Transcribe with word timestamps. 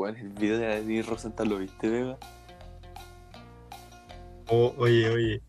Weón, 0.00 0.16
el 0.16 0.30
video 0.30 0.56
de 0.56 0.66
Denis 0.80 1.06
Rosenthal 1.06 1.46
lo 1.46 1.58
viste, 1.58 1.90
Vega. 1.90 2.16
Oh, 4.48 4.72
oye, 4.78 5.10
oye. 5.10 5.42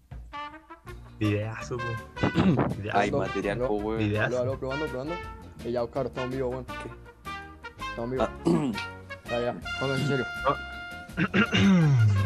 Videazo. 1.17 1.77
Videazo. 2.77 2.97
Hay 2.97 3.11
material, 3.11 3.59
po, 3.59 3.75
weón. 3.75 3.99
Videazo. 3.99 4.25
Aló, 4.25 4.51
aló, 4.51 4.59
probando, 4.59 4.87
probando. 4.87 5.13
Eh, 5.63 5.71
ya, 5.71 5.81
Oscar, 5.81 6.07
estamos 6.07 6.35
vivos, 6.35 6.51
weón. 6.51 6.65
Estamos 7.91 8.11
vivos. 8.11 8.29
Ah, 8.29 8.71
Ya, 9.29 9.39
ya. 9.39 9.61
Vamos 9.79 10.01
en 10.01 10.07
serio. 10.07 10.25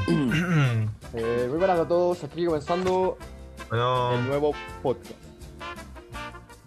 Eh, 1.17 1.47
muy 1.49 1.59
buenas 1.59 1.79
a 1.79 1.87
todos. 1.87 2.23
Aquí 2.25 2.45
comenzando 2.45 3.17
el 3.71 4.27
nuevo 4.27 4.51
podcast. 4.83 5.15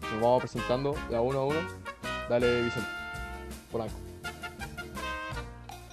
Nos 0.03 0.21
vamos 0.23 0.41
presentando 0.41 0.95
de 1.11 1.17
a 1.17 1.21
uno 1.21 1.41
a 1.41 1.45
uno. 1.47 1.59
Dale, 2.31 2.63
Vicente. 2.63 2.89
Polanco. 3.71 4.08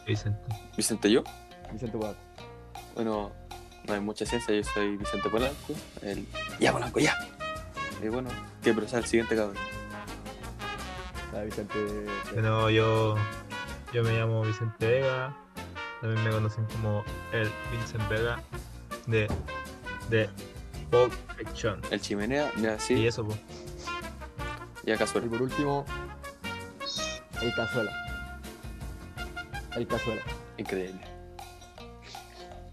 Vicente. 0.05 0.39
Vicente, 0.77 1.11
yo. 1.11 1.23
Vicente 1.71 1.97
Polanco. 1.97 2.19
Bueno, 2.93 3.31
no 3.87 3.93
hay 3.93 3.99
mucha 3.99 4.25
ciencia, 4.25 4.53
yo 4.55 4.63
soy 4.63 4.97
Vicente 4.97 5.29
Polanco. 5.29 5.73
El... 6.01 6.25
Ya, 6.59 6.71
Polanco, 6.71 6.99
ya. 6.99 7.15
Y 8.03 8.07
bueno, 8.07 8.29
que 8.61 8.73
procesa 8.73 8.99
el 8.99 9.05
siguiente 9.05 9.35
cabrón. 9.35 9.55
Dale, 11.31 11.45
Vicente. 11.45 11.77
Bueno, 12.33 12.69
yo, 12.69 13.15
yo 13.93 14.03
me 14.03 14.11
llamo 14.17 14.41
Vicente 14.43 14.87
Vega. 14.87 15.35
También 16.01 16.23
me 16.23 16.31
conocen 16.31 16.65
como 16.65 17.03
el 17.31 17.49
Vincent 17.71 18.07
Vega 18.09 18.41
de, 19.07 19.27
de 20.09 20.29
Pulp 20.91 21.13
Fiction. 21.37 21.81
El 21.89 21.99
chimenea, 21.99 22.51
ya 22.57 22.75
Y 22.75 22.79
sí, 22.79 23.07
eso, 23.07 23.25
pues. 23.25 23.39
ya 24.85 24.93
Y 24.93 24.97
casual. 24.97 25.23
por 25.25 25.41
último, 25.41 25.85
el 27.41 27.53
Cazuela. 27.55 28.04
El 29.75 29.87
Cazuela. 29.87 30.21
Increíble. 30.57 31.01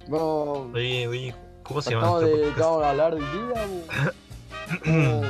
Bueno, 0.09 0.71
Oye, 0.75 1.07
oye, 1.09 1.35
¿cómo 1.63 1.81
se 1.83 1.91
llama 1.93 2.19
de 2.21 2.51
vamos 2.59 2.83
a 2.85 2.91
hablar 2.91 3.15
del 3.15 3.25
día. 3.33 4.13
¿Cómo, 4.85 5.23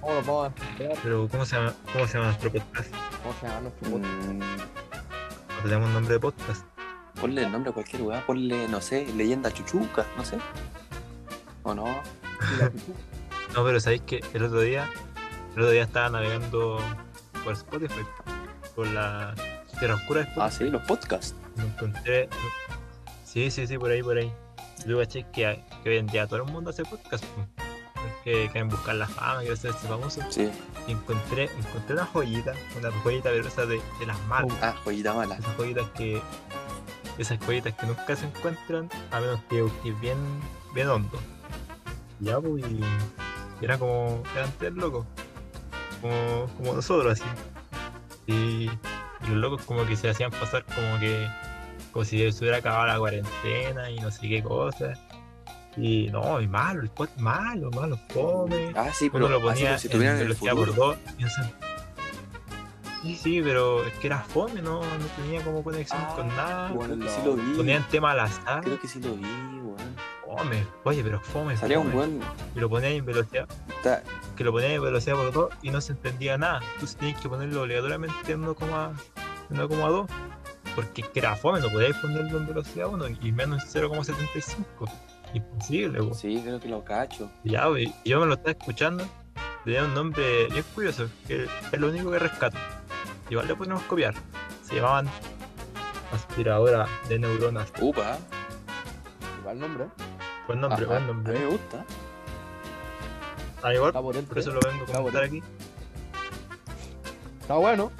¿Cómo 0.00 0.14
nos 0.14 0.26
vamos 0.26 0.44
a 0.44 0.48
explicar? 0.50 0.98
Pero, 1.02 1.28
¿cómo 1.28 1.44
se 1.46 1.56
llama, 1.56 1.74
cómo 1.92 2.06
se 2.06 2.14
llama 2.14 2.26
nuestro 2.26 2.52
podcast? 2.52 2.94
¿Cómo 3.22 3.34
se 3.40 3.46
llama 3.46 3.60
nuestro 3.60 3.90
podcast? 3.90 4.12
Mm, 4.26 4.38
No 4.38 5.62
tenemos 5.62 5.90
nombre 5.90 6.14
de 6.14 6.20
podcast. 6.20 6.64
ponle 7.20 7.42
el 7.44 7.52
nombre 7.52 7.70
a 7.70 7.74
cualquier 7.74 8.02
weá, 8.02 8.26
ponle, 8.26 8.68
no 8.68 8.80
sé, 8.80 9.06
leyenda 9.16 9.50
chuchuca, 9.52 10.04
no 10.16 10.24
sé. 10.24 10.38
¿O 11.62 11.74
no? 11.74 11.84
No, 13.54 13.62
pero 13.64 13.78
sabéis 13.78 14.02
que 14.02 14.20
el 14.34 14.42
otro 14.42 14.60
día, 14.62 14.90
el 15.54 15.60
otro 15.62 15.70
día 15.70 15.84
estaba 15.84 16.08
navegando 16.10 16.80
por 17.44 17.52
Spotify, 17.52 18.00
por 18.74 18.88
la 18.88 19.32
tierra 19.74 19.94
oscura 19.94 20.32
Ah, 20.36 20.50
sí, 20.50 20.64
los 20.70 20.82
podcasts. 20.82 21.34
Me 21.56 21.64
encontré. 21.64 22.28
Sí, 23.24 23.50
sí, 23.50 23.66
sí, 23.66 23.78
por 23.78 23.90
ahí, 23.90 24.02
por 24.02 24.16
ahí. 24.16 24.32
Luego 24.86 25.00
caché 25.02 25.24
que, 25.32 25.62
que 25.82 25.90
hoy 25.90 25.96
en 25.96 26.06
día 26.06 26.26
todo 26.26 26.42
el 26.42 26.50
mundo 26.50 26.70
hace 26.70 26.84
podcast. 26.84 27.24
po. 27.24 27.46
Que 28.22 28.48
quieren 28.50 28.68
buscar 28.68 28.94
la 28.96 29.06
fama, 29.06 29.38
quieren 29.38 29.54
hacerse 29.54 29.86
famosos. 29.86 30.24
Sí. 30.30 30.50
Y 30.86 30.92
encontré, 30.92 31.44
encontré 31.58 31.94
una 31.94 32.06
joyita, 32.06 32.52
una 32.78 32.90
joyita 32.90 33.30
esa 33.32 33.66
de, 33.66 33.80
de 33.98 34.06
las 34.06 34.18
malas. 34.26 34.56
Ah, 34.62 34.74
joyita 34.84 35.14
mala. 35.14 35.36
Esas 35.36 35.56
joyitas 35.56 35.88
que. 35.90 36.22
Esas 37.18 37.38
joyitas 37.40 37.74
que 37.74 37.86
nunca 37.86 38.16
se 38.16 38.26
encuentran 38.26 38.88
a 39.10 39.20
menos 39.20 39.40
que 39.48 39.62
busques 39.62 40.00
bien, 40.00 40.18
bien 40.74 40.88
hondo. 40.88 41.18
Ya, 42.20 42.40
pues, 42.40 42.64
y 42.66 42.80
era 43.60 43.78
como. 43.78 44.22
Eran 44.36 44.52
tres 44.58 44.74
locos. 44.74 45.06
Como, 46.00 46.46
como 46.56 46.74
nosotros, 46.74 47.12
así. 47.20 47.24
Y, 48.26 48.70
y 49.24 49.28
los 49.30 49.36
locos, 49.38 49.62
como 49.66 49.84
que 49.86 49.96
se 49.96 50.08
hacían 50.10 50.30
pasar 50.30 50.64
como 50.64 50.98
que. 51.00 51.28
Como 51.92 52.04
si 52.04 52.30
se 52.32 52.40
hubiera 52.40 52.58
acabado 52.58 52.86
la 52.86 52.98
cuarentena 52.98 53.90
y 53.90 53.98
no 54.00 54.10
sé 54.10 54.28
qué 54.28 54.42
cosa. 54.42 54.94
Y 55.76 56.08
no, 56.10 56.40
y 56.40 56.46
malo, 56.48 56.82
el 56.82 56.88
podcast 56.90 57.18
malo, 57.18 57.70
malo, 57.70 57.98
fome. 58.10 58.72
Ah, 58.76 58.90
sí, 58.92 59.04
Uno 59.12 59.12
pero 59.12 59.28
lo 59.28 59.36
así 59.50 59.62
ponía 59.62 59.78
si 59.78 59.88
en 59.88 60.02
en 60.02 60.08
el 60.08 60.18
velocidad 60.18 60.54
por 60.54 60.74
dos. 60.74 60.96
y 61.18 61.22
no 61.22 61.28
sé. 61.30 61.42
Sí, 63.02 63.16
sí, 63.16 63.42
pero 63.42 63.84
es 63.84 63.92
que 63.98 64.06
era 64.06 64.20
fome, 64.20 64.62
no, 64.62 64.80
no 64.80 65.06
tenía 65.16 65.42
como 65.42 65.62
conexión 65.62 66.00
Ah, 66.02 66.12
con 66.16 66.28
nada. 66.28 66.68
Bueno, 66.72 66.96
no. 66.96 67.06
sí 67.08 67.20
lo 67.24 67.34
vi. 67.34 67.42
Ponían 67.56 67.86
tema 67.88 68.12
al 68.12 68.20
azar. 68.20 68.62
Creo 68.64 68.80
que 68.80 68.88
sí 68.88 69.00
lo 69.00 69.14
vi, 69.14 69.22
weón. 69.24 69.94
Fome, 70.24 70.64
oye, 70.84 71.02
pero 71.04 71.20
fome. 71.20 71.56
Salía 71.56 71.78
un 71.78 71.92
buen. 71.92 72.20
Y 72.56 72.60
lo 72.60 72.70
ponían 72.70 72.92
en 72.92 73.04
velocidad, 73.04 73.46
Está... 73.68 74.02
que 74.36 74.42
lo 74.42 74.52
ponían 74.52 74.72
en 74.72 74.82
velocidad 74.82 75.16
por 75.16 75.32
dos 75.32 75.50
y 75.62 75.70
no 75.70 75.80
se 75.80 75.92
entendía 75.92 76.38
nada. 76.38 76.60
Tú 76.80 76.86
tenías 76.86 77.20
que 77.20 77.28
ponerlo 77.28 77.62
obligatoriamente 77.62 78.32
en 78.32 78.42
1,2. 78.44 78.92
1,2. 79.50 80.06
Porque 80.74 81.02
es 81.02 81.08
que 81.08 81.20
era 81.20 81.36
fome, 81.36 81.60
no 81.60 81.68
podíais 81.70 81.96
ponerlo 81.98 82.38
en 82.38 82.46
velocidad 82.48 82.88
1 82.88 83.04
y 83.22 83.30
menos 83.32 83.74
en 83.76 83.82
0,75. 83.90 84.90
Imposible, 85.32 86.02
po. 86.02 86.14
Sí, 86.14 86.40
creo 86.44 86.58
que 86.60 86.68
lo 86.68 86.84
cacho. 86.84 87.30
Ya, 87.44 87.68
wey, 87.70 87.94
y 88.04 88.10
yo 88.10 88.20
me 88.20 88.26
lo 88.26 88.34
estaba 88.34 88.50
escuchando. 88.52 89.04
Tenía 89.64 89.84
un 89.84 89.94
nombre 89.94 90.46
bien 90.48 90.64
curioso, 90.74 91.08
que 91.26 91.44
es 91.72 91.80
lo 91.80 91.88
único 91.88 92.10
que 92.10 92.18
rescato. 92.18 92.58
Igual 93.30 93.46
le 93.48 93.54
podemos 93.54 93.82
copiar. 93.84 94.14
Se 94.62 94.74
llamaban 94.76 95.08
aspiradora 96.12 96.86
de 97.08 97.18
neuronas. 97.18 97.72
Upa. 97.80 98.18
Igual 99.40 99.58
nombre. 99.60 99.84
¿eh? 99.84 99.88
Buen 100.46 100.60
nombre, 100.60 100.84
Ajá, 100.84 100.86
buen 100.86 100.98
A 100.98 101.06
mí 101.06 101.12
nombre. 101.12 101.38
me 101.38 101.46
gusta. 101.46 101.84
Ah, 103.62 103.72
igual, 103.74 103.92
potente. 103.92 104.28
por 104.28 104.38
eso 104.38 104.50
lo 104.52 104.60
vengo 104.60 104.84
a 104.84 104.96
comentar 104.96 105.22
aquí. 105.24 105.42
Está 107.40 107.54
bueno. 107.54 107.90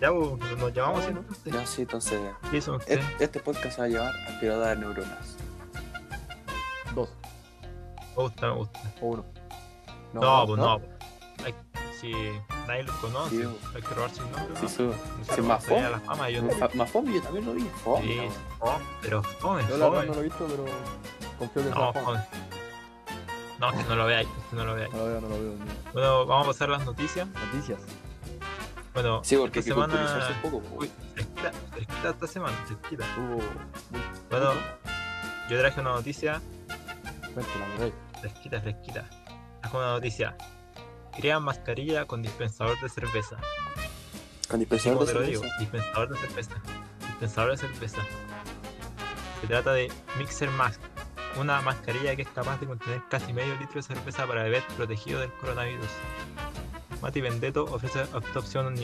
Ya, 0.00 0.12
pues, 0.12 0.58
nos 0.58 0.72
llamamos 0.72 1.02
bueno. 1.02 1.20
entonces. 1.20 1.52
Ya, 1.52 1.66
sí, 1.66 1.82
entonces. 1.82 2.20
¿Qué 2.50 2.60
son 2.60 2.74
e- 2.74 2.78
ustedes? 2.78 3.04
Este 3.18 3.40
podcast 3.40 3.74
se 3.76 3.80
va 3.80 3.84
a 3.86 3.88
llevar 3.88 4.14
aspiradora 4.28 4.68
de 4.70 4.76
neuronas. 4.76 5.36
Dos. 6.94 7.08
Me 8.16 8.22
gusta, 8.22 8.46
me 8.48 8.54
gusta. 8.54 8.80
O 9.00 9.06
uno. 9.06 9.24
No, 10.12 10.46
pues 10.46 10.58
no. 10.58 10.80
Hay- 11.44 11.54
si 12.00 12.12
nadie 12.68 12.84
los 12.84 12.94
conoce, 12.96 13.30
Sí, 13.36 13.48
hay 13.74 13.82
que 13.82 13.94
robarse 13.94 14.22
un 14.22 14.30
nombre. 14.32 14.68
Sí, 14.68 14.82
¿no? 14.82 14.86
No 14.88 14.92
sí, 15.24 15.30
cómo 15.36 15.48
más 15.48 15.64
fome. 15.66 15.90
la 15.90 16.00
fama, 16.00 16.30
yo 16.30 16.42
no 16.42 16.50
Más 16.74 16.90
fome, 16.90 17.14
yo 17.14 17.22
también 17.22 17.46
lo 17.46 17.52
vi. 17.54 17.62
Fome. 17.84 18.02
Sí, 18.06 18.20
fome, 18.60 18.84
pero 19.02 19.22
fome, 19.24 19.62
Yo 19.68 19.76
la 19.78 19.88
verdad 19.88 20.04
no 20.04 20.14
fome. 20.14 20.14
lo 20.14 20.20
he 20.20 20.22
visto, 20.24 20.46
pero 20.48 20.64
confío 21.38 21.62
que 21.64 21.70
No, 21.70 21.74
sea 21.92 21.92
fome. 21.92 22.04
fome. 22.04 22.24
No, 23.58 23.72
que 23.72 23.82
no 23.88 23.96
lo 23.96 24.06
veáis, 24.06 24.28
que 24.50 24.56
no 24.56 24.64
lo 24.64 24.74
veáis. 24.76 24.92
No 24.94 24.98
lo 25.00 25.06
veo, 25.06 25.20
no 25.20 25.28
lo 25.28 25.34
veo. 25.40 25.52
ni- 25.54 25.92
Bueno, 25.92 26.26
vamos 26.26 26.44
a 26.46 26.50
pasar 26.50 26.68
las 26.68 26.84
noticias. 26.86 27.26
Noticias. 27.26 27.80
Bueno, 29.00 29.20
Sí, 29.22 29.36
porque 29.36 29.60
esta 29.60 29.74
semana. 29.74 29.94
culturizarse 29.94 30.32
un 30.32 30.40
poco. 30.50 30.60
po. 30.60 30.76
Uy, 30.80 30.90
fresquita, 31.14 31.52
fresquita 31.70 32.08
esta 32.10 32.26
semana, 32.26 32.56
fresquita. 32.66 33.06
Bueno, 34.28 34.50
yo 35.48 35.58
traje 35.60 35.80
una 35.80 35.90
noticia 35.92 36.42
Cuéntala, 37.32 37.92
fresquita, 38.20 38.60
fresquita. 38.60 39.08
Traje 39.60 39.76
una 39.76 39.92
noticia. 39.92 40.36
Crean 41.16 41.44
mascarilla 41.44 42.06
con 42.06 42.22
dispensador 42.22 42.80
de 42.80 42.88
cerveza. 42.88 43.36
Con 44.48 44.58
dispensador 44.58 44.98
de 45.00 45.06
te 45.06 45.12
lo 45.14 45.20
cerveza. 45.20 45.42
digo, 45.44 45.54
dispensador 45.60 46.08
de 46.08 46.16
cerveza. 46.18 46.54
Dispensador 47.06 47.50
de 47.52 47.56
cerveza. 47.56 48.02
Se 49.40 49.46
trata 49.46 49.72
de 49.74 49.92
Mixer 50.18 50.50
Mask, 50.50 50.80
una 51.36 51.60
mascarilla 51.62 52.16
que 52.16 52.22
es 52.22 52.28
capaz 52.28 52.58
de 52.58 52.66
contener 52.66 53.00
casi 53.08 53.32
medio 53.32 53.54
litro 53.60 53.74
de 53.76 53.82
cerveza 53.82 54.26
para 54.26 54.42
beber 54.42 54.64
protegido 54.76 55.20
del 55.20 55.32
coronavirus. 55.34 55.86
Mati 57.02 57.20
Vendetto 57.20 57.64
ofrece 57.64 58.02
esta 58.02 58.38
opción, 58.38 58.74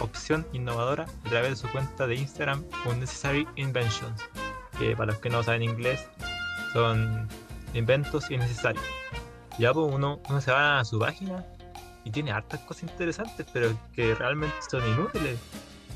opción 0.00 0.46
innovadora 0.52 1.06
a 1.24 1.28
través 1.28 1.50
de 1.50 1.56
su 1.56 1.68
cuenta 1.68 2.06
de 2.06 2.16
Instagram 2.16 2.64
Unnecessary 2.86 3.46
Inventions, 3.56 4.20
que 4.78 4.96
para 4.96 5.12
los 5.12 5.20
que 5.20 5.30
no 5.30 5.42
saben 5.42 5.62
inglés 5.62 6.06
son 6.72 7.28
inventos 7.74 8.30
innecesarios. 8.30 8.84
Ya 9.58 9.72
pues 9.72 9.92
uno, 9.92 10.20
uno 10.28 10.40
se 10.40 10.50
va 10.52 10.80
a 10.80 10.84
su 10.84 10.98
página 10.98 11.44
y 12.04 12.10
tiene 12.10 12.32
hartas 12.32 12.60
cosas 12.60 12.84
interesantes, 12.84 13.46
pero 13.52 13.70
que 13.94 14.14
realmente 14.14 14.54
son 14.68 14.86
inútiles. 14.88 15.38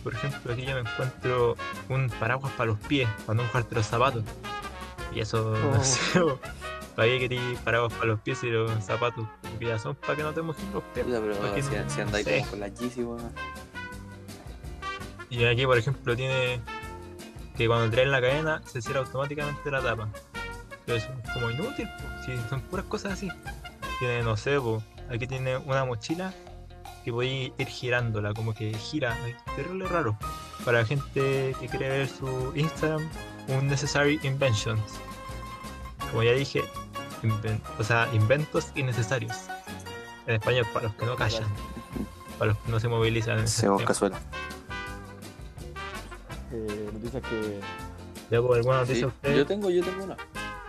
Por 0.02 0.14
ejemplo, 0.14 0.52
aquí 0.54 0.64
yo 0.64 0.74
me 0.74 0.80
encuentro 0.80 1.56
un 1.90 2.08
paraguas 2.18 2.52
para 2.52 2.70
los 2.70 2.78
pies, 2.78 3.08
para 3.26 3.36
no 3.36 3.42
mojarte 3.42 3.74
los 3.74 3.86
zapatos. 3.86 4.24
Y 5.12 5.20
eso, 5.20 5.52
Oh. 5.52 5.74
no 5.74 5.84
sé, 5.84 6.20
po. 6.20 6.38
¿Para 7.00 7.12
qué 7.12 7.18
queréis 7.18 7.58
paraguas 7.60 7.94
para 7.94 8.04
los 8.08 8.20
pies 8.20 8.44
y 8.44 8.50
los 8.50 8.70
zapatos? 8.84 9.26
Ya 9.58 9.78
son 9.78 9.94
para 9.94 10.16
que 10.16 10.22
no 10.22 10.34
te 10.34 10.42
mojes 10.42 10.62
los 10.74 10.82
pies. 10.92 11.06
Pero 11.08 11.34
Porque 11.34 11.62
si, 11.62 11.74
no- 11.74 11.88
si 11.88 12.00
andáis 12.02 12.26
como 12.28 12.46
con 12.50 12.60
la 12.60 12.68
Yeezy, 12.68 13.02
weón. 13.04 13.32
Y 15.30 15.44
aquí, 15.46 15.64
por 15.64 15.78
ejemplo, 15.78 16.14
tiene 16.14 16.60
que 17.56 17.66
cuando 17.66 17.90
traes 17.90 18.08
la 18.08 18.20
cadena 18.20 18.60
se 18.66 18.82
cierra 18.82 19.00
automáticamente 19.00 19.70
la 19.70 19.80
tapa. 19.80 20.08
Pero 20.84 20.98
eso 20.98 21.08
es 21.24 21.30
como 21.32 21.50
inútil, 21.50 21.88
po. 21.88 22.24
si 22.26 22.36
son 22.50 22.60
puras 22.60 22.84
cosas 22.84 23.14
así. 23.14 23.30
Tiene, 23.98 24.22
no 24.22 24.36
sé, 24.36 24.60
po. 24.60 24.82
aquí 25.08 25.26
tiene 25.26 25.56
una 25.56 25.86
mochila 25.86 26.34
que 27.02 27.12
podéis 27.12 27.52
ir 27.56 27.66
girándola, 27.66 28.34
como 28.34 28.52
que 28.52 28.74
gira, 28.74 29.16
es 29.26 29.42
terrible 29.56 29.86
raro. 29.88 30.18
Para 30.66 30.80
la 30.80 30.84
gente 30.84 31.56
que 31.58 31.66
quiere 31.68 31.88
ver 31.88 32.08
su 32.08 32.52
Instagram, 32.54 33.08
un 33.48 33.68
Necessary 33.68 34.20
Inventions. 34.22 34.82
Como 36.10 36.24
ya 36.24 36.32
dije, 36.32 36.62
inven- 37.22 37.60
o 37.78 37.84
sea, 37.84 38.08
inventos 38.12 38.68
innecesarios. 38.74 39.36
En 40.26 40.34
español, 40.36 40.66
para 40.72 40.86
los 40.86 40.94
que 40.96 41.06
no 41.06 41.16
callan, 41.16 41.44
para 42.38 42.52
los 42.52 42.58
que 42.62 42.70
no 42.70 42.78
se 42.80 42.88
movilizan. 42.88 43.38
tema. 43.48 43.78
Cazuela. 43.84 44.18
Eh, 46.52 46.90
noticias 46.92 47.22
que. 47.22 47.60
Sí, 48.86 49.04
usted. 49.04 49.36
yo 49.36 49.46
tengo, 49.46 49.70
yo 49.70 49.82
tengo 49.82 50.04
una. 50.04 50.16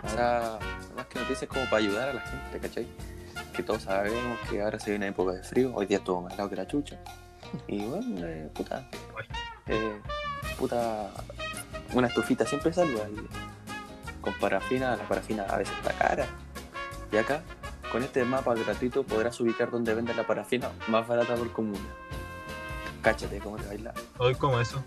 O 0.02 0.08
sea, 0.08 0.58
más 0.96 1.06
que 1.06 1.20
noticias 1.20 1.48
como 1.48 1.64
para 1.64 1.76
ayudar 1.76 2.08
a 2.08 2.12
la 2.14 2.20
gente, 2.20 2.58
¿cachai? 2.60 2.86
Que 3.54 3.62
todos 3.62 3.82
sabemos 3.82 4.38
que 4.50 4.62
ahora 4.62 4.78
se 4.80 4.90
viene 4.90 5.06
una 5.06 5.10
época 5.12 5.32
de 5.32 5.42
frío, 5.42 5.72
hoy 5.74 5.86
día 5.86 5.98
estuvo 5.98 6.22
más 6.22 6.32
helado 6.34 6.48
que 6.50 6.56
la 6.56 6.66
chucha. 6.66 6.98
Y 7.68 7.84
bueno, 7.84 8.26
eh, 8.26 8.50
puta. 8.54 8.88
Eh, 9.66 10.00
puta. 10.58 11.10
Una 11.92 12.08
estufita 12.08 12.46
siempre 12.46 12.72
salva. 12.72 13.00
Y 13.08 13.16
con 14.22 14.32
parafina, 14.34 14.96
la 14.96 15.06
parafina 15.06 15.42
a 15.42 15.58
veces 15.58 15.74
está 15.76 15.92
cara. 15.92 16.26
Y 17.12 17.16
acá, 17.18 17.42
con 17.90 18.02
este 18.02 18.24
mapa 18.24 18.54
gratuito, 18.54 19.02
podrás 19.02 19.38
ubicar 19.40 19.70
dónde 19.70 19.92
venden 19.94 20.16
la 20.16 20.26
parafina 20.26 20.70
más 20.88 21.06
barata 21.06 21.34
por 21.34 21.52
comuna. 21.52 21.78
Cáchate 23.02 23.38
cómo 23.40 23.56
te 23.56 23.66
baila. 23.66 23.92
Hoy, 24.18 24.34
¿cómo 24.36 24.60
eso? 24.60 24.82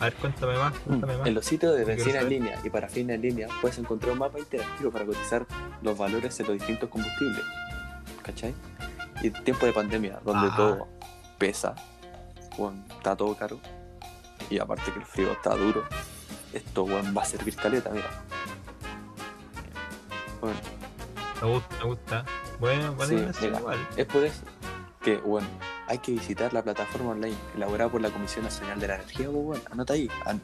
A 0.00 0.04
ver, 0.04 0.14
cuéntame 0.14 0.56
más, 0.56 0.72
cuéntame 0.78 1.16
más. 1.18 1.26
En 1.26 1.34
los 1.34 1.44
sitios 1.44 1.76
de 1.76 1.84
benzina 1.84 2.20
en 2.20 2.28
línea 2.30 2.58
y 2.64 2.70
parafina 2.70 3.14
en 3.14 3.20
línea 3.20 3.48
puedes 3.60 3.78
encontrar 3.78 4.12
un 4.12 4.18
mapa 4.18 4.38
interactivo 4.38 4.90
para 4.90 5.04
cotizar 5.04 5.46
los 5.82 5.96
valores 5.96 6.36
de 6.38 6.44
los 6.44 6.54
distintos 6.54 6.88
combustibles. 6.88 7.42
¿Cachai? 8.22 8.54
Y 9.22 9.26
en 9.26 9.44
tiempo 9.44 9.66
de 9.66 9.72
pandemia, 9.74 10.18
donde 10.24 10.48
Ah. 10.50 10.56
todo 10.56 10.88
pesa, 11.38 11.74
bueno, 12.56 12.82
está 12.90 13.14
todo 13.14 13.34
caro, 13.36 13.60
y 14.48 14.58
aparte 14.58 14.90
que 14.92 14.98
el 14.98 15.04
frío 15.04 15.32
está 15.32 15.54
duro, 15.54 15.84
esto 16.54 16.86
bueno, 16.86 17.12
va 17.12 17.22
a 17.22 17.24
servir 17.26 17.54
caleta, 17.56 17.90
mira. 17.90 18.08
Bueno, 20.40 20.58
Me 21.42 21.48
gusta, 21.48 21.76
me 21.78 21.84
gusta. 21.84 22.24
Bueno, 22.58 22.96
Sí, 23.06 23.14
mira. 23.14 23.58
igual. 23.58 23.88
es 23.96 24.06
por 24.06 24.24
eso 24.24 24.42
que, 25.02 25.16
bueno, 25.16 25.46
hay 25.86 25.98
que 25.98 26.12
visitar 26.12 26.52
la 26.52 26.62
plataforma 26.62 27.10
online 27.12 27.36
elaborada 27.56 27.90
por 27.90 28.00
la 28.00 28.10
Comisión 28.10 28.44
Nacional 28.44 28.78
de 28.80 28.88
la 28.88 28.94
Energía, 28.96 29.26
pues, 29.30 29.44
bueno, 29.44 29.62
anota 29.70 29.94
ahí, 29.94 30.10
an- 30.26 30.42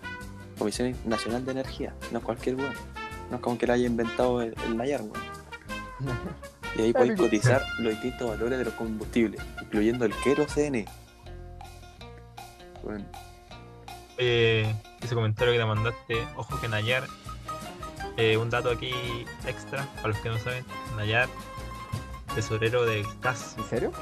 Comisión 0.58 0.96
Nacional 1.04 1.44
de 1.44 1.52
Energía, 1.52 1.94
no 2.10 2.18
es 2.18 2.24
cualquier 2.24 2.56
bueno, 2.56 2.72
no 3.30 3.36
es 3.36 3.42
como 3.42 3.58
que 3.58 3.66
la 3.66 3.74
haya 3.74 3.86
inventado 3.86 4.40
el, 4.40 4.54
el 4.64 4.76
Nayar, 4.76 5.02
weón. 5.02 6.16
Y 6.76 6.80
ahí 6.82 6.92
podéis 6.94 7.18
cotizar 7.18 7.62
los 7.78 7.92
distintos 7.92 8.28
valores 8.30 8.58
de 8.58 8.64
los 8.64 8.74
combustibles, 8.74 9.40
incluyendo 9.62 10.04
el 10.06 10.14
kerosene. 10.14 10.86
Bueno, 12.82 13.04
Eh, 14.18 14.74
ese 15.02 15.14
comentario 15.14 15.52
que 15.52 15.58
te 15.58 15.66
mandaste, 15.66 16.26
ojo 16.36 16.58
que 16.60 16.68
Nayar, 16.68 17.04
eh, 18.16 18.36
un 18.36 18.50
dato 18.50 18.70
aquí 18.70 18.92
extra, 19.46 19.86
para 19.96 20.08
los 20.08 20.18
que 20.18 20.28
no 20.28 20.38
saben, 20.38 20.64
Nayar, 20.96 21.28
tesorero 22.34 22.84
del 22.84 23.04
CAS, 23.20 23.56
¿En 23.58 23.64
serio? 23.64 23.92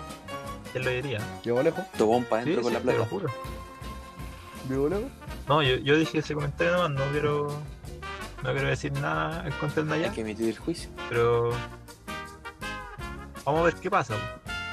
¿quién 0.72 0.84
lo 0.84 0.90
diría? 0.90 1.20
¿Llegó 1.44 1.62
lejos? 1.62 1.84
tobón 1.96 2.24
para 2.24 2.42
Sí, 2.44 2.50
adentro 2.50 2.62
con 2.62 2.72
sí, 2.72 2.74
la 2.74 2.80
te 2.80 2.86
lo 2.98 3.04
plata. 3.04 3.10
juro. 3.10 3.28
¿Llegó 4.68 4.88
lejos? 4.88 5.10
No, 5.48 5.62
yo, 5.62 5.76
yo 5.76 5.96
dije 5.96 6.18
ese 6.18 6.34
comentario 6.34 6.72
nomás, 6.72 6.90
no 6.90 7.12
quiero, 7.12 7.48
no 8.42 8.52
quiero 8.52 8.68
decir 8.68 8.92
nada 8.92 9.44
en 9.46 9.52
contra 9.52 9.82
del 9.82 9.92
Hay 9.92 9.98
Nayar, 10.00 10.14
que 10.14 10.20
emitir 10.22 10.48
el 10.48 10.58
juicio. 10.58 10.90
pero 11.08 11.50
vamos 13.44 13.60
a 13.60 13.64
ver 13.64 13.74
qué 13.74 13.90
pasa. 13.90 14.14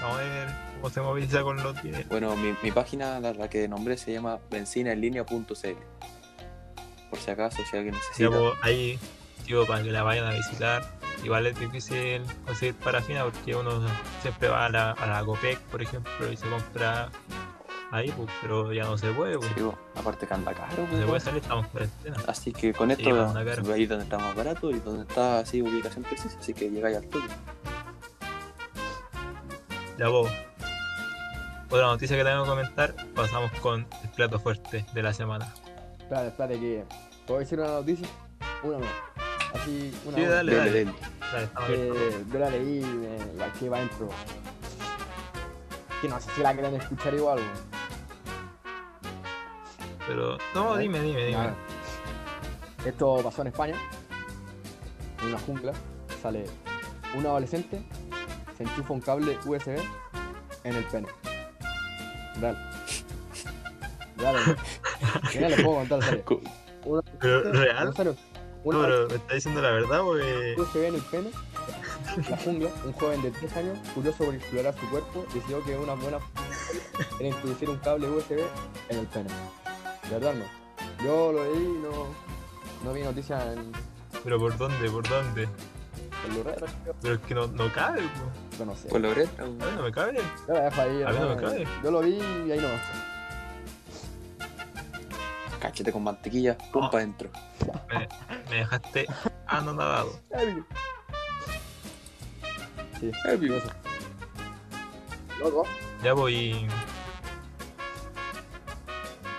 Vamos 0.01 0.17
a 0.17 0.21
ver 0.21 0.47
cómo 0.75 0.89
se 0.89 1.01
moviliza 1.01 1.43
con 1.43 1.61
los 1.61 1.83
dineros. 1.83 2.07
Bueno, 2.09 2.35
mi, 2.35 2.55
mi 2.63 2.71
página, 2.71 3.19
la, 3.19 3.33
la 3.33 3.49
que 3.49 3.67
nombré, 3.67 3.97
se 3.97 4.11
llama 4.13 4.39
benzinaenlinea.cl. 4.49 5.43
Por 7.09 7.19
si 7.19 7.29
acaso, 7.31 7.61
si 7.69 7.75
alguien 7.77 7.93
Ya, 7.93 7.99
necesita. 7.99 8.29
pues, 8.39 8.53
ahí, 8.63 8.97
para 9.67 9.83
que 9.83 9.91
la 9.91 10.03
vayan 10.03 10.25
a 10.25 10.31
visitar. 10.31 10.83
Igual 11.23 11.45
es 11.47 11.59
difícil 11.59 12.23
conseguir 12.45 12.75
parafina 12.75 13.23
porque 13.23 13.55
uno 13.55 13.81
siempre 14.21 14.47
va 14.47 14.65
a 14.65 14.69
la, 14.69 14.91
a 14.91 15.05
la 15.07 15.23
Copec, 15.23 15.59
por 15.59 15.81
ejemplo, 15.81 16.31
y 16.31 16.35
se 16.37 16.47
compra 16.49 17.09
ahí, 17.91 18.11
pues, 18.11 18.29
pero 18.41 18.71
ya 18.73 18.85
no 18.85 18.97
se 18.97 19.11
puede, 19.11 19.37
pues. 19.37 19.51
Sí, 19.55 19.61
bo, 19.61 19.77
aparte 19.95 20.25
que 20.25 20.33
anda 20.33 20.53
caro. 20.53 20.71
No 20.77 20.85
pues, 20.87 20.89
se 20.89 20.95
puede 20.97 21.05
weón. 21.07 21.21
salir, 21.21 21.41
estamos 21.41 21.65
en 21.65 21.71
cuarentena. 21.71 22.17
Así 22.27 22.51
que 22.53 22.73
con 22.73 22.89
Sí, 22.89 22.93
esto 23.03 23.09
anda 23.23 23.45
caro. 23.45 23.63
va 23.67 23.73
a 23.73 23.77
ir 23.77 23.87
donde 23.89 24.03
está 24.05 24.17
más 24.17 24.35
barato 24.35 24.71
y 24.71 24.79
donde 24.79 25.03
está 25.03 25.39
así 25.39 25.61
ubicación 25.61 26.03
precisa, 26.03 26.37
así 26.39 26.53
que 26.53 26.69
llegáis 26.71 26.97
al 26.97 27.05
toque. 27.07 27.27
Ya 29.99 30.07
vos. 30.07 30.31
Otra 31.69 31.85
noticia 31.85 32.17
que 32.17 32.23
tengo 32.23 32.43
que 32.43 32.49
comentar, 32.49 32.95
pasamos 33.15 33.51
con 33.61 33.85
el 34.03 34.09
plato 34.15 34.39
fuerte 34.39 34.85
de 34.93 35.03
la 35.03 35.13
semana. 35.13 35.53
Espérate, 35.99 36.27
espérate, 36.29 36.59
que. 36.59 36.83
¿Puedo 37.27 37.39
decir 37.41 37.59
una 37.59 37.69
noticia? 37.73 38.07
Una 38.63 38.79
no. 38.79 39.10
Así, 39.53 39.93
una. 40.05 40.17
Sí, 40.17 40.23
dale, 40.25 40.55
dale. 40.55 40.85
Dale. 40.85 41.49
Que 41.67 42.23
yo 42.31 42.39
la 42.39 42.49
leí 42.49 42.79
y 42.79 42.85
me 42.85 43.15
igual 43.33 43.51
que 43.53 43.69
va 43.69 43.79
dentro. 43.79 44.09
Que 46.01 46.07
no 46.07 46.19
sé 46.19 46.31
si 46.35 46.41
la 46.41 46.53
quieren 46.53 46.75
escuchar 46.75 47.13
igual, 47.13 47.39
weón. 47.39 47.71
Pero, 50.07 50.37
no, 50.55 50.77
dime, 50.77 50.99
dime, 50.99 51.25
dime. 51.27 51.49
Esto 52.85 53.21
pasó 53.23 53.41
en 53.41 53.47
España, 53.47 53.75
en 55.21 55.27
una 55.27 55.39
jungla. 55.39 55.73
Sale 56.21 56.45
un 57.15 57.25
adolescente, 57.25 57.83
se 58.57 58.63
enchufa 58.63 58.93
un 58.93 59.01
cable 59.01 59.37
USB 59.45 59.77
en 60.63 60.75
el 60.75 60.83
pene. 60.85 61.07
Real, 62.39 62.57
weón. 64.17 64.57
Mira, 65.33 65.49
les 65.49 65.61
puedo 65.61 65.75
contar, 65.77 66.03
serio. 66.03 66.41
En 66.83 67.53
¿real? 67.53 67.93
serio, 67.95 68.15
No, 68.63 68.81
pero 68.81 69.07
me 69.09 69.15
está 69.15 69.33
diciendo 69.35 69.61
la 69.61 69.71
verdad, 69.71 70.01
pues. 70.01 70.57
USB 70.57 70.75
en 70.85 70.95
el 70.95 71.01
pene. 71.01 71.31
La 72.29 72.37
jungla, 72.37 72.69
un 72.83 72.91
joven 72.93 73.21
de 73.21 73.31
3 73.31 73.55
años, 73.57 73.77
curioso 73.93 74.25
por 74.25 74.33
explorar 74.35 74.75
su 74.77 74.89
cuerpo, 74.89 75.25
decidió 75.33 75.63
que 75.63 75.77
una 75.77 75.93
buena 75.93 76.17
era 77.19 77.29
introducir 77.29 77.69
un 77.69 77.77
cable 77.77 78.09
USB 78.09 78.39
en 78.89 78.99
el 78.99 79.07
pene. 79.07 79.29
De 80.09 80.19
verdad, 80.19 80.33
no. 80.33 81.05
Yo 81.05 81.31
lo 81.31 81.43
leí 81.43 81.63
y 81.63 81.79
no, 81.81 82.07
no 82.83 82.93
vi 82.93 83.01
noticias 83.03 83.41
en, 83.57 83.71
Pero 84.23 84.39
¿por 84.39 84.57
dónde? 84.57 84.89
¿Por 84.89 85.07
dónde? 85.07 85.47
los 86.35 86.45
redes, 86.45 86.71
Pero 87.01 87.13
es 87.15 87.19
que 87.21 87.33
no, 87.33 87.47
no 87.47 87.71
cabe, 87.73 88.01
pues. 88.01 88.59
yo 88.59 88.65
no 88.65 88.75
sé. 88.75 88.89
Con 88.89 89.01
la 89.01 89.09
oreja, 89.09 89.31
A 89.41 89.45
mí 89.45 89.57
no 89.75 89.83
me 89.83 89.91
cabe. 89.91 90.19
Yo 90.47 90.53
la 90.53 90.61
dejo 90.61 90.81
ahí. 90.81 91.03
a 91.03 91.09
mí 91.09 91.17
no 91.19 91.35
me 91.35 91.41
cabe. 91.41 91.67
Yo 91.83 91.91
lo 91.91 92.01
vi 92.01 92.15
y 92.15 92.51
ahí 92.51 92.59
nomás. 92.59 92.81
Cachete 95.61 95.91
con 95.91 96.03
mantequilla, 96.03 96.57
pum 96.71 96.83
Ah. 96.85 96.89
pa' 96.91 96.97
adentro. 96.97 97.29
Me, 97.89 98.09
me 98.49 98.55
dejaste 98.57 99.05
anonadado. 99.47 100.19
Sí. 102.99 103.11
Loco. 105.39 105.63
Ya 106.03 106.13
voy. 106.13 106.67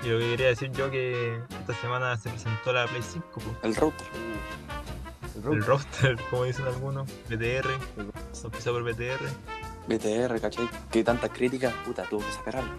Y 0.03 0.07
lo 0.09 0.19
que 0.19 0.31
quería 0.31 0.47
decir 0.49 0.73
yo 0.73 0.91
que 0.91 1.41
esta 1.61 1.75
semana 1.75 2.17
se 2.17 2.29
presentó 2.31 2.73
la 2.73 2.87
Play 2.87 3.03
5, 3.03 3.41
po. 3.41 3.41
El 3.63 3.75
router. 3.77 4.07
El 4.15 5.39
el 5.39 5.43
root. 5.43 5.65
roster, 5.67 6.17
como 6.31 6.45
dicen 6.45 6.67
algunos, 6.67 7.09
BTR, 7.29 7.71
El 7.97 8.13
se 8.33 8.47
empieza 8.47 8.71
por 8.71 8.83
BTR. 8.83 9.25
BTR, 9.89 10.41
¿cachai? 10.41 10.69
Que 10.91 11.03
tantas 11.05 11.31
críticas, 11.31 11.73
puta, 11.87 12.03
tuvo 12.05 12.25
que 12.25 12.33
sacar 12.33 12.57
algo. 12.57 12.75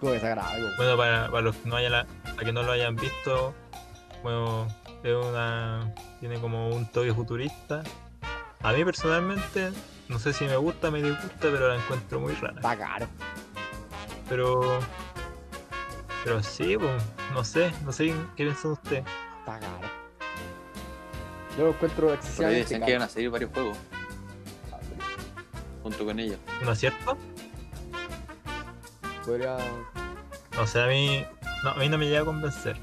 Tuve 0.00 0.12
que 0.14 0.20
sacar 0.20 0.38
algo. 0.40 0.68
Bueno, 0.78 0.96
para, 0.96 1.30
para 1.30 1.42
los 1.42 1.56
que 1.56 1.68
no 1.68 1.76
hayan 1.76 1.92
la- 1.92 2.06
para 2.40 2.46
que 2.46 2.52
no 2.54 2.62
lo 2.62 2.72
hayan 2.72 2.96
visto, 2.96 3.54
bueno, 4.22 4.66
es 5.02 5.14
una 5.14 5.92
tiene 6.20 6.40
como 6.40 6.70
un 6.70 6.86
toque 6.86 7.12
futurista. 7.12 7.82
A 8.62 8.72
mí 8.72 8.82
personalmente, 8.82 9.70
no 10.08 10.18
sé 10.18 10.32
si 10.32 10.46
me 10.46 10.56
gusta, 10.56 10.90
me 10.90 11.02
disgusta, 11.02 11.36
pero 11.38 11.68
la 11.68 11.76
encuentro 11.76 12.18
muy 12.18 12.32
rara. 12.32 12.54
Está 12.56 12.78
caro. 12.78 13.06
Pero 14.26 14.80
pero 16.24 16.42
sí, 16.42 16.78
pues, 16.78 17.02
no 17.34 17.44
sé, 17.44 17.70
no 17.84 17.92
sé 17.92 18.14
qué 18.36 18.44
piensan 18.44 18.70
ustedes. 18.70 19.04
Está 19.40 19.58
caro. 19.58 19.90
Yo 21.58 21.64
lo 21.64 21.70
encuentro 21.72 22.14
excesivamente 22.14 22.60
decían 22.60 22.84
que 22.84 22.90
iban 22.90 23.02
a 23.02 23.08
salir 23.10 23.28
varios 23.28 23.50
juegos 23.52 23.76
junto 25.82 26.06
con 26.06 26.18
ella. 26.18 26.38
¿No 26.64 26.72
es 26.72 26.78
cierto? 26.78 27.18
Podría. 29.26 29.58
O 30.58 30.66
sea, 30.66 30.84
a 30.84 30.88
mí 30.88 31.26
no, 31.64 31.70
a 31.70 31.74
mí 31.74 31.88
no 31.88 31.98
me 31.98 32.06
llega 32.06 32.22
a 32.22 32.24
convencer. 32.24 32.76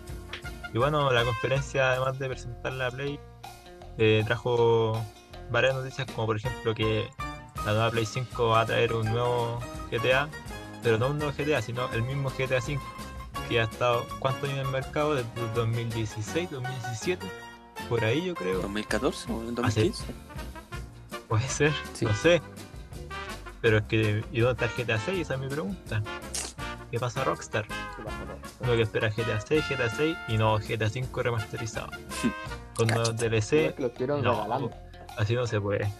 Y 0.74 0.77
bueno, 0.77 1.12
la 1.12 1.24
conferencia, 1.24 1.91
además 1.91 2.19
de 2.19 2.27
presentar 2.27 2.74
la 2.74 2.91
Play, 2.91 3.19
eh, 3.98 4.24
trajo 4.25 5.01
varias 5.50 5.75
noticias, 5.75 6.05
como 6.12 6.27
por 6.27 6.38
ejemplo 6.38 6.75
que 6.75 7.10
la 7.65 7.72
nueva 7.74 7.91
Play 7.91 8.05
5 8.05 8.48
va 8.50 8.62
a 8.62 8.65
traer 8.65 8.93
un 8.93 9.05
nuevo 9.10 9.60
GTA, 9.91 10.27
pero 10.84 10.98
no 10.98 11.07
un 11.07 11.17
nuevo 11.19 11.34
GTA, 11.36 11.62
sino 11.62 11.89
el 11.93 12.03
mismo 12.03 12.29
GTA 12.29 12.62
5, 12.62 12.84
que 13.50 13.60
ha 13.62 13.63
estado, 13.63 14.05
¿cuántos 14.19 14.43
años 14.43 14.60
en 14.60 14.65
el 14.65 14.72
mercado? 14.72 15.15
Desde 15.15 15.29
el 15.41 15.53
2016, 15.53 16.51
2017, 16.51 17.25
por 17.89 18.03
ahí 18.03 18.25
yo 18.25 18.36
creo. 18.36 18.60
2014 18.62 19.31
o 19.31 19.36
2015. 19.51 20.03
Puede 21.29 21.48
ser, 21.48 21.74
Sí. 21.93 22.05
no 22.05 22.13
sé. 22.13 22.41
Pero 23.62 23.77
es 23.79 23.84
que, 23.86 24.24
¿y 24.31 24.39
dónde 24.41 24.65
está 24.65 24.81
el 24.81 24.86
GTA 24.86 25.00
6? 25.00 25.19
Esa 25.22 25.34
es 25.34 25.39
mi 25.39 25.48
pregunta. 25.48 26.03
¿Qué 26.91 27.00
pasa 27.00 27.24
Rockstar? 27.24 27.65
Uno 28.59 28.75
que 28.75 28.81
espera 28.81 29.09
GTA 29.09 29.39
6, 29.39 29.63
GTA 29.69 29.89
6 29.89 30.17
y 30.29 30.37
no 30.37 30.57
GTA 30.59 30.89
5 30.89 31.23
remasterizado. 31.23 31.89
Con 32.75 32.89
Es 32.89 33.17
DLC, 33.17 33.49
que 33.49 33.75
lo 33.79 33.87
estuvieron 33.87 34.21
no, 34.23 34.31
regalando. 34.33 34.71
así 35.17 35.33
no 35.35 35.45
se 35.47 35.59
puede. 35.61 35.91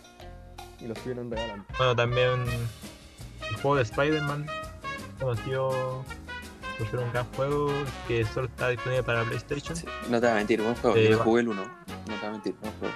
Y 0.80 0.88
lo 0.88 0.94
estuvieron 0.94 1.30
regalando. 1.32 1.66
Bueno, 1.78 1.96
también 1.96 2.46
el 3.50 3.56
juego 3.56 3.76
de 3.78 3.82
Spider-Man 3.84 4.46
conocido 5.20 6.04
por 6.78 6.88
ser 6.92 7.00
un 7.00 7.12
gran 7.12 7.26
juego 7.34 7.72
que 8.08 8.24
solo 8.26 8.48
está 8.48 8.70
disponible 8.70 9.02
para 9.04 9.24
PlayStation. 9.24 9.76
Sí, 9.76 9.86
No 10.10 10.20
te 10.20 10.28
voy 10.28 10.30
a 10.30 10.36
mentir, 10.36 10.62
buen 10.62 10.76
juego. 10.76 10.96
Eh, 10.98 11.10
Yo 11.10 11.20
jugué 11.20 11.42
el 11.42 11.48
1. 11.50 11.62
No 11.64 11.68
te 12.06 12.12
voy 12.12 12.26
a 12.28 12.32
mentir, 12.32 12.56
buen 12.62 12.74
juego. 12.74 12.94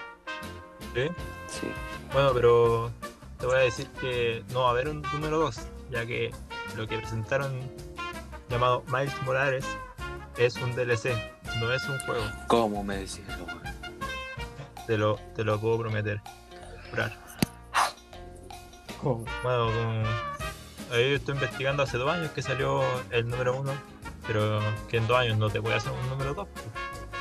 ¿sí? 0.94 1.08
Sí. 1.48 1.68
Bueno, 2.14 2.32
pero 2.34 2.92
te 3.40 3.46
voy 3.48 3.56
a 3.56 3.60
decir 3.60 3.88
que 4.00 4.44
no 4.54 4.62
va 4.62 4.68
a 4.68 4.72
haber 4.72 4.90
un 4.90 5.02
número 5.14 5.40
2, 5.40 5.58
ya 5.90 6.06
que 6.06 6.32
lo 6.78 6.88
que 6.88 6.98
presentaron 7.00 7.60
llamado 8.52 8.84
Miles 8.88 9.22
Morales 9.24 9.66
es 10.38 10.56
un 10.58 10.76
DLC, 10.76 11.16
no 11.60 11.72
es 11.74 11.84
un 11.88 12.00
juego. 12.00 12.24
¿Cómo 12.48 12.84
me 12.84 12.98
decís 12.98 13.22
eso? 13.28 13.46
Te 14.88 14.98
lo, 14.98 15.16
te 15.36 15.44
lo 15.44 15.60
puedo 15.60 15.80
prometer. 15.80 16.22
Jurar. 16.90 17.18
¿Cómo? 19.02 19.26
Bueno, 19.44 19.70
ahí 20.92 21.10
yo 21.10 21.16
estoy 21.16 21.36
investigando 21.36 21.84
hace 21.84 21.98
dos 21.98 22.10
años 22.10 22.32
que 22.32 22.42
salió 22.42 22.84
el 23.10 23.28
número 23.30 23.60
uno, 23.60 23.74
pero 24.28 24.60
que 24.90 24.98
en 24.98 25.08
dos 25.08 25.18
años 25.18 25.38
no 25.38 25.50
te 25.50 25.60
voy 25.60 25.74
a 25.74 25.78
hacer 25.78 25.92
un 25.92 26.10
número 26.10 26.34
dos. 26.34 26.48
pues. 26.54 26.66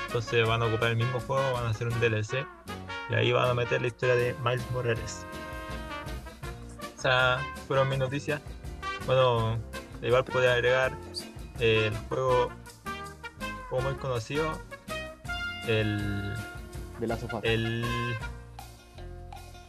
Entonces 0.07 0.47
van 0.47 0.63
a 0.63 0.67
ocupar 0.67 0.91
el 0.91 0.97
mismo 0.97 1.21
juego, 1.21 1.53
van 1.53 1.67
a 1.67 1.71
hacer 1.71 1.87
un 1.87 2.01
DLC 2.01 2.45
y 3.11 3.15
ahí 3.15 3.31
van 3.33 3.49
a 3.49 3.55
meter 3.55 3.81
la 3.81 3.87
historia 3.87 4.17
de 4.17 4.35
Miles 4.45 4.69
Morales. 4.73 5.25
Esas 6.99 7.41
fueron 7.69 7.89
mis 7.89 7.99
noticias. 7.99 8.41
Bueno, 9.07 9.59
igual 10.03 10.25
podría 10.25 10.55
agregar 10.55 10.93
eh, 11.59 11.87
el 11.89 11.97
juego, 12.09 12.51
juego 13.69 13.85
muy 13.89 13.95
conocido, 13.99 14.53
el, 15.67 16.35
De 16.99 17.07
la 17.07 17.17
sofá. 17.17 17.41
el, 17.43 17.85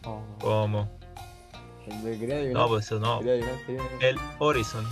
Oh, 0.03 0.23
como, 0.39 0.89
el 1.87 2.53
no, 2.53 2.67
pues 2.67 2.85
eso 2.85 2.99
no, 2.99 3.17
adivinar, 3.17 3.55
el 3.99 4.19
Horizon, 4.39 4.83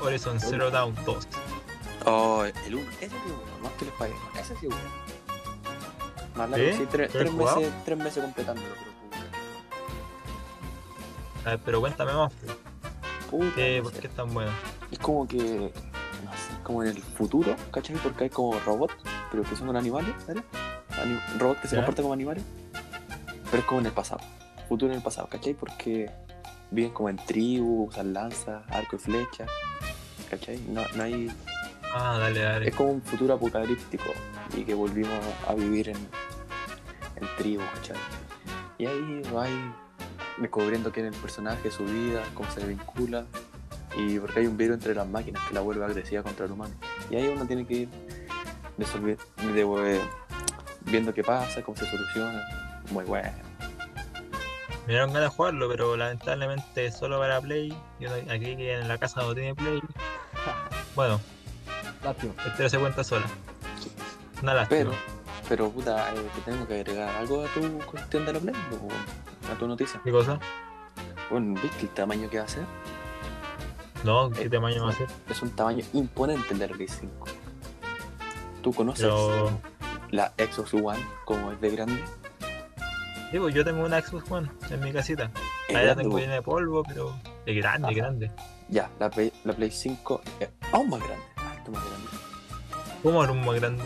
Horizon 0.00 0.40
Zero 0.40 0.70
Dawn 0.70 0.94
2. 1.04 1.28
Oh, 2.06 2.44
el 2.44 2.74
1. 2.74 2.90
Ese 3.00 3.08
sí, 3.10 3.16
bueno. 3.26 3.42
Más 3.62 3.72
que 3.72 3.84
el 3.84 3.90
Spider-Man. 3.90 4.36
Ese 4.38 4.56
sí, 4.56 4.66
bueno. 4.66 4.82
Más 6.36 6.50
largo, 6.50 6.66
¿Sí? 6.66 6.72
sí. 6.78 6.86
Tres, 6.90 7.14
¿Lo 7.14 7.20
tres 7.20 7.32
meses, 7.34 7.72
tres 7.84 7.98
meses 7.98 8.24
completándolo, 8.24 8.68
pero 9.10 9.24
A 11.44 11.50
ver, 11.50 11.60
pero 11.64 11.80
cuéntame 11.80 12.12
más, 12.14 12.32
pues, 12.42 12.56
puta. 13.30 13.54
¿qué- 13.54 13.78
no 13.78 13.84
¿por 13.84 13.92
sé. 13.94 14.00
qué 14.00 14.06
es 14.08 14.14
tan 14.14 14.34
bueno? 14.34 14.50
Es 14.90 14.98
como 14.98 15.26
que. 15.26 15.38
No 16.24 16.32
sé, 16.32 16.62
como 16.62 16.82
en 16.82 16.90
el 16.90 17.02
futuro, 17.02 17.56
¿cachai? 17.72 17.96
Porque 17.96 18.24
hay 18.24 18.30
como 18.30 18.58
robots, 18.60 18.94
pero 19.30 19.42
que 19.42 19.56
son 19.56 19.74
animales, 19.76 20.14
¿sabes? 20.26 20.42
Ani- 21.02 21.18
robots 21.38 21.60
que 21.62 21.68
se 21.68 21.76
comportan 21.76 22.02
como 22.04 22.14
animales. 22.14 22.44
Pero 23.50 23.58
es 23.58 23.64
como 23.64 23.80
en 23.80 23.86
el 23.86 23.92
pasado. 23.92 24.20
Futuro 24.68 24.92
en 24.92 24.98
el 24.98 25.02
pasado, 25.02 25.28
¿cachai? 25.28 25.54
Porque 25.54 26.10
viven 26.70 26.92
como 26.92 27.08
en 27.08 27.16
tribus, 27.16 27.88
usan 27.90 28.12
lanzas, 28.12 28.62
arco 28.70 28.96
y 28.96 28.98
flecha. 28.98 29.46
¿Cachai? 30.30 30.58
No, 30.68 30.82
no 30.94 31.02
hay. 31.02 31.28
Ah, 31.92 32.18
dale, 32.20 32.40
dale. 32.40 32.68
Es 32.68 32.76
como 32.76 32.90
un 32.92 33.02
futuro 33.02 33.34
apocalíptico 33.34 34.04
y 34.56 34.62
que 34.64 34.74
volvimos 34.74 35.18
a 35.48 35.54
vivir 35.54 35.88
en, 35.88 35.96
en 35.96 37.28
tribu, 37.36 37.62
¿cachai? 37.74 37.96
Y 38.78 38.86
ahí 38.86 39.22
vais 39.32 39.52
descubriendo 40.40 40.90
quién 40.92 41.06
es 41.06 41.14
el 41.14 41.20
personaje, 41.20 41.70
su 41.70 41.84
vida, 41.84 42.22
cómo 42.34 42.50
se 42.50 42.64
vincula 42.66 43.24
y 43.96 44.18
porque 44.18 44.40
hay 44.40 44.46
un 44.46 44.56
virus 44.56 44.74
entre 44.78 44.94
las 44.94 45.06
máquinas 45.06 45.42
que 45.48 45.54
la 45.54 45.60
vuelve 45.60 45.84
agresiva 45.84 46.22
contra 46.22 46.46
el 46.46 46.52
humano. 46.52 46.74
Y 47.10 47.16
ahí 47.16 47.28
uno 47.28 47.44
tiene 47.46 47.66
que 47.66 47.74
ir 47.74 47.88
de- 49.82 50.00
viendo 50.82 51.12
qué 51.12 51.22
pasa, 51.22 51.62
cómo 51.62 51.76
se 51.76 51.86
soluciona. 51.90 52.42
Muy 52.90 53.04
bueno. 53.04 53.30
Me 54.86 54.94
dieron 54.94 55.12
ganas 55.12 55.30
de 55.30 55.36
jugarlo, 55.36 55.68
pero 55.68 55.96
lamentablemente 55.96 56.90
solo 56.90 57.18
para 57.18 57.40
Play. 57.40 57.76
Y 58.00 58.06
uno 58.06 58.14
aquí 58.32 58.56
que 58.56 58.74
en 58.78 58.88
la 58.88 58.98
casa 58.98 59.22
no 59.22 59.34
tiene 59.34 59.54
Play. 59.54 59.80
Bueno, 60.96 61.20
Lástima. 62.02 62.32
la 62.38 62.46
historia 62.48 62.68
se 62.68 62.78
cuenta 62.78 63.04
sola. 63.04 63.26
Una 64.42 64.54
lástima. 64.54 64.78
Pero, 64.80 64.92
pero 65.48 65.70
puta, 65.70 66.12
eh, 66.14 66.28
te 66.34 66.50
tengo 66.50 66.66
que 66.66 66.74
agregar 66.74 67.14
algo 67.16 67.44
a 67.44 67.48
tu 67.48 67.78
cuestión 67.86 68.26
de 68.26 68.32
la 68.32 68.40
Play, 68.40 68.54
o 68.72 68.88
a 69.50 69.54
tu 69.54 69.66
noticia. 69.66 70.00
¿Qué 70.02 70.10
cosa? 70.10 70.38
Bueno, 71.30 71.60
¿viste 71.60 71.82
el 71.82 71.88
tamaño 71.90 72.28
que 72.28 72.38
va 72.38 72.44
a 72.44 72.48
ser? 72.48 72.64
No, 74.04 74.30
¿qué 74.30 74.48
tamaño 74.48 74.84
va 74.84 74.90
a 74.90 74.94
ser? 74.94 75.08
Es 75.28 75.42
un 75.42 75.50
tamaño 75.50 75.84
imponente 75.92 76.52
el 76.52 76.58
de 76.58 76.68
la 76.68 76.74
Play 76.74 76.88
5. 76.88 77.26
¿Tú 78.62 78.72
conoces 78.72 79.04
Pero. 79.06 79.50
la 80.10 80.32
Xbox 80.38 80.74
One 80.74 81.00
como 81.24 81.52
es 81.52 81.60
de 81.60 81.70
grande? 81.70 82.02
Digo, 83.32 83.48
yo 83.48 83.64
tengo 83.64 83.84
una 83.84 84.00
Xbox 84.00 84.30
One 84.30 84.50
en 84.70 84.80
mi 84.80 84.92
casita. 84.92 85.30
Grande, 85.68 86.02
tengo 86.02 86.18
llena 86.18 86.34
de 86.34 86.42
polvo, 86.42 86.82
pero 86.82 87.14
es 87.46 87.56
grande, 87.56 87.88
Ajá. 87.88 87.96
grande. 87.96 88.30
Ya, 88.68 88.90
la 88.98 89.10
Play, 89.10 89.32
la 89.44 89.52
Play 89.52 89.70
5 89.70 90.20
es 90.40 90.48
aún 90.72 90.90
más 90.90 91.00
grande. 91.00 91.24
Harto 91.36 91.70
más 91.70 91.84
grande. 91.84 92.08
¿Cómo 93.02 93.20
un 93.20 93.46
más 93.46 93.60
grande? 93.60 93.84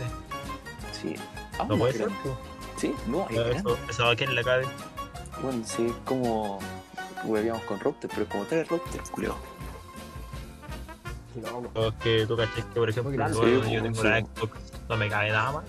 Sí, 0.91 1.15
aún 1.59 1.67
No 1.69 1.75
más 1.75 1.79
puede 1.79 1.93
ser, 1.93 2.07
po. 2.07 2.37
Sí, 2.77 2.93
no, 3.07 3.27
es 3.29 3.35
grande. 3.35 3.57
Eso, 3.57 3.77
eso 3.89 4.07
aquí 4.09 4.23
en 4.23 4.35
la 4.35 4.43
cabe. 4.43 4.65
Bueno, 5.41 5.63
sí, 5.65 5.87
es 5.87 5.93
como. 6.05 6.59
Huevíamos 7.23 7.63
con 7.63 7.79
router, 7.79 8.09
pero 8.13 8.27
como 8.27 8.43
tres 8.45 8.67
routers, 8.67 9.09
culeo. 9.09 9.35
Es 11.75 11.93
que 12.01 12.25
tú 12.27 12.37
caché 12.37 12.63
que, 12.73 12.79
por 12.79 12.89
ejemplo, 12.89 13.11
grande. 13.11 13.37
Sí, 13.37 13.73
yo 13.73 13.79
po, 13.79 13.83
tengo 13.83 14.01
sí, 14.01 14.07
la. 14.07 14.19
Xbox 14.21 14.73
no 14.89 14.97
me 14.97 15.09
cabe 15.09 15.29
nada 15.31 15.51
más. 15.51 15.63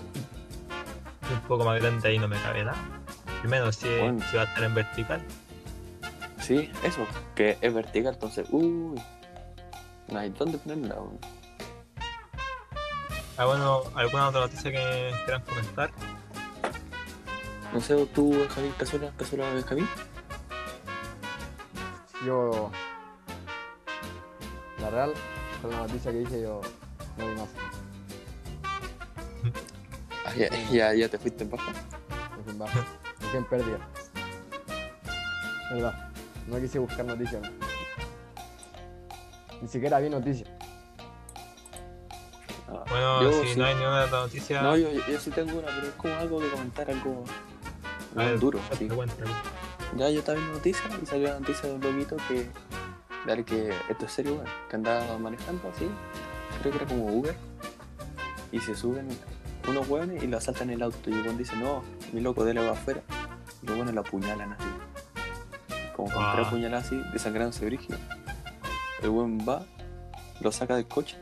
Y 1.29 1.33
un 1.33 1.41
poco 1.41 1.65
más 1.65 1.81
grande 1.81 2.09
ahí 2.09 2.19
no 2.19 2.29
me 2.29 2.41
cabe 2.41 2.65
nada. 2.65 2.79
Menos 3.45 3.77
si, 3.77 3.89
Bueno. 3.89 4.25
si 4.31 4.37
va 4.37 4.43
a 4.43 4.47
estar 4.47 4.65
en 4.65 4.75
vertical. 4.75 5.23
Sí, 6.41 6.71
eso, 6.85 7.07
que 7.35 7.59
es 7.61 7.75
vertical, 7.75 8.15
entonces, 8.15 8.47
uy. 8.51 9.01
No 10.09 10.19
hay 10.19 10.31
dónde 10.31 10.59
ponerla. 10.59 10.97
Ah, 13.39 13.45
bueno, 13.45 13.83
¿alguna 13.95 14.29
otra 14.29 14.43
noticia 14.43 14.71
que 14.71 15.13
quieran 15.25 15.43
comentar? 15.43 15.91
No 17.77 17.83
sé, 17.83 17.95
tú, 18.07 18.31
Benjamín, 18.31 18.73
Casola, 18.79 19.13
Casola, 19.19 19.53
Benjamín. 19.53 19.87
Yo. 22.25 22.71
La 24.81 24.89
real, 24.89 25.13
con 25.61 25.71
la 25.73 25.81
noticia 25.81 26.11
que 26.11 26.21
dije, 26.21 26.41
yo 26.41 26.63
no 27.19 27.27
vi 27.27 27.35
más. 27.35 27.51
Ah, 30.25 30.35
ya, 30.35 30.49
ya, 30.71 30.95
ya 30.95 31.09
te 31.11 31.19
fuiste 31.19 31.45
en 31.45 31.51
baja. 31.51 31.71
Me 32.39 32.45
fui 32.45 32.53
en 32.53 32.59
baja. 32.59 32.87
Me 33.21 33.27
fui 33.27 33.37
en 33.37 33.45
pérdida. 33.45 33.79
Verdad. 35.71 36.11
No 36.47 36.59
quise 36.59 36.79
buscar 36.79 37.05
noticias. 37.05 37.43
¿no? 37.43 37.51
Ni 39.61 39.69
siquiera 39.69 39.99
vi 39.99 40.09
noticias. 40.09 40.49
Bueno, 42.89 43.23
yo 43.23 43.43
si 43.43 43.49
sí. 43.49 43.59
no 43.59 43.67
hay 43.67 43.75
ninguna 43.75 44.05
otra 44.07 44.21
noticia, 44.21 44.63
No, 44.63 44.79
yo, 44.79 44.89
yo 44.93 45.21
sí 45.21 45.31
tengo 45.31 45.59
una, 45.59 45.67
pero 45.67 45.89
es 45.89 45.95
como 45.95 46.15
algo 46.15 46.41
de 46.41 46.49
comentar, 46.49 46.91
algo 46.91 47.25
a 48.17 48.25
ver, 48.25 48.39
duro. 48.39 48.61
sí. 48.79 48.89
cuenta. 48.89 49.25
Ya 49.97 50.11
yo 50.11 50.19
estaba 50.19 50.37
viendo 50.39 50.55
noticias 50.57 50.89
y 51.03 51.07
salió 51.07 51.29
la 51.29 51.39
noticia 51.41 51.69
de 51.69 51.75
un 51.77 51.81
loquito 51.81 52.17
que, 52.29 52.49
dale 53.27 53.45
que 53.45 53.73
esto 53.89 54.05
es 54.07 54.13
serio, 54.13 54.43
que 54.69 54.77
andaba 54.77 55.17
manejando 55.19 55.69
así, 55.69 55.89
creo 56.61 56.73
que 56.73 56.79
era 56.79 56.87
como 56.87 57.07
Uber, 57.07 57.37
y 58.53 58.61
se 58.61 58.75
suben 58.75 59.09
unos 59.69 59.89
hueones 59.89 60.23
y 60.23 60.27
lo 60.27 60.37
asaltan 60.39 60.71
el 60.71 60.83
auto 60.83 61.11
y 61.11 61.13
el 61.13 61.23
weón 61.23 61.39
dice, 61.39 61.57
no, 61.57 61.83
mi 62.13 62.21
loco, 62.21 62.45
dele 62.45 62.65
va 62.65 62.73
afuera, 62.73 63.03
y 63.63 63.67
los 63.67 63.77
hueones 63.77 63.95
lo 63.95 64.01
apuñalan 64.03 64.53
así, 64.53 64.65
como 65.95 66.11
con 66.13 66.23
Ah. 66.23 66.33
tres 66.35 66.47
apuñaladas 66.49 66.87
así, 66.87 67.01
desangrándose 67.13 67.65
brígido. 67.65 67.99
El 69.03 69.11
weón 69.11 69.39
va, 69.49 69.65
lo 70.41 70.53
saca 70.53 70.77
del 70.77 70.87
coche, 70.89 71.17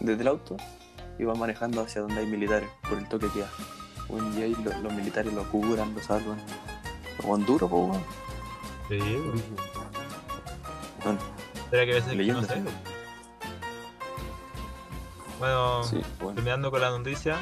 desde 0.00 0.20
el 0.22 0.28
auto, 0.28 0.56
y 1.18 1.24
va 1.24 1.34
manejando 1.34 1.80
hacia 1.80 2.02
donde 2.02 2.18
hay 2.20 2.26
militares, 2.26 2.68
por 2.88 2.98
el 2.98 3.08
toque 3.08 3.28
que 3.28 3.40
da. 3.40 3.48
Weón, 4.08 4.38
y 4.38 4.42
ahí 4.42 4.56
lo- 4.62 4.78
los 4.80 4.92
militares 4.92 5.32
lo 5.32 5.44
curan, 5.50 5.94
lo 5.94 6.02
salvan. 6.02 6.38
Weón 7.22 7.44
duro, 7.46 7.68
po, 7.68 7.76
weón. 7.86 8.02
Sí, 8.88 8.98
bueno. 8.98 9.42
Weón, 11.04 11.18
Será 11.70 11.84
que 11.86 11.92
a 11.92 11.94
veces 11.96 12.12
que 12.12 12.26
no 12.32 12.42
sé. 12.42 12.54
sí. 12.54 12.64
Bueno, 15.38 15.84
Sí, 15.84 16.00
bueno. 16.20 16.34
terminando 16.34 16.70
con 16.70 16.80
la 16.80 16.90
noticia, 16.90 17.36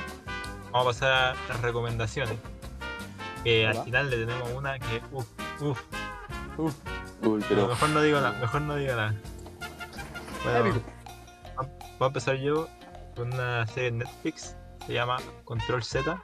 vamos 0.71 0.87
a 0.87 0.91
pasar 0.91 1.13
a 1.13 1.35
las 1.49 1.61
recomendaciones. 1.61 2.35
Que 3.45 3.67
al 3.67 3.83
final 3.85 4.09
le 4.11 4.25
tenemos 4.25 4.51
una 4.53 4.79
que, 4.79 5.03
uff, 5.13 5.27
uff, 5.61 5.81
Uf, 6.59 6.75
Uy, 7.23 7.45
pero. 7.49 7.67
mejor 7.69 7.89
no 7.91 8.03
digo 8.03 8.21
nada, 8.21 8.39
mejor 8.39 8.61
no 8.63 8.77
digo 8.77 8.95
nada. 8.95 9.15
Bueno, 10.45 10.81
voy 11.55 11.63
a 12.01 12.07
empezar 12.07 12.37
yo 12.37 12.69
con 13.17 13.33
una 13.33 13.67
serie 13.67 13.89
en 13.89 13.99
Netflix, 13.99 14.55
se 14.87 14.93
llama 14.93 15.19
Control 15.45 15.83
Z. 15.83 16.23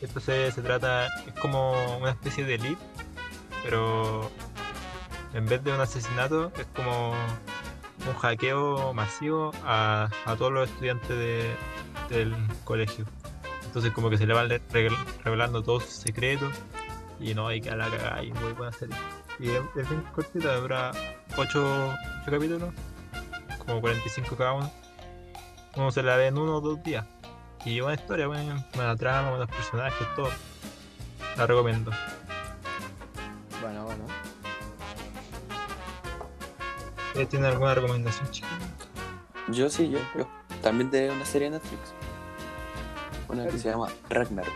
Esta 0.00 0.20
serie 0.20 0.52
se 0.52 0.62
trata, 0.62 1.06
es 1.26 1.32
como 1.40 1.98
una 1.98 2.10
especie 2.10 2.44
de 2.44 2.54
elite, 2.54 2.80
pero 3.64 4.30
en 5.34 5.46
vez 5.46 5.62
de 5.64 5.72
un 5.72 5.80
asesinato 5.80 6.52
es 6.58 6.66
como 6.74 7.10
un 7.10 8.14
hackeo 8.20 8.94
masivo 8.94 9.50
a, 9.64 10.08
a 10.24 10.36
todos 10.36 10.52
los 10.52 10.68
estudiantes 10.70 11.08
de- 11.08 11.54
del 12.10 12.34
colegio. 12.64 13.04
Entonces 13.64 13.92
como 13.92 14.08
que 14.08 14.16
se 14.18 14.26
le 14.26 14.34
van 14.34 14.48
re- 14.48 14.62
revelando 15.24 15.62
todos 15.62 15.82
sus 15.84 15.94
secretos 15.94 16.52
y 17.20 17.34
no 17.34 17.48
hay 17.48 17.60
que 17.60 17.70
a 17.70 17.76
la 17.76 17.90
cagada 17.90 18.22
y 18.22 18.32
muy 18.32 18.52
buena 18.52 18.72
serie. 18.72 18.96
Y 19.40 19.50
es, 19.50 19.60
es 19.76 19.88
bien 19.88 20.02
cortita, 20.14 20.54
dura 20.56 20.92
8, 21.36 21.94
capítulos, 22.24 22.72
como 23.66 23.80
45 23.80 24.36
cada 24.36 24.52
uno. 24.54 24.72
uno 25.76 25.90
se 25.90 26.02
la 26.02 26.16
ve 26.16 26.28
en 26.28 26.38
uno 26.38 26.56
o 26.56 26.60
dos 26.60 26.82
días. 26.82 27.04
Y 27.68 27.80
buena 27.80 28.00
historia, 28.00 28.26
buena, 28.26 28.64
buena 28.74 28.96
trama, 28.96 29.28
buenos 29.30 29.48
personajes, 29.50 30.06
todo. 30.16 30.30
La 31.36 31.46
recomiendo. 31.46 31.90
Bueno, 33.60 33.84
bueno. 33.84 34.04
¿Ustedes 37.08 37.28
tienen 37.28 37.50
alguna 37.50 37.74
recomendación, 37.74 38.30
chicos? 38.30 38.48
Yo 39.48 39.68
sí, 39.68 39.90
yo, 39.90 39.98
yo. 40.16 40.26
También 40.62 40.90
de 40.90 41.10
una 41.10 41.26
serie 41.26 41.50
de 41.50 41.56
Netflix. 41.58 41.80
Una 43.28 43.46
que 43.48 43.58
se 43.58 43.68
llama 43.70 43.88
Ragnarok. 44.08 44.52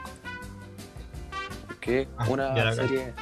Que 1.81 2.03
es 2.03 2.09
Ah, 2.17 2.27
una 2.31 2.73
serie 2.73 3.13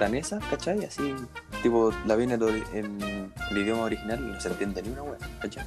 danesa, 0.00 0.40
¿cachai? 0.50 0.84
Así, 0.84 1.14
tipo, 1.62 1.92
la 2.06 2.16
viene 2.16 2.34
en, 2.34 2.42
el- 3.02 3.56
idioma 3.56 3.82
original 3.84 4.18
y 4.18 4.32
no 4.32 4.40
se 4.40 4.48
entiende 4.48 4.82
ni 4.82 4.88
una 4.88 5.02
wea, 5.02 5.18
¿cachai? 5.40 5.64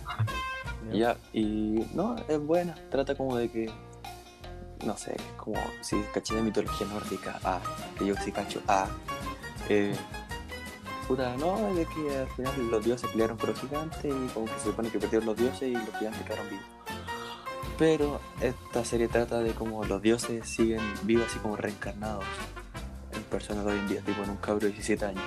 Ya, 0.93 1.17
y 1.33 1.85
no, 1.93 2.15
es 2.27 2.39
buena. 2.39 2.75
Trata 2.89 3.15
como 3.15 3.37
de 3.37 3.49
que, 3.49 3.69
no 4.85 4.97
sé, 4.97 5.15
como 5.37 5.59
si 5.81 6.01
caché 6.13 6.35
de 6.35 6.41
mitología 6.41 6.87
nórdica, 6.87 7.39
ah, 7.43 7.59
que 7.97 8.05
yo 8.05 8.15
sí 8.23 8.31
cacho, 8.31 8.61
ah. 8.67 8.87
Eh, 9.69 9.93
puta, 11.07 11.35
no, 11.37 11.73
de 11.73 11.85
que 11.85 12.17
al 12.17 12.27
final 12.29 12.71
los 12.71 12.85
dioses 12.85 13.09
pelearon 13.11 13.37
con 13.37 13.49
los 13.49 13.59
gigantes 13.59 14.05
y 14.05 14.27
como 14.33 14.45
que 14.45 14.53
se 14.53 14.65
supone 14.65 14.89
que 14.89 14.99
perdieron 14.99 15.25
los 15.25 15.37
dioses 15.37 15.63
y 15.63 15.73
los 15.73 15.95
gigantes 15.97 16.21
quedaron 16.23 16.49
vivos. 16.49 16.65
Pero 17.77 18.19
esta 18.41 18.83
serie 18.83 19.07
trata 19.07 19.39
de 19.39 19.51
cómo 19.51 19.85
los 19.85 20.01
dioses 20.01 20.47
siguen 20.47 20.81
vivos 21.03 21.27
así 21.29 21.37
como 21.39 21.55
reencarnados 21.55 22.25
en 23.13 23.21
personas 23.23 23.65
de 23.65 23.73
hoy 23.73 23.79
en 23.79 23.87
día, 23.87 24.01
tipo 24.01 24.23
en 24.23 24.31
un 24.31 24.37
cabro 24.37 24.65
de 24.65 24.73
17 24.73 25.05
años. 25.05 25.23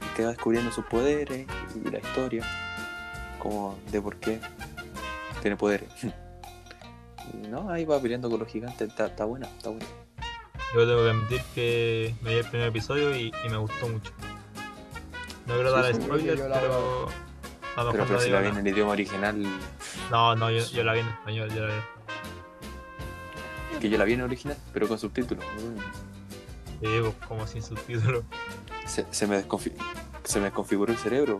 Y 0.00 0.16
queda 0.16 0.28
descubriendo 0.28 0.72
sus 0.72 0.86
poderes 0.86 1.46
y 1.74 1.90
la 1.90 1.98
historia, 1.98 2.46
como 3.42 3.76
de 3.90 4.00
por 4.00 4.16
qué 4.18 4.40
tiene 5.40 5.56
poderes. 5.56 5.88
Y 7.32 7.46
no, 7.46 7.70
ahí 7.70 7.84
va 7.84 8.00
peleando 8.00 8.28
con 8.28 8.40
los 8.40 8.48
gigantes, 8.48 8.88
está, 8.88 9.06
está 9.06 9.24
buena, 9.24 9.46
está 9.46 9.70
buena. 9.70 9.86
Yo 10.74 10.80
tengo 10.86 11.02
que 11.04 11.10
admitir 11.10 11.40
que 11.54 12.14
me 12.20 12.30
vi 12.30 12.36
el 12.38 12.44
primer 12.46 12.68
episodio 12.68 13.14
y, 13.16 13.32
y 13.44 13.48
me 13.48 13.56
gustó 13.58 13.88
mucho. 13.88 14.12
No 15.46 15.54
quiero 15.54 15.70
Sí, 15.70 15.82
dar 15.82 15.94
sí, 15.94 16.02
spoilers, 16.02 16.38
yo 16.40 16.48
la 16.48 16.60
pero. 16.60 16.72
lo 16.72 17.06
Pero, 17.76 17.92
mejor 17.92 17.92
pero 18.06 18.14
no 18.14 18.20
si 18.20 18.28
la 18.30 18.40
vi 18.40 18.48
en 18.48 18.56
el 18.58 18.66
idioma 18.68 18.90
original, 18.92 19.42
No, 20.10 20.34
no, 20.34 20.50
yo, 20.50 20.62
yo 20.66 20.82
la 20.84 20.92
vi 20.94 21.00
en 21.00 21.08
español, 21.08 21.48
yo 21.54 21.64
la 21.66 21.74
vi. 21.74 21.80
que 23.80 23.88
yo 23.88 23.96
la 23.98 24.04
vi 24.04 24.12
en 24.14 24.22
original, 24.22 24.56
pero 24.72 24.88
con 24.88 24.98
subtítulos. 24.98 25.44
Sí, 26.80 26.88
pues, 27.00 27.14
como 27.28 27.46
sin 27.46 27.62
subtítulos. 27.62 28.24
Se, 28.84 29.06
se 29.10 29.26
me 29.28 29.42
desconfi- 29.46 29.76
se 30.24 30.38
me 30.40 30.46
desconfiguró 30.46 30.92
el 30.92 30.98
cerebro. 30.98 31.38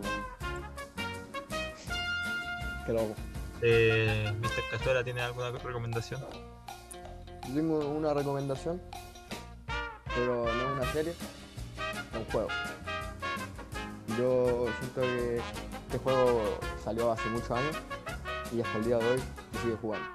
Qué 2.85 2.93
loco. 2.93 3.15
Eh, 3.61 4.31
Mr. 4.41 4.61
Cazuela, 4.71 5.03
¿tiene 5.03 5.21
alguna 5.21 5.51
recomendación? 5.51 6.21
Yo 7.47 7.53
tengo 7.55 7.79
una 7.79 8.13
recomendación, 8.13 8.81
pero 10.15 10.45
no 10.45 10.49
es 10.51 10.81
una 10.81 10.91
serie, 10.93 11.11
es 11.11 12.17
un 12.17 12.25
juego. 12.25 12.47
Yo 14.17 14.65
siento 14.79 15.01
que 15.01 15.37
este 15.87 15.97
juego 15.99 16.41
salió 16.83 17.11
hace 17.11 17.27
muchos 17.29 17.51
años 17.51 17.75
y 18.51 18.61
hasta 18.61 18.77
el 18.77 18.85
día 18.85 18.97
de 18.97 19.09
hoy 19.11 19.19
se 19.53 19.61
sigue 19.61 19.75
jugando. 19.81 20.07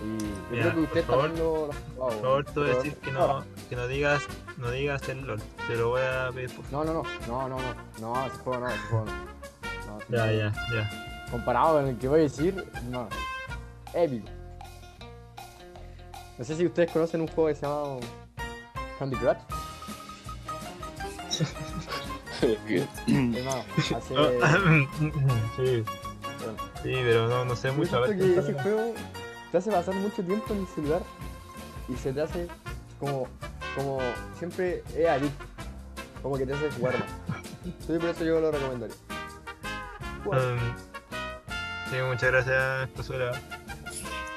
Y 0.00 0.18
yo 0.18 0.26
Mira, 0.50 0.62
creo 0.62 0.74
que 0.74 0.80
usted 0.82 1.04
por 1.04 1.18
también 1.18 1.38
lo, 1.44 1.66
lo 1.66 1.72
ha 1.72 1.74
jugado, 1.74 1.96
Por 1.96 2.20
favor, 2.22 2.44
pero- 2.54 2.66
decir 2.76 2.94
que 2.96 3.10
no, 3.12 3.44
que 3.68 3.76
no 3.76 3.86
digas, 3.88 4.22
no 4.56 4.70
digas 4.70 5.08
el 5.08 5.26
LOL. 5.26 5.42
Te 5.66 5.74
lo 5.76 5.88
voy 5.90 6.02
a 6.02 6.30
pedir 6.32 6.54
por 6.54 6.64
favor. 6.66 6.86
No, 6.86 6.92
no, 6.94 7.02
no, 7.26 7.48
no, 7.48 7.48
no, 7.48 7.58
no, 8.00 8.14
no, 8.14 8.26
ese 8.26 8.36
juego 8.38 8.60
no, 8.60 8.68
ese 8.68 8.78
juego 8.88 9.04
no. 9.06 9.37
Ya, 10.08 10.32
ya, 10.32 10.52
ya. 10.72 11.26
Comparado 11.30 11.74
con 11.74 11.88
el 11.88 11.98
que 11.98 12.08
voy 12.08 12.20
a 12.20 12.22
decir, 12.22 12.64
no. 12.90 13.08
Épico. 13.92 14.28
No 16.38 16.44
sé 16.44 16.56
si 16.56 16.66
ustedes 16.66 16.90
conocen 16.92 17.20
un 17.20 17.28
juego 17.28 17.48
que 17.48 17.54
se 17.56 17.66
llama 17.66 17.98
Candy 18.98 19.16
Crush. 19.16 19.36
Hace. 22.38 24.14
sí, 25.56 25.84
bueno, 26.38 26.56
sí, 26.82 26.92
pero 27.04 27.28
no, 27.28 27.44
no 27.44 27.56
sé 27.56 27.72
mucho. 27.72 27.96
A 27.96 28.00
ver, 28.00 28.16
siento 28.16 28.34
que 28.34 28.40
ese 28.40 28.62
juego 28.62 28.94
te 29.50 29.58
hace 29.58 29.70
pasar 29.72 29.94
mucho 29.96 30.22
tiempo 30.22 30.54
en 30.54 30.60
el 30.60 30.66
celular 30.68 31.02
y 31.88 31.96
se 31.96 32.12
te 32.12 32.20
hace 32.22 32.46
como. 33.00 33.26
como 33.74 33.98
siempre 34.38 34.84
es 34.96 35.08
adicto. 35.08 35.44
Como 36.22 36.38
que 36.38 36.46
te 36.46 36.54
hace 36.54 36.70
jugar 36.70 36.94
más. 36.98 37.08
Sí, 37.86 37.98
por 37.98 38.10
eso 38.10 38.24
yo 38.24 38.40
lo 38.40 38.52
recomendaría. 38.52 38.96
Um, 40.36 40.58
sí, 41.90 41.96
muchas 42.06 42.30
gracias, 42.32 42.88
Cazuela. 42.96 43.32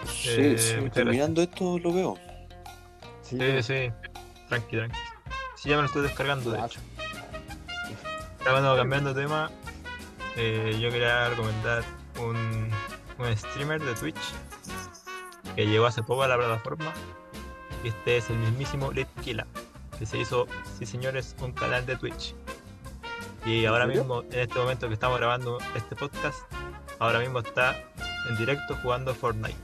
Sí, 0.08 0.30
Eh, 0.30 0.58
sí, 0.58 0.90
terminando 0.92 1.42
esto 1.42 1.80
lo 1.80 1.94
veo. 1.94 2.18
sí, 3.22 3.38
Sí, 3.40 3.64
sí. 3.64 3.92
Tranqui, 4.50 4.78
tranqui. 4.78 4.98
Sí, 5.56 5.70
ya 5.70 5.76
me 5.76 5.82
lo 5.84 5.88
estoy 5.88 6.04
descargando, 6.04 6.52
de 6.52 6.60
hecho. 6.60 6.80
Ya 8.46 8.52
bueno, 8.52 8.76
cambiando 8.76 9.14
de 9.14 9.22
tema, 9.22 9.52
eh, 10.36 10.78
yo 10.82 10.90
quería 10.90 11.30
recomendar 11.30 11.84
un, 12.20 12.70
un 13.20 13.38
streamer 13.38 13.80
de 13.82 13.94
Twitch 13.94 14.18
que 15.56 15.68
llegó 15.68 15.86
hace 15.86 16.02
poco 16.02 16.24
a 16.24 16.28
la 16.28 16.38
plataforma. 16.38 16.92
Y 17.84 17.90
este 17.90 18.18
es 18.18 18.30
el 18.30 18.38
mismísimo 18.38 18.92
Litkila, 18.92 19.46
que 19.98 20.06
se 20.06 20.18
hizo, 20.20 20.48
sí 20.78 20.86
señores, 20.86 21.36
un 21.42 21.52
canal 21.52 21.86
de 21.86 21.96
Twitch. 21.96 22.36
Y 23.46 23.66
ahora 23.66 23.88
mismo, 23.88 24.24
en 24.32 24.40
este 24.40 24.60
momento 24.60 24.88
que 24.88 24.94
estamos 24.94 25.18
grabando 25.18 25.58
este 25.76 25.96
podcast, 25.96 26.40
ahora 27.00 27.20
mismo 27.20 27.40
está 27.40 27.76
en 28.30 28.38
directo 28.38 28.76
jugando 28.84 29.16
Fortnite. 29.16 29.58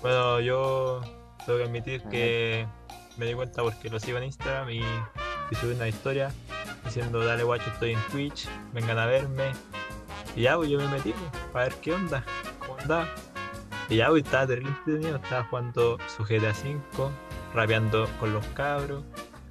Bueno, 0.00 0.40
yo 0.40 1.00
tengo 1.46 1.58
que 1.58 1.64
admitir 1.64 2.02
que 2.04 2.66
me 3.16 3.26
di 3.26 3.34
cuenta 3.34 3.62
porque 3.62 3.88
lo 3.88 4.00
sigo 4.00 4.18
en 4.18 4.24
Instagram 4.24 4.70
y, 4.70 4.78
y 4.78 5.54
subí 5.54 5.74
una 5.74 5.86
historia 5.86 6.32
diciendo 6.84 7.24
dale 7.24 7.44
guacho 7.44 7.70
estoy 7.70 7.92
en 7.92 8.00
Twitch, 8.10 8.48
vengan 8.72 8.98
a 8.98 9.06
verme. 9.06 9.52
Y 10.34 10.42
ya, 10.42 10.56
pues 10.56 10.70
yo 10.70 10.78
me 10.78 10.88
metí 10.88 11.12
pues, 11.12 11.42
para 11.52 11.64
ver 11.66 11.74
qué 11.76 11.92
onda, 11.92 12.24
cómo 12.58 12.78
andaba. 12.80 13.08
Y 13.88 13.96
ya, 13.96 14.08
pues 14.08 14.24
estaba 14.24 14.46
terrible 14.46 14.70
entretenido, 14.70 15.16
estaba 15.16 15.44
jugando 15.44 15.98
su 16.08 16.24
GTA 16.24 16.50
V, 16.50 17.10
rapeando 17.54 18.08
con 18.18 18.32
los 18.32 18.44
cabros. 18.48 19.04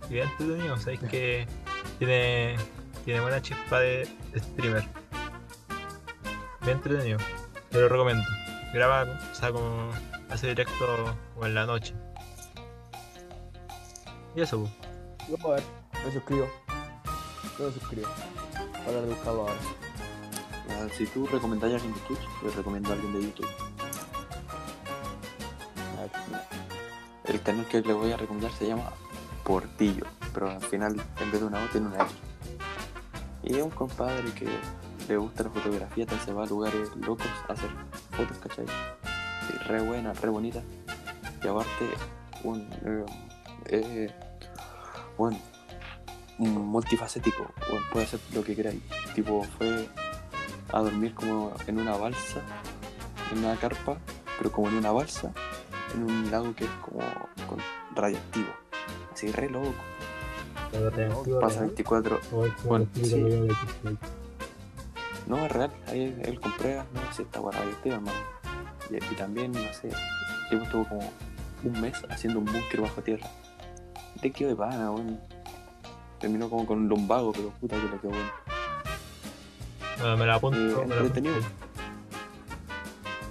Y 0.09 0.15
bien 0.15 0.27
entretenido, 0.27 0.77
sabéis 0.77 0.99
que 1.01 1.47
tiene, 1.99 2.55
tiene 3.05 3.19
buena 3.21 3.41
chispa 3.41 3.79
de, 3.79 4.07
de 4.33 4.39
streamer. 4.39 4.83
Bien 6.61 6.77
entretenido, 6.77 7.17
te 7.69 7.79
lo 7.79 7.89
recomiendo. 7.89 8.23
Graba, 8.73 9.03
o 9.03 9.35
sea, 9.35 9.51
como 9.51 9.89
hace 10.29 10.47
directo 10.47 11.15
o 11.35 11.45
en 11.45 11.55
la 11.55 11.65
noche. 11.65 11.93
Y 14.35 14.41
eso, 14.41 14.59
pues. 14.59 14.71
Yo, 15.29 15.47
a 15.47 15.55
ver, 15.55 15.63
me 16.05 16.11
suscribo. 16.11 16.47
Yo 17.59 17.67
me 17.67 17.73
suscribo. 17.73 18.07
Para 18.85 19.01
buscarlo 19.01 19.41
ahora. 19.41 19.53
Ah, 20.69 20.87
Si 20.97 21.05
tú 21.07 21.27
recomendás 21.27 21.71
a 21.71 21.75
alguien 21.75 21.93
de 21.93 21.99
Twitch, 22.01 22.21
yo 22.43 22.51
recomiendo 22.55 22.89
a 22.89 22.93
alguien 22.93 23.13
de 23.13 23.21
YouTube. 23.23 23.49
A 25.97 26.01
ver, 26.01 26.11
mira. 26.27 26.47
El 27.25 27.41
canal 27.41 27.65
que 27.67 27.81
le 27.81 27.93
voy 27.93 28.11
a 28.11 28.17
recomendar 28.17 28.51
se 28.53 28.67
llama 28.67 28.91
Portillo, 29.43 30.05
pero 30.33 30.49
al 30.49 30.61
final 30.61 31.01
en 31.19 31.31
vez 31.31 31.41
de 31.41 31.47
una 31.47 31.63
O 31.63 31.67
tiene 31.67 31.87
una 31.87 32.03
X. 32.03 32.15
Y 33.43 33.55
es 33.55 33.63
un 33.63 33.71
compadre 33.71 34.31
que 34.33 34.47
le 35.07 35.17
gusta 35.17 35.43
la 35.43 35.49
fotografía, 35.49 36.03
entonces 36.03 36.35
va 36.35 36.43
a 36.43 36.47
lugares 36.47 36.95
locos 36.95 37.27
a 37.49 37.53
hacer 37.53 37.69
fotos, 38.11 38.37
¿cachai? 38.37 38.65
Re 39.67 39.81
buena, 39.81 40.13
re 40.13 40.29
bonita. 40.29 40.61
Y 41.43 41.47
aparte, 41.47 41.89
un. 42.43 42.61
eh, 42.85 43.05
eh, 43.67 44.13
bueno, 45.17 45.37
multifacético, 46.37 47.51
puede 47.91 48.05
hacer 48.05 48.19
lo 48.33 48.43
que 48.43 48.55
queráis. 48.55 48.81
Tipo, 49.13 49.43
fue 49.57 49.87
a 50.71 50.79
dormir 50.79 51.13
como 51.13 51.53
en 51.67 51.79
una 51.79 51.97
balsa, 51.97 52.41
en 53.31 53.39
una 53.39 53.55
carpa, 53.57 53.97
pero 54.37 54.51
como 54.51 54.69
en 54.69 54.75
una 54.75 54.91
balsa, 54.91 55.31
en 55.93 56.03
un 56.03 56.31
lago 56.31 56.55
que 56.55 56.65
es 56.65 56.71
como 56.81 57.01
con 57.47 57.59
radioactivo. 57.95 58.49
Así 59.13 59.31
re 59.31 59.49
loco. 59.49 59.73
Pasa 61.41 61.61
24. 61.61 62.19
Bueno, 62.63 62.87
sí. 62.93 63.47
No, 65.27 65.45
es 65.45 65.51
real. 65.51 65.71
Ahí 65.87 66.15
él 66.23 66.39
con 66.39 66.51
pruebas, 66.53 66.85
no 66.93 67.13
sé, 67.13 67.23
está 67.23 67.39
guay 67.39 67.57
radioactiva, 67.57 67.95
hermano. 67.95 68.19
Y, 68.89 68.95
y 68.95 69.15
también, 69.15 69.51
no 69.51 69.73
sé, 69.73 69.89
el 69.89 70.49
tipo 70.49 70.63
estuvo 70.63 70.87
como 70.87 71.11
un 71.63 71.81
mes 71.81 72.01
haciendo 72.09 72.39
un 72.39 72.45
búnker 72.45 72.81
bajo 72.81 73.01
tierra. 73.01 73.29
Te 74.21 74.31
quedó 74.31 74.49
de 74.49 74.55
pana, 74.55 74.91
weón. 74.91 75.19
Terminó 76.19 76.49
como 76.49 76.65
con 76.65 76.79
un 76.79 76.87
lumbago, 76.87 77.31
pero 77.31 77.49
puta 77.59 77.75
que 77.77 77.83
le 77.83 77.97
quedó 77.99 78.11
bueno. 78.11 78.31
Bueno, 79.99 80.17
me 80.17 80.25
la 80.25 80.35
apunto. 80.35 80.57
Eh, 80.81 80.85
me 80.87 80.95
la 80.95 81.01
apunto. 81.01 81.29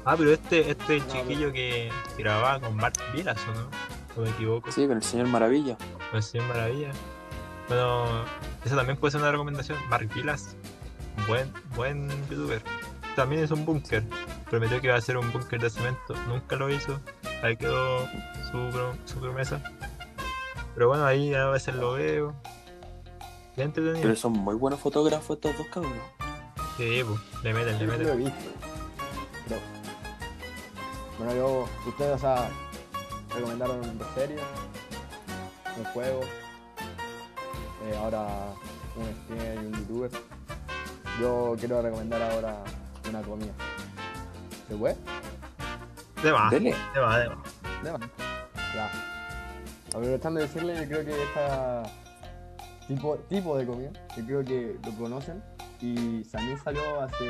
Ah, 0.05 0.15
pero 0.17 0.33
este, 0.33 0.71
este 0.71 0.97
el 0.97 1.07
No, 1.07 1.13
chiquillo 1.13 1.53
que, 1.53 1.91
que 2.17 2.23
grababa 2.23 2.61
con 2.61 2.77
Mark 2.77 2.95
Vilas, 3.15 3.39
¿o 3.49 3.55
no? 3.55 3.69
¿O 4.17 4.25
me 4.25 4.31
equivoco? 4.31 4.73
Sí, 4.73 4.87
con 4.87 4.97
el 4.97 5.03
señor 5.03 5.29
Maravilla. 5.29 5.77
Pues 6.11 6.25
sí, 6.27 6.39
maravilla. 6.41 6.91
Bueno, 7.71 8.25
esa 8.65 8.75
también 8.75 8.99
puede 8.99 9.13
ser 9.13 9.21
una 9.21 9.31
recomendación. 9.31 9.79
Mark 9.89 10.13
Vilas, 10.13 10.57
un 11.19 11.27
buen, 11.29 11.53
buen 11.77 12.09
youtuber. 12.29 12.61
También 13.15 13.45
es 13.45 13.53
un 13.53 13.65
búnker. 13.65 14.03
Prometió 14.51 14.81
que 14.81 14.89
iba 14.89 14.97
a 14.97 14.99
hacer 14.99 15.17
un 15.17 15.31
búnker 15.31 15.61
de 15.61 15.71
cemento. 15.71 16.15
Nunca 16.27 16.57
lo 16.57 16.69
hizo. 16.69 16.99
Ahí 17.45 17.57
quedó 17.57 18.09
su, 18.51 18.73
su 19.05 19.21
promesa. 19.21 19.63
Pero 20.75 20.89
bueno, 20.89 21.07
ahí 21.07 21.33
a 21.33 21.47
veces 21.47 21.77
lo 21.77 21.93
veo. 21.93 22.35
Entretenido. 23.57 24.03
Pero 24.03 24.17
son 24.17 24.33
muy 24.33 24.57
buenos 24.57 24.81
fotógrafos 24.81 25.37
estos 25.37 25.57
dos 25.57 25.67
cabros. 25.69 25.93
Sí, 26.77 27.03
pues, 27.07 27.21
le 27.45 27.55
meten, 27.55 27.75
le 27.75 27.79
Yo 27.79 27.87
lo 27.87 27.95
he 27.95 27.99
meten. 27.99 28.19
visto. 28.25 28.51
Pero, 29.47 29.61
bueno, 31.19 31.35
yo, 31.37 31.69
ustedes, 31.87 32.17
o 32.17 32.19
sea, 32.19 32.49
recomendaron 33.33 33.97
dos 33.97 34.09
series, 34.17 34.41
un 35.79 35.85
juego, 35.93 36.21
eh, 37.83 37.97
ahora 37.99 38.27
un 38.97 39.07
streamer 39.25 39.63
y 39.63 39.67
un 39.67 39.73
youtuber. 39.75 40.11
Yo 41.21 41.57
quiero 41.59 41.83
recomendar 41.83 42.23
ahora 42.23 42.65
una 43.09 43.23
comida. 43.23 43.53
¿Se 44.69 44.77
puede? 44.77 44.97
De 46.23 46.31
Dele. 46.51 46.77
de 46.95 47.01
más, 47.01 47.17
de. 47.17 47.29
De 47.83 47.93
más. 47.93 48.01
Ya. 48.75 48.91
Aprovechando 49.89 50.41
de 50.41 50.47
decirle, 50.47 50.77
yo 50.81 50.87
creo 50.89 51.05
que 51.05 51.23
esta 51.23 51.83
tipo, 52.87 53.17
tipo 53.29 53.57
de 53.57 53.67
comida, 53.67 53.91
yo 54.17 54.25
creo 54.27 54.45
que 54.45 54.79
lo 54.85 54.93
conocen 54.97 55.43
y 55.81 56.23
también 56.25 56.59
salió 56.63 57.01
hace 57.01 57.25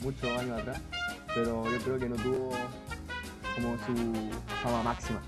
muchos 0.00 0.30
años 0.38 0.60
atrás, 0.60 0.80
pero 1.34 1.64
yo 1.70 1.78
creo 1.78 1.98
que 1.98 2.08
no 2.08 2.16
tuvo 2.16 2.50
como 3.54 3.76
su 3.78 4.30
fama 4.62 4.82
máxima. 4.82 5.20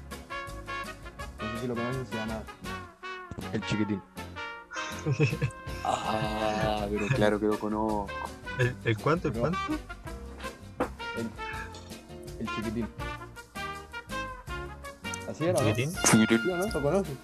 No 1.41 1.53
sé 1.53 1.61
si 1.61 1.67
lo 1.67 1.75
conocen, 1.75 2.07
se 2.07 2.15
llama 2.15 2.43
El 3.53 3.61
Chiquitín. 3.67 4.03
Ah, 5.85 6.87
pero 6.91 7.07
claro 7.09 7.41
que 7.41 7.47
lo 7.47 7.59
conozco. 7.59 8.09
¿El, 8.59 8.77
el 8.85 8.99
cuánto? 8.99 9.29
¿El 9.29 9.35
No. 9.35 9.41
cuánto? 9.41 9.59
El, 11.17 11.31
el 12.41 12.49
Chiquitín. 12.55 12.89
¿Así 15.29 15.45
era, 15.45 15.53
no? 15.55 15.59
¿Chiquitín? 15.61 15.91
¿Sí 15.91 16.17
no? 16.47 16.67
¿Lo 16.67 16.83
conoces? 16.83 17.17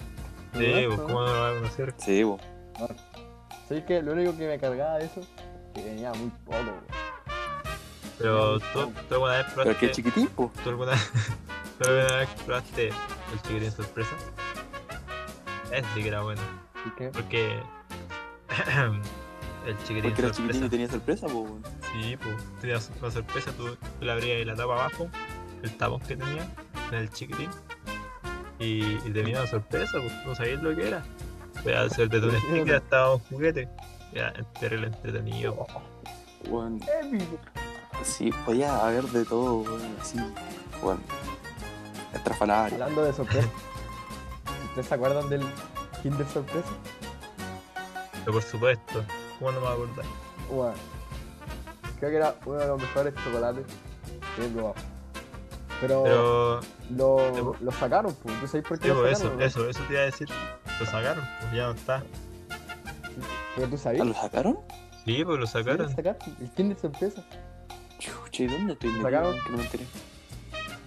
¿Lo 0.55 0.59
Sí, 0.61 0.67
conoces, 0.67 0.87
pues, 0.87 0.99
no? 0.99 1.05
¿cómo 1.07 1.21
no 1.21 1.27
lo 1.35 1.41
va 1.41 1.49
a 1.51 1.55
conocer? 1.55 1.95
Sí, 1.99 2.23
bo. 2.25 2.39
¿Sabes 3.69 3.85
qué? 3.85 4.03
Lo 4.03 4.13
único 4.13 4.37
que 4.37 4.47
me 4.49 4.59
cargaba 4.59 4.97
de 4.99 5.05
eso, 5.07 5.21
que 5.75 5.83
tenía 5.83 6.13
muy 6.15 6.31
poco. 6.45 6.73
Pero 8.19 8.59
tú, 8.59 8.93
tú 9.09 9.15
alguna 9.15 9.33
vez 9.35 9.47
Pero 9.49 9.55
probaste. 9.65 9.87
que 9.87 9.93
chiquitín, 9.93 10.27
po. 10.29 10.51
¿Tú 10.65 10.71
alguna, 10.71 10.93
¿tú 11.79 11.89
alguna 11.89 12.17
vez 12.17 12.29
probaste 12.47 12.89
el 12.89 13.43
chiquitín 13.43 13.71
sorpresa? 13.71 14.17
Ese 15.71 15.87
sí 15.95 16.03
que 16.03 16.09
era 16.09 16.23
bueno. 16.23 16.41
Porque. 17.13 17.61
el 19.67 19.79
chiquitín 19.85 20.15
Porque 20.15 20.31
chiquitín 20.33 20.71
tenía 20.71 20.89
sorpresa. 20.89 21.27
Sí, 21.29 22.17
pues. 22.17 22.37
Tenías 22.61 22.91
una 23.01 23.11
sorpresa, 23.11 23.53
tú, 23.53 23.77
tú 23.77 24.05
le 24.05 24.13
abrías 24.13 24.47
la 24.47 24.55
tapa 24.55 24.75
abajo, 24.75 25.09
el 25.63 25.77
tapón 25.77 26.01
que 26.01 26.17
tenía, 26.17 26.49
en 26.91 26.99
el 26.99 27.11
chiquitín. 27.11 27.51
Y, 28.59 28.95
y 28.95 29.11
te 29.13 29.23
venía 29.23 29.41
una 29.41 29.47
sorpresa, 29.49 29.99
pues 29.99 30.13
no 30.27 30.35
sabías 30.35 30.63
lo 30.63 30.75
que 30.75 30.89
era. 30.89 31.05
Podía 31.63 31.89
ser 31.89 32.09
de 32.09 32.19
un 32.19 32.41
sticker 32.41 32.77
hasta 32.77 33.15
un 33.15 33.19
juguete. 33.21 33.69
Era 34.13 34.33
terrible 34.59 34.89
entretenido. 34.89 35.67
Épico. 37.03 37.39
Sí, 38.03 38.31
podía 38.45 38.77
haber 38.87 39.05
de 39.05 39.25
todo, 39.25 39.59
weón, 39.63 39.97
así. 40.01 40.19
Bueno, 40.83 41.01
estrafalario. 42.15 42.75
Hablando 42.75 43.05
de 43.05 43.13
sorpresa. 43.13 43.49
¿Ustedes 44.69 44.87
se 44.87 44.95
acuerdan 44.95 45.29
del 45.29 45.43
Kinder 46.03 46.27
Sorpresa? 46.29 46.69
Pero 48.21 48.33
por 48.33 48.43
supuesto, 48.43 49.05
¿cómo 49.39 49.53
no 49.53 49.61
me 49.61 49.67
voy 49.67 49.69
a 49.69 49.75
acordar? 49.75 50.05
Bueno, 50.51 50.75
creo 51.99 52.11
que 52.11 52.17
era 52.17 52.35
uno 52.47 52.59
de 52.59 52.67
los 52.67 52.81
mejores 52.81 53.15
chocolates 53.25 53.65
que 54.37 54.45
he 54.47 54.49
probado. 54.49 54.75
Pero, 55.81 56.03
Pero, 56.03 56.61
lo, 56.91 57.55
lo 57.61 57.73
sacaron, 57.73 58.15
pues. 58.23 58.41
¿Tú 58.41 58.47
sabes 58.49 58.67
por 58.67 58.79
qué 58.81 58.89
sí, 58.89 58.95
lo 58.95 59.01
pues, 59.01 59.19
sacaron? 59.19 59.43
eso, 59.43 59.61
no? 59.61 59.67
eso, 59.67 59.71
eso 59.79 59.83
te 59.87 59.93
iba 59.93 60.03
a 60.03 60.07
decir. 60.07 60.29
Lo 60.81 60.87
sacaron, 60.87 61.25
pues 61.41 61.53
ya 61.55 61.67
no 61.67 61.73
está. 61.73 62.03
¿Pero 63.55 63.69
tú 63.69 63.75
¿Ah, 63.77 63.79
sabías? 63.79 64.07
lo 64.07 64.15
sacaron? 64.15 64.59
Sí, 65.05 65.25
pues 65.25 65.39
lo 65.39 65.47
Sí, 65.47 65.53
lo 65.59 65.65
sacaron. 65.65 65.89
sacaron, 65.95 66.17
El 66.41 66.51
Kinder 66.51 66.79
Sorpresa. 66.79 67.25
Chucha, 67.99 68.43
¿y 68.43 68.47
dónde 68.49 68.73
estoy? 68.75 69.01
¿Sacaron? 69.03 69.37
Que 69.45 69.51
no 69.51 69.57
me 69.57 69.63
enteré. 69.65 69.87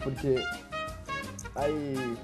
Porque 0.04 0.44
hay. 1.56 2.18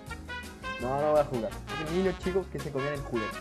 No, 0.82 1.02
no 1.02 1.12
voy 1.12 1.20
a 1.20 1.24
jugar. 1.26 1.52
Hay 1.88 1.94
niños 1.96 2.16
chicos 2.20 2.46
que 2.52 2.60
se 2.60 2.72
comían 2.72 2.94
el 2.94 3.02
juguete. 3.02 3.38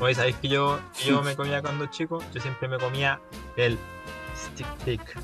Oye, 0.00 0.14
¿sabéis 0.14 0.36
que 0.36 0.48
yo, 0.48 0.78
yo 1.04 1.22
me 1.22 1.34
comía 1.36 1.60
cuando 1.62 1.86
chico? 1.86 2.22
Yo 2.32 2.40
siempre 2.40 2.68
me 2.68 2.78
comía 2.78 3.20
el 3.56 3.78
stick 4.36 4.66
pick. 4.84 5.16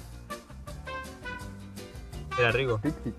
Era 2.38 2.52
rico, 2.52 2.78
Tic, 2.82 2.94
tic. 3.02 3.14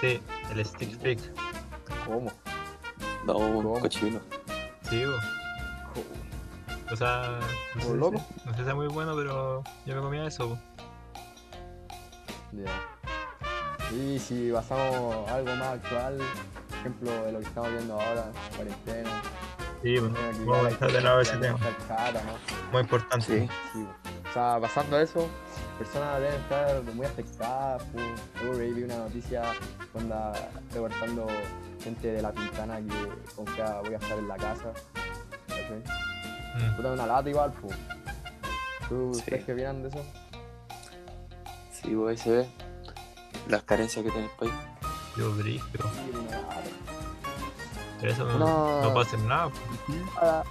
sí, 0.00 0.20
el 0.52 0.64
stick 0.66 0.96
pick. 0.98 1.20
¿Cómo? 2.06 2.32
No, 3.24 3.34
¿Cómo? 3.34 3.78
cochino. 3.80 4.18
Sí, 4.88 5.04
bo. 5.04 5.12
¿Cómo? 5.94 6.06
o 6.92 6.96
sea, 6.96 7.38
no 7.76 7.80
sé, 7.82 7.86
¿Por 7.88 7.96
loco? 7.96 8.18
si- 8.18 8.48
no 8.48 8.56
sé 8.56 8.64
si 8.64 8.68
es 8.68 8.74
muy 8.74 8.88
bueno, 8.88 9.14
pero 9.14 9.62
yo 9.86 9.94
me 9.94 10.00
comía 10.00 10.26
eso. 10.26 10.48
bo. 10.48 10.58
Ya. 12.52 13.94
Y 13.94 14.18
si 14.18 14.50
pasamos 14.52 15.28
algo 15.30 15.54
más 15.56 15.68
actual, 15.74 16.18
ejemplo, 16.80 17.24
de 17.24 17.32
lo 17.32 17.38
que 17.40 17.46
estamos 17.46 17.70
viendo 17.72 17.94
ahora, 18.00 18.24
cuarentena. 18.56 19.10
Sí, 19.82 19.98
bo. 19.98 20.08
tengo 20.08 20.30
que 20.32 20.44
vamos 20.44 20.66
a 20.66 20.68
dejar 20.70 20.92
de 20.92 21.00
lado 21.00 21.20
ese 21.20 21.34
la 21.36 21.40
tema. 21.40 21.58
cara, 21.88 22.22
¿no? 22.22 22.32
Muy 22.72 22.80
importante. 22.82 23.26
Sí. 23.26 23.48
Sí. 23.72 23.86
O 24.28 24.32
sea, 24.32 24.58
pasando 24.60 24.96
a 24.96 25.02
eso, 25.02 25.28
personas 25.78 26.20
deben 26.20 26.34
estar 26.40 26.82
muy 26.94 27.06
afectadas. 27.06 27.82
Pues. 27.92 28.60
Ahí 28.60 28.72
vi 28.72 28.82
una 28.82 28.96
noticia 28.98 29.42
cuando 29.92 30.32
reportando 30.72 31.26
gente 31.82 32.08
de 32.12 32.22
la 32.22 32.30
pintana 32.32 32.76
que 32.78 33.34
con 33.34 33.44
que 33.46 33.62
voy 33.84 33.94
a 33.94 33.98
estar 33.98 34.18
en 34.18 34.28
la 34.28 34.36
casa. 34.36 34.72
¿cachai? 35.48 35.82
Mm. 36.56 36.76
Puta, 36.76 36.92
una 36.92 37.06
lata 37.06 37.30
igual, 37.30 37.52
pues. 37.60 37.76
¿Tú 38.88 39.14
Sí. 39.14 39.22
crees 39.24 39.44
que 39.44 39.52
opinan 39.52 39.82
de 39.82 39.88
eso? 39.88 40.04
Sí, 41.72 41.94
pues 41.94 42.10
ahí 42.10 42.24
se 42.24 42.30
ve 42.30 42.48
las 43.48 43.62
carencias 43.62 44.04
que 44.04 44.10
tiene 44.10 44.26
el 44.26 44.32
país. 44.32 44.52
Yo 45.16 45.32
brillo. 45.34 45.64
Sí. 45.72 46.36
Pero 48.00 48.12
eso 48.12 48.24
no, 48.38 48.92
no 48.92 49.00
hacer 49.00 49.18
nada. 49.20 49.48
po. 49.48 49.56
Ah, 50.20 50.42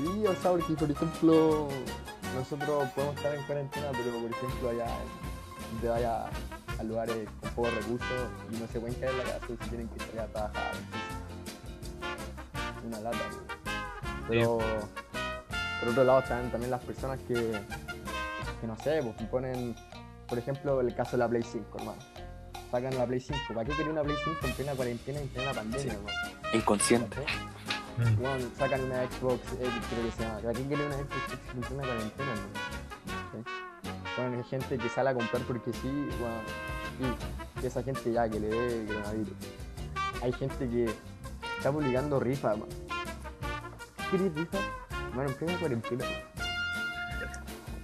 Sí, 0.00 0.24
o 0.26 0.34
sea, 0.34 0.52
porque 0.52 0.72
por 0.72 0.90
ejemplo, 0.90 1.68
nosotros 2.34 2.88
podemos 2.94 3.16
estar 3.16 3.34
en 3.34 3.42
cuarentena, 3.42 3.88
pero 3.92 4.18
por 4.18 4.30
ejemplo 4.30 4.70
allá 4.70 4.86
te 5.82 5.88
vaya 5.88 6.24
a 6.78 6.82
lugares 6.84 7.28
con 7.40 7.50
pocos 7.50 7.74
recursos 7.74 8.30
y 8.50 8.56
no 8.56 8.66
se 8.68 8.80
pueden 8.80 8.94
quedar 8.96 9.12
en 9.12 9.18
la 9.18 9.24
casa 9.24 9.46
si 9.48 9.56
tienen 9.68 9.88
que 9.88 10.00
salir 10.00 10.20
a 10.20 10.26
trabajar. 10.28 10.72
entonces, 10.72 11.10
una 12.86 13.00
lata. 13.00 13.18
pues. 13.18 13.36
Pero 14.28 14.58
por 15.80 15.88
otro 15.90 16.04
lado 16.04 16.20
están 16.20 16.50
también 16.50 16.70
las 16.70 16.82
personas 16.82 17.18
que, 17.28 17.60
que 18.60 18.66
no 18.66 18.76
sé, 18.78 19.02
pues 19.02 19.28
ponen, 19.28 19.76
por 20.28 20.38
ejemplo, 20.38 20.80
el 20.80 20.94
caso 20.94 21.12
de 21.12 21.18
la 21.18 21.28
Play 21.28 21.42
5, 21.42 21.76
hermano. 21.78 21.98
Sacan 22.70 22.96
la 22.96 23.06
Play 23.06 23.20
5. 23.20 23.38
¿Para 23.54 23.64
qué 23.64 23.72
quería 23.76 23.92
una 23.92 24.02
Play 24.02 24.16
5 24.24 24.46
en 24.46 24.52
plena 24.52 24.72
cuarentena 24.74 25.18
y 25.18 25.22
en 25.22 25.28
plena 25.28 25.52
pandemia, 25.52 25.92
Sí. 25.92 26.56
Inconsciente. 26.56 27.16
Mm. 27.98 28.16
Bueno, 28.20 28.46
sacan 28.56 28.82
una 28.84 29.02
Xbox 29.10 29.40
X, 29.52 29.72
creo 29.90 30.04
que 30.04 30.12
se 30.16 30.22
llama. 30.22 30.38
¿Para 30.38 30.52
qué 30.52 30.62
quiere 30.66 30.86
una 30.86 30.96
Xbox 30.96 31.32
en 31.54 31.60
plena 31.60 31.82
cuarentena, 31.82 32.34
no? 32.34 33.42
¿Sí? 33.42 33.50
Bueno, 34.16 34.36
hay 34.38 34.44
gente 34.44 34.78
que 34.78 34.88
sale 34.88 35.10
a 35.10 35.14
comprar 35.14 35.42
porque 35.42 35.72
sí, 35.72 35.88
bueno, 36.20 37.14
y 37.62 37.66
esa 37.66 37.82
gente 37.82 38.12
ya 38.12 38.28
que 38.28 38.40
le 38.40 38.48
dé 38.48 38.86
coronavirus. 38.86 39.32
Hay 40.22 40.32
gente 40.32 40.68
que 40.68 40.84
está 41.56 41.72
publicando 41.72 42.20
rifas, 42.20 42.58
man. 42.58 42.68
¿Qué 44.10 44.16
querés 44.16 44.34
rifas? 44.34 44.60
Bueno, 45.14 45.30
en 45.30 45.36
plena 45.36 45.58
cuarentena. 45.58 46.04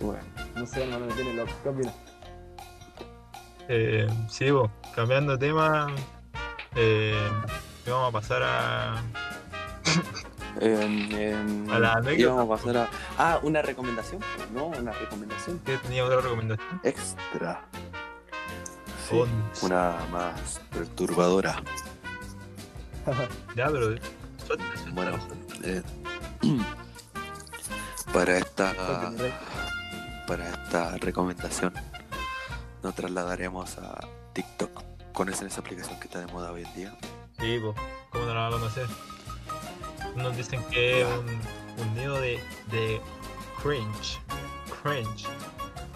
Bueno, 0.01 0.20
No 0.55 0.66
sé, 0.66 0.83
hermano, 0.85 1.07
me 1.07 1.12
tiene 1.14 1.35
loco. 1.35 1.53
¿Qué 1.62 1.68
opinas? 1.68 1.94
Eh, 3.68 4.07
sí, 4.29 4.50
bo. 4.50 4.70
cambiando 4.94 5.33
de 5.37 5.38
tema, 5.38 5.88
eh, 6.74 7.29
vamos 7.87 8.09
a 8.09 8.12
pasar 8.12 8.42
a. 8.44 9.02
en, 10.61 11.12
en- 11.12 11.70
A 11.70 11.79
la 11.79 11.92
anécdota. 11.94 12.20
íbamos 12.20 12.44
a 12.44 12.48
pasar 12.62 12.76
a. 12.76 12.88
Ah, 13.18 13.40
una 13.42 13.62
recomendación. 13.62 14.20
pues, 14.37 14.50
No, 14.52 14.66
una 14.66 14.92
recomendación 14.92 15.61
¿Qué 15.64 15.76
tenía 15.79 16.05
otra 16.05 16.20
recomendación? 16.20 16.81
extra. 16.83 17.62
Sí, 19.09 19.18
Once. 19.20 19.64
una 19.66 19.94
más 20.11 20.61
perturbadora. 20.72 21.62
Ya, 23.55 23.68
pero. 23.68 23.94
Bueno, 24.92 25.18
eh, 25.64 25.83
para 28.12 28.38
esta 28.38 28.72
para 30.26 30.48
esta 30.48 30.96
recomendación 30.98 31.72
nos 32.87 32.94
trasladaremos 32.94 33.79
a 33.79 33.99
TikTok. 34.33 34.70
¿Conocen 35.12 35.49
esa 35.49 35.61
aplicación 35.61 35.99
que 35.99 36.05
está 36.07 36.20
de 36.20 36.29
moda 36.29 36.53
hoy 36.53 36.62
en 36.62 36.75
día? 36.75 36.96
Sí, 37.40 37.59
pues, 37.61 37.75
¿cómo 38.12 38.27
no 38.27 38.33
la 38.35 38.42
va 38.42 38.46
a 38.46 38.51
conocer? 38.53 38.87
Nos 40.14 40.37
dicen 40.37 40.62
que 40.70 41.03
es 41.03 41.09
un, 41.09 41.27
un 41.85 41.94
nido 41.96 42.14
de, 42.20 42.40
de 42.70 43.01
cringe. 43.61 44.20
cringe. 44.85 45.27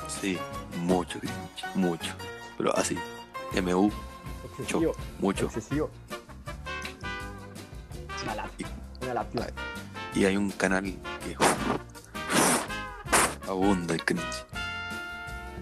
Sí, 0.08 0.36
mucho 0.78 1.20
cringe, 1.20 1.76
mucho. 1.76 2.12
Pero 2.58 2.76
así, 2.76 2.98
MU, 3.62 3.92
Excesivo. 4.58 4.92
mucho. 5.20 5.44
Excesivo. 5.46 5.90
Una 8.24 8.34
lástima. 8.34 8.70
Una 9.02 9.14
lástima. 9.14 9.46
Y 10.12 10.24
hay 10.24 10.36
un 10.36 10.50
canal 10.50 10.82
que 10.82 11.36
abunda 13.48 13.94
el 13.94 14.04
cringe. 14.04 14.44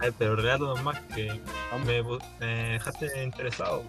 Ay, 0.01 0.13
pero 0.19 0.37
relato 0.37 0.77
más 0.77 1.01
que 1.15 1.41
me, 1.85 2.03
dejaste 2.47 3.23
interesado. 3.25 3.85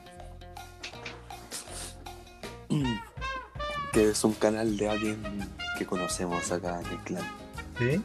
Que 3.91 4.09
es 4.09 4.23
un 4.23 4.33
canal 4.33 4.77
de 4.77 4.89
alguien 4.89 5.49
que 5.77 5.85
conocemos 5.85 6.51
acá 6.51 6.79
en 6.81 6.87
el 6.87 6.97
clan. 6.99 7.23
¿Sí? 7.77 8.03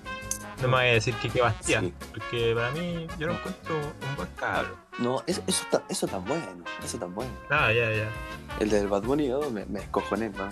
No 0.63 0.69
me 0.69 0.77
voy 0.77 0.87
a 0.87 0.93
decir 0.93 1.15
que 1.17 1.29
qué 1.29 1.41
Bastía, 1.43 1.81
Sí. 1.81 1.93
porque 2.13 2.53
para 2.55 2.71
mí 2.71 3.07
yo 3.19 3.27
lo 3.27 3.35
encuentro 3.35 3.77
un 3.77 4.17
buen 4.17 4.29
cabro. 4.37 4.77
No, 4.99 5.23
eso, 5.27 5.43
eso, 5.47 5.65
ta- 5.71 5.83
eso 5.89 6.07
tan 6.07 6.25
bueno, 6.25 6.47
eso 6.83 6.97
tan 6.99 7.13
bueno. 7.15 7.33
Ah, 7.51 7.73
ya, 7.73 7.91
ya. 7.93 8.09
El 8.61 8.71
del 8.71 8.87
Bad 8.89 9.03
Bunny 9.03 9.29
yo 9.29 9.51
me, 9.51 9.67
me 9.67 9.81
escojoné, 9.81 10.31
man. 10.31 10.51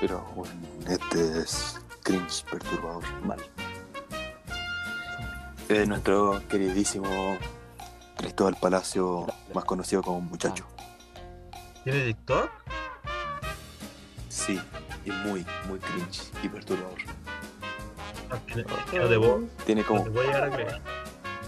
Pero 0.00 0.22
bueno, 0.36 0.54
este 0.88 1.40
es 1.40 1.80
cringe 2.04 2.44
perturbador, 2.48 3.02
mal. 3.24 3.44
Eh, 5.68 5.84
nuestro 5.86 6.40
queridísimo 6.48 7.08
Cristóbal 8.16 8.56
Palacio, 8.60 9.26
más 9.54 9.64
conocido 9.64 10.02
como 10.02 10.20
Muchacho. 10.22 10.66
¿Tiene 11.84 12.04
TikTok? 12.06 12.50
Sí, 14.28 14.58
y 15.04 15.10
muy, 15.10 15.44
muy 15.68 15.78
cringe 15.78 16.30
y 16.42 16.48
perturbador. 16.48 16.98
No, 18.28 18.36
te 19.08 19.18
puedo, 19.18 19.44
Tiene 19.64 19.82
no 19.82 19.86
como. 19.88 20.04
te 20.04 20.10
puedo 20.10 20.26
llegar 20.26 20.44
a 20.44 20.50
creer. 20.50 20.80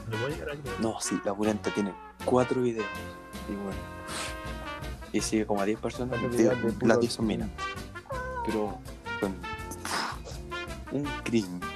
No 0.05 0.11
te 0.11 0.17
puedo 0.17 0.29
llegar 0.29 0.51
a 0.51 0.53
creer. 0.61 0.81
No, 0.81 1.01
sí, 1.01 1.21
la 1.25 1.35
pulenta 1.35 1.71
tiene 1.71 1.95
cuatro 2.25 2.61
videos. 2.63 2.87
Y 3.49 3.55
bueno. 3.55 3.79
Y 5.13 5.21
sigue 5.21 5.47
como 5.47 5.61
a 5.61 5.65
10 5.65 5.81
personas. 5.81 6.19
Puro 6.21 6.87
Las 6.87 7.01
10 7.01 7.13
son 7.13 7.27
minas. 7.27 7.49
Pero 8.47 8.79
un 10.93 11.05
cringe. 11.25 11.70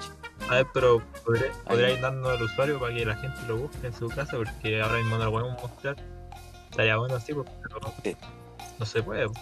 A 0.51 0.55
ver, 0.57 0.67
pero 0.75 1.01
podré- 1.25 1.51
podría 1.65 1.91
ir 1.91 2.01
dando 2.01 2.31
al 2.31 2.43
usuario 2.43 2.79
para 2.79 2.95
que 2.95 3.05
la 3.07 3.17
gente 3.17 3.41
lo 3.49 3.57
busque 3.57 3.87
en 3.87 3.95
su 3.95 4.09
casa, 4.09 4.37
porque 4.37 4.81
ahora 4.83 4.99
mismo 4.99 5.17
no 5.17 5.25
lo 5.25 5.31
podemos 5.31 5.63
mostrar. 5.63 5.97
Estaría 6.71 6.97
bueno 6.97 7.17
así, 7.17 7.33
pero 7.33 7.81
Eh. 8.05 8.17
no 8.79 8.87
se 8.87 9.03
puede. 9.03 9.29
pues. 9.29 9.39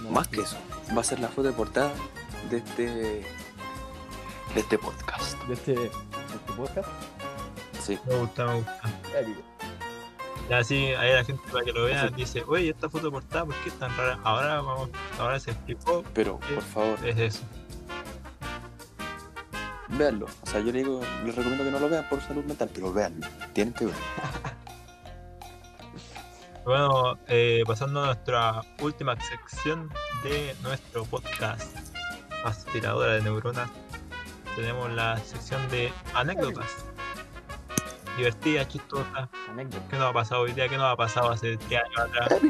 una 0.00 0.10
Más 0.10 0.28
que 0.28 0.40
eso, 0.42 0.56
va 0.96 1.00
a 1.00 1.04
ser 1.04 1.20
la 1.20 1.28
foto 1.28 1.44
de 1.44 1.52
portada 1.52 1.92
de 2.50 2.56
este 2.58 2.86
de 2.90 3.24
este 4.60 4.78
podcast. 4.78 5.38
De 5.44 5.54
este, 5.54 5.72
de 5.74 5.86
este 5.86 6.52
podcast. 6.56 6.88
Sí. 7.80 7.98
Me 8.06 8.16
gusta, 8.16 8.44
me 8.46 8.54
gusta. 8.56 8.80
Y 10.50 10.52
así, 10.52 10.86
ahí 10.94 11.12
la 11.14 11.24
gente 11.24 11.42
para 11.50 11.64
que 11.64 11.72
lo 11.72 11.84
vea 11.84 12.08
Sí. 12.08 12.14
dice, 12.16 12.44
oye, 12.46 12.70
esta 12.70 12.88
foto 12.88 13.10
portada, 13.10 13.44
¿por 13.46 13.54
qué 13.56 13.68
es 13.70 13.78
tan 13.78 13.96
rara? 13.96 14.18
Ahora 14.24 14.60
vamos, 14.60 14.90
ahora 15.18 15.38
se 15.40 15.52
explicó, 15.52 16.04
Pero 16.14 16.38
por 16.38 16.62
favor, 16.62 16.98
es 17.06 17.18
eso. 17.18 17.42
Véanlo. 19.98 20.26
O 20.42 20.46
sea, 20.46 20.60
yo 20.60 20.72
le 20.72 20.78
digo, 20.78 21.00
les 21.24 21.34
recomiendo 21.34 21.64
que 21.64 21.70
no 21.70 21.78
lo 21.78 21.88
vean 21.88 22.08
por 22.08 22.20
salud 22.20 22.44
mental, 22.44 22.70
pero 22.72 22.92
véanlo. 22.92 23.26
Tienen 23.52 23.74
que 23.74 23.86
verlo. 23.86 24.00
Bueno, 26.64 27.18
eh, 27.26 27.64
pasando 27.66 28.04
a 28.04 28.06
nuestra 28.06 28.62
última 28.80 29.20
sección 29.20 29.90
de 30.22 30.54
nuestro 30.62 31.04
podcast, 31.04 31.76
Aspiradora 32.44 33.14
de 33.14 33.22
Neuronas, 33.22 33.68
tenemos 34.54 34.88
la 34.92 35.18
sección 35.18 35.68
de 35.70 35.92
anécdotas. 36.14 36.68
Divertidas, 38.16 38.68
chistosas. 38.68 39.28
¿Qué 39.90 39.96
nos 39.96 40.10
ha 40.10 40.12
pasado 40.12 40.42
hoy 40.42 40.52
día? 40.52 40.68
¿Qué 40.68 40.76
nos 40.76 40.86
ha 40.86 40.96
pasado 40.96 41.30
hace 41.30 41.56
10 41.56 41.82
años 41.82 41.98
atrás? 41.98 42.40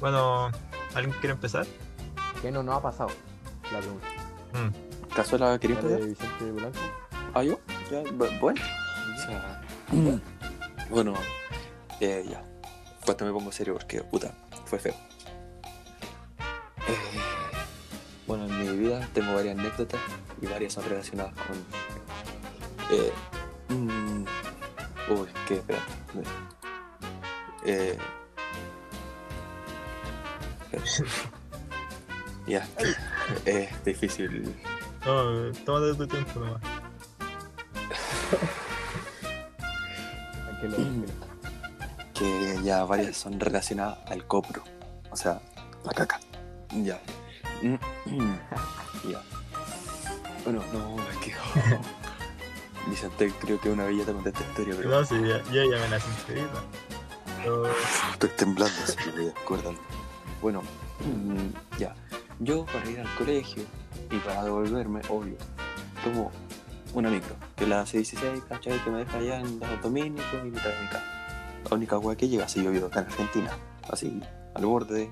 Bueno, 0.00 0.50
¿alguien 0.94 1.14
quiere 1.20 1.34
empezar? 1.34 1.66
¿Qué 2.40 2.50
no 2.50 2.62
nos 2.62 2.76
ha 2.76 2.82
pasado? 2.82 3.10
La 3.72 3.80
pregunta. 3.80 4.06
Mm, 4.54 4.85
¿Cazuela 5.16 5.58
quería 5.58 5.80
¿La 5.80 5.88
de? 5.88 6.06
Vicente 6.08 6.44
Blanco? 6.52 6.78
¿Ah, 7.34 7.42
yo? 7.42 7.58
Ya, 7.90 8.02
bu- 8.02 8.38
bueno. 8.40 8.60
O 9.16 9.18
sea, 9.20 9.62
bueno, 10.90 11.14
eh, 12.00 12.24
ya. 12.28 12.42
Pues 13.04 13.20
me 13.22 13.32
pongo 13.32 13.50
serio 13.52 13.74
porque, 13.74 14.02
puta, 14.02 14.34
fue 14.66 14.78
feo. 14.78 14.94
Eh, 16.88 16.98
bueno, 18.26 18.44
en 18.46 18.60
mi 18.60 18.76
vida 18.76 19.08
tengo 19.14 19.34
varias 19.34 19.58
anécdotas 19.58 20.00
y 20.42 20.46
varias 20.46 20.72
son 20.74 20.84
relacionadas 20.88 21.32
con. 21.34 21.56
Eh, 22.90 23.12
mm, 23.68 24.24
uy, 25.12 25.28
que 25.48 25.54
espérate. 25.54 25.92
Eh, 27.64 27.98
ya, 32.46 32.66
es 33.44 33.84
difícil. 33.84 34.54
No, 35.06 35.52
tómate 35.64 35.94
tu 35.94 36.06
tiempo 36.06 36.40
nomás. 36.40 36.60
Tranquilo. 40.60 41.06
que 42.14 42.58
ya 42.62 42.84
varias 42.84 43.16
son 43.16 43.38
relacionadas 43.38 43.98
al 44.06 44.26
copro, 44.26 44.62
o 45.10 45.16
sea, 45.16 45.40
la 45.84 45.92
caca. 45.92 46.18
Ya. 46.70 46.98
ya. 47.62 49.22
Bueno, 50.44 50.62
no, 50.72 50.96
es 51.10 51.16
que. 51.18 51.34
Vicente, 52.88 53.32
creo 53.40 53.60
que 53.60 53.68
una 53.68 53.84
vez 53.84 53.98
ya 53.98 54.04
te 54.04 54.12
conté 54.12 54.28
esta 54.30 54.42
historia, 54.42 54.74
pero 54.76 54.90
No, 54.90 55.04
sí, 55.04 55.16
ya, 55.20 55.42
ya, 55.52 55.64
ya 55.64 55.82
me 55.82 55.88
la 55.88 56.00
sincerita. 56.00 56.62
Pero, 57.38 57.66
estoy 58.12 58.30
temblando, 58.30 58.74
así 58.84 58.96
que 58.96 59.10
voy. 59.10 59.32
Bueno, 60.40 60.62
ya. 61.78 61.94
Yo 62.38 62.66
para 62.66 62.88
ir 62.90 63.00
al 63.00 63.14
colegio 63.16 63.62
y 64.10 64.18
para 64.18 64.44
devolverme, 64.44 65.00
obvio, 65.08 65.36
tomo 66.04 66.30
una 66.92 67.08
micro, 67.08 67.34
que 67.56 67.66
la 67.66 67.84
C16, 67.84 68.46
¿cachai? 68.46 68.78
Que 68.84 68.90
me 68.90 68.98
deja 68.98 69.18
allá 69.18 69.40
en 69.40 69.58
los 69.58 69.82
dominicos 69.82 70.24
y 70.44 70.50
me 70.50 70.60
trae 70.60 70.76
a 70.76 70.80
mi 70.80 70.86
casa. 70.88 71.04
La 71.70 71.76
única 71.76 71.98
weá 71.98 72.16
que 72.16 72.28
llega, 72.28 72.46
si 72.46 72.62
yo 72.62 72.70
vivo 72.70 72.86
acá 72.86 73.00
en 73.00 73.06
Argentina, 73.06 73.50
así, 73.90 74.20
al 74.54 74.66
borde 74.66 75.10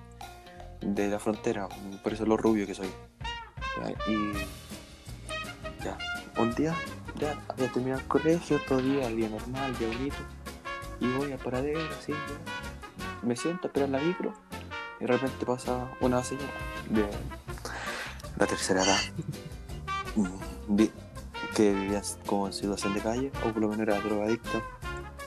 de, 0.82 1.08
la 1.08 1.18
frontera, 1.18 1.68
por 2.02 2.12
eso 2.12 2.26
lo 2.26 2.36
rubio 2.36 2.66
que 2.66 2.74
soy. 2.74 2.88
Y 4.06 4.32
ya, 5.82 5.96
un 6.38 6.54
día, 6.54 6.74
ya 7.16 7.38
había 7.48 7.72
terminado 7.72 8.00
el 8.00 8.06
colegio, 8.06 8.60
todo 8.68 8.80
día, 8.80 9.08
el 9.08 9.16
día 9.16 9.30
normal, 9.30 9.76
día 9.78 9.88
bonito, 9.88 10.16
y 11.00 11.08
voy 11.16 11.32
al 11.32 11.38
paradero, 11.38 11.80
así, 11.98 12.12
ya. 12.12 13.26
me 13.26 13.34
siento 13.34 13.66
a 13.66 13.68
esperar 13.68 13.88
la 13.88 13.98
micro, 13.98 14.32
y 15.00 15.04
de 15.04 15.06
repente 15.06 15.44
pasa 15.44 15.90
una 16.00 16.22
señora 16.22 16.73
de 16.90 17.06
la 18.36 18.46
tercera 18.46 18.82
edad, 18.82 19.00
mm, 20.16 20.84
que 21.54 21.72
vivía 21.72 22.02
como 22.26 22.46
en 22.48 22.52
situación 22.52 22.94
de 22.94 23.00
calle, 23.00 23.32
o 23.44 23.52
por 23.52 23.58
lo 23.58 23.68
menos 23.68 23.86
era 23.86 24.00
drogadicto, 24.00 24.62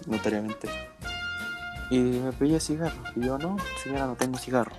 notariamente. 0.05 0.67
Y 1.89 1.99
me 1.99 2.33
pedía 2.33 2.59
cigarro. 2.59 2.97
Y 3.15 3.21
yo, 3.21 3.37
no, 3.37 3.55
señora, 3.81 4.07
no 4.07 4.15
tengo 4.15 4.37
cigarro. 4.37 4.75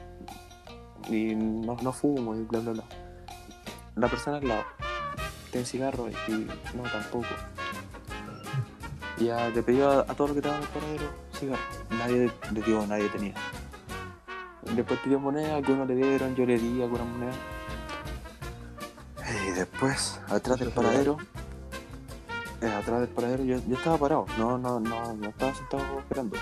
Y 1.09 1.35
no, 1.35 1.77
no 1.81 1.93
fumo 1.93 2.35
y 2.35 2.43
bla, 2.43 2.61
bla, 2.61 2.73
bla. 2.73 2.85
La 3.97 4.09
persona 4.09 4.37
al 4.37 4.47
lado, 4.47 4.65
¿tiene 5.51 5.67
cigarro? 5.67 6.09
Y 6.29 6.33
no, 6.77 6.83
tampoco. 6.93 7.27
Ya 9.19 9.49
le 9.49 9.63
pidió 9.63 9.91
a, 9.91 10.01
a 10.03 10.15
todos 10.15 10.31
los 10.31 10.33
que 10.33 10.39
estaban 10.39 10.59
en 10.59 10.63
el 10.65 10.69
paradero 10.69 11.11
cigarro. 11.33 11.63
Nadie 11.91 12.31
le 12.53 12.63
dio, 12.63 12.87
nadie 12.87 13.09
tenía. 13.09 13.35
Después 14.63 15.01
pidió 15.01 15.19
moneda, 15.19 15.57
algunos 15.57 15.89
le 15.89 15.95
dieron, 15.95 16.35
yo 16.35 16.45
le 16.45 16.59
di 16.59 16.83
algunas 16.83 17.07
monedas. 17.07 17.37
Y 19.47 19.51
después, 19.53 20.21
atrás 20.29 20.59
del 20.59 20.71
paradero, 20.71 21.17
eh, 22.61 22.67
atrás 22.67 23.01
del 23.01 23.09
paradero, 23.09 23.45
yo, 23.45 23.59
yo 23.67 23.77
estaba 23.77 23.99
parado, 23.99 24.27
no, 24.39 24.59
no, 24.59 24.81
no, 24.81 25.15
no 25.15 25.29
estaba 25.29 25.55
sentado 25.55 25.99
esperando. 26.01 26.37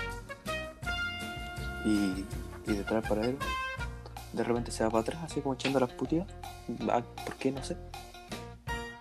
Y, 1.85 2.25
y 2.65 2.73
detrás 2.73 3.01
del 3.01 3.09
paradero, 3.09 3.37
de 4.33 4.43
repente 4.43 4.71
se 4.71 4.83
va 4.83 4.89
para 4.89 5.01
atrás, 5.01 5.19
así 5.23 5.41
como 5.41 5.55
echando 5.55 5.79
las 5.79 5.91
putillas. 5.91 6.27
Ah, 6.89 7.01
¿Por 7.25 7.35
qué? 7.35 7.51
No 7.51 7.63
sé. 7.63 7.77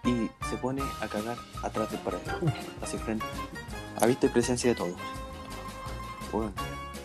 Y 0.04 0.30
se 0.48 0.56
pone 0.56 0.82
a 1.00 1.08
cagar 1.08 1.36
atrás 1.62 1.90
del 1.90 2.00
paradero, 2.00 2.38
así 2.82 2.96
frente. 2.98 3.26
Ha 4.00 4.06
visto 4.06 4.28
presencia 4.30 4.70
de 4.70 4.76
todos. 4.76 4.94
Bueno, 6.30 6.52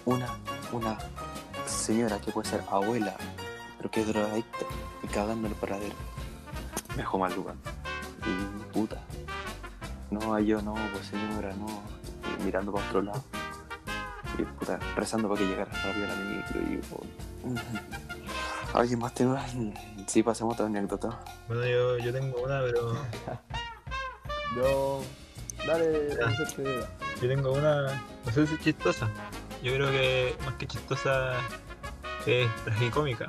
una, 0.05 0.27
una 0.71 0.97
señora 1.81 2.21
que 2.21 2.31
puede 2.31 2.47
ser 2.47 2.63
abuela, 2.69 3.15
pero 3.77 3.89
que 3.89 4.01
es 4.01 4.07
drogadicta, 4.07 4.65
y 5.03 5.07
cagando 5.07 5.47
en 5.47 5.53
el 5.53 5.59
paradero. 5.59 5.95
Me 6.91 6.97
dejó 6.97 7.17
mal 7.17 7.33
lugar. 7.33 7.55
Y 8.25 8.63
puta. 8.71 8.97
No, 10.11 10.39
yo 10.39 10.61
no, 10.61 10.75
pues 10.93 11.07
señora, 11.07 11.53
no. 11.55 11.81
Y 12.39 12.43
mirando 12.43 12.71
para 12.71 12.87
otro 12.87 13.01
lado. 13.01 13.23
Y 14.37 14.43
puta, 14.43 14.79
rezando 14.95 15.27
para 15.27 15.41
que 15.41 15.47
llegara 15.47 15.71
rápido 15.71 16.07
la 16.07 16.15
micro 16.15 16.61
y. 16.61 16.81
oh, 16.93 18.77
¿Alguien 18.77 18.99
más 18.99 19.13
tiene 19.13 19.31
una? 19.31 19.45
Sí, 20.05 20.21
pasemos 20.21 20.53
otra 20.53 20.67
anécdota. 20.67 21.19
Bueno, 21.47 21.65
yo, 21.65 21.97
yo 21.97 22.13
tengo 22.13 22.43
una, 22.43 22.61
pero 22.61 22.93
Yo. 24.55 25.01
Dale. 25.65 26.09
Vicente. 26.27 26.85
yo 27.21 27.27
tengo 27.27 27.53
una, 27.53 28.03
no 28.25 28.31
sé 28.31 28.45
si 28.45 28.53
es 28.53 28.61
chistosa. 28.61 29.09
Yo 29.63 29.73
creo 29.73 29.91
que 29.91 30.35
más 30.45 30.55
que 30.55 30.67
chistosa 30.67 31.33
es 32.25 32.55
tragicómica. 32.63 33.27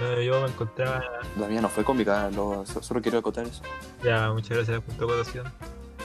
Yo 0.00 0.40
me 0.40 0.48
encontraba 0.48 1.00
La 1.38 1.46
mía 1.46 1.60
no 1.60 1.68
fue 1.68 1.84
cómica, 1.84 2.28
lo- 2.30 2.64
so- 2.66 2.82
solo 2.82 3.00
quiero 3.00 3.18
acotar 3.18 3.44
eso. 3.46 3.62
Ya, 4.02 4.30
muchas 4.32 4.56
gracias 4.56 4.80
por 4.82 4.94
tu 4.96 5.04
acotación. 5.04 5.52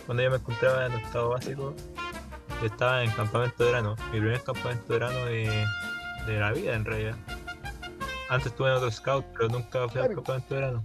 Cuando 0.05 0.23
yo 0.23 0.29
me 0.29 0.35
encontraba 0.37 0.85
en 0.85 0.93
octavo 0.95 1.29
básico, 1.29 1.73
yo 2.61 2.67
estaba 2.67 3.03
en 3.03 3.09
campamento 3.11 3.63
de 3.63 3.71
verano, 3.71 3.95
mi 4.11 4.19
primer 4.19 4.43
campamento 4.43 4.93
de 4.93 4.99
verano 4.99 5.25
de, 5.25 5.65
de 6.27 6.39
la 6.39 6.51
vida 6.51 6.75
en 6.75 6.85
realidad. 6.85 7.15
Antes 8.29 8.47
estuve 8.51 8.69
en 8.69 8.75
otro 8.75 8.91
scout, 8.91 9.25
pero 9.33 9.49
nunca 9.49 9.87
fui 9.89 10.01
al 10.01 10.13
campamento 10.13 10.53
de 10.53 10.59
verano. 10.61 10.83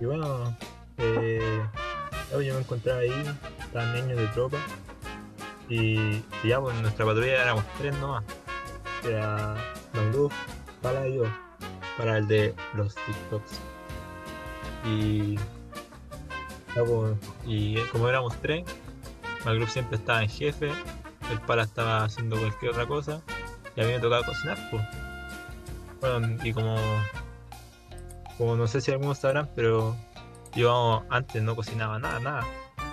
Y 0.00 0.04
bueno, 0.06 0.56
eh, 0.98 1.62
yo 2.32 2.38
me 2.54 2.60
encontraba 2.60 3.00
ahí, 3.00 3.36
estaban 3.60 3.94
niños 3.94 4.18
de 4.18 4.26
tropa, 4.28 4.56
y, 5.68 5.98
y 6.42 6.48
ya, 6.48 6.60
pues 6.60 6.74
en 6.74 6.82
nuestra 6.82 7.04
patrulla 7.06 7.42
éramos 7.42 7.64
tres 7.78 7.96
nomás. 7.98 8.24
Don 9.02 10.12
Luz, 10.12 10.32
para 10.82 11.08
yo, 11.08 11.24
para 11.96 12.18
el 12.18 12.28
de 12.28 12.54
los 12.74 12.94
TikToks. 12.94 13.60
Y 14.84 15.38
pues, 16.74 17.16
y 17.46 17.76
como 17.92 18.08
éramos 18.08 18.36
tres, 18.40 18.64
el 19.46 19.56
grupo 19.56 19.70
siempre 19.70 19.96
estaba 19.96 20.22
en 20.22 20.28
jefe, 20.28 20.70
el 21.30 21.40
pala 21.40 21.62
estaba 21.62 22.04
haciendo 22.04 22.38
cualquier 22.38 22.72
otra 22.72 22.86
cosa, 22.86 23.22
y 23.76 23.80
a 23.80 23.84
mí 23.84 23.92
me 23.92 23.98
tocaba 24.00 24.24
cocinar, 24.24 24.58
pues. 24.70 24.82
Bueno, 26.00 26.38
y 26.42 26.52
como, 26.52 26.76
como 28.38 28.56
no 28.56 28.66
sé 28.66 28.80
si 28.80 28.90
algunos 28.90 29.18
sabrán, 29.18 29.50
pero 29.54 29.96
yo 30.54 31.04
antes 31.10 31.42
no 31.42 31.56
cocinaba 31.56 31.98
nada, 31.98 32.20
nada. 32.20 32.46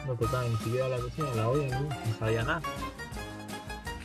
No 0.06 0.16
tocaba 0.16 0.44
ni 0.44 0.56
siquiera 0.58 0.90
la 0.90 0.98
cocina, 0.98 1.28
la 1.36 1.50
olla, 1.50 1.80
no, 1.80 1.90
no 1.90 2.18
sabía 2.20 2.44
nada. 2.44 2.62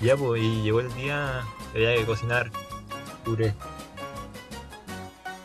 Ya, 0.00 0.16
pues, 0.16 0.42
y 0.42 0.62
llegó 0.62 0.80
el 0.80 0.92
día 0.94 1.42
había 1.74 1.96
que 1.96 2.04
cocinar 2.04 2.50
puré. 3.24 3.54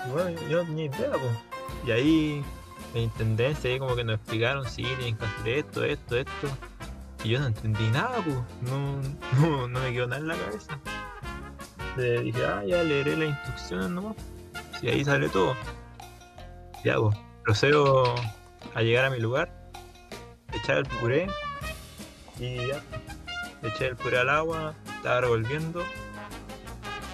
Y 0.07 0.11
bueno, 0.11 0.41
yo 0.49 0.63
no 0.63 0.65
tenía 0.65 0.85
idea, 0.85 1.11
pues. 1.11 1.37
Y 1.85 1.91
ahí 1.91 2.45
en 2.93 3.01
intendencia 3.01 3.69
ahí 3.69 3.79
como 3.79 3.95
que 3.95 4.03
nos 4.03 4.15
explicaron, 4.15 4.67
sí, 4.69 4.83
tienen 4.83 5.17
que 5.17 5.25
hacer 5.25 5.47
esto, 5.47 5.83
esto, 5.83 6.17
esto. 6.17 6.47
Y 7.23 7.29
yo 7.29 7.39
no 7.39 7.47
entendí 7.47 7.87
nada, 7.89 8.21
pues. 8.23 8.37
No, 8.61 9.01
no, 9.39 9.67
no 9.67 9.79
me 9.79 9.93
quedó 9.93 10.07
nada 10.07 10.21
en 10.21 10.27
la 10.27 10.35
cabeza. 10.35 10.79
Le 11.97 12.21
dije, 12.21 12.45
ah, 12.45 12.63
ya 12.65 12.83
leeré 12.83 13.17
las 13.17 13.29
instrucciones 13.29 13.89
nomás. 13.89 14.15
Y 14.81 14.89
ahí 14.89 15.03
sale 15.03 15.29
todo. 15.29 15.55
Ya, 16.83 16.97
pues. 16.97 17.17
Procedo 17.43 18.13
a 18.75 18.81
llegar 18.81 19.05
a 19.05 19.09
mi 19.09 19.19
lugar, 19.19 19.49
echar 20.53 20.79
el 20.79 20.85
puré 20.85 21.27
y 22.39 22.57
ya. 22.57 22.81
Eché 23.63 23.87
el 23.87 23.95
puré 23.95 24.19
al 24.19 24.29
agua, 24.29 24.75
estaba 24.97 25.21
revolviendo 25.21 25.81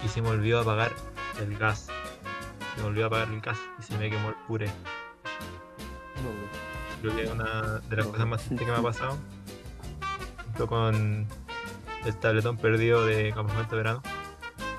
y 0.03 0.07
se 0.07 0.21
me 0.21 0.29
olvidó 0.29 0.59
apagar 0.61 0.91
el 1.39 1.57
gas. 1.57 1.87
Se 2.75 2.81
me 2.81 2.87
olvidó 2.87 3.07
apagar 3.07 3.29
el 3.29 3.41
gas 3.41 3.57
y 3.79 3.83
se 3.83 3.97
me 3.97 4.09
quemó 4.09 4.29
el 4.29 4.35
puré. 4.47 4.69
Creo 7.01 7.15
que 7.15 7.23
es 7.23 7.31
una 7.31 7.79
de 7.89 7.95
las 7.97 8.07
cosas 8.07 8.27
más 8.27 8.41
tristes 8.43 8.65
que 8.65 8.71
me 8.71 8.77
ha 8.79 8.81
pasado. 8.81 9.17
Junto 10.45 10.67
con 10.67 11.27
el 12.05 12.15
tabletón 12.19 12.57
perdido 12.57 13.05
de 13.05 13.33
campamento 13.33 13.75
de 13.75 13.83
verano. 13.83 14.03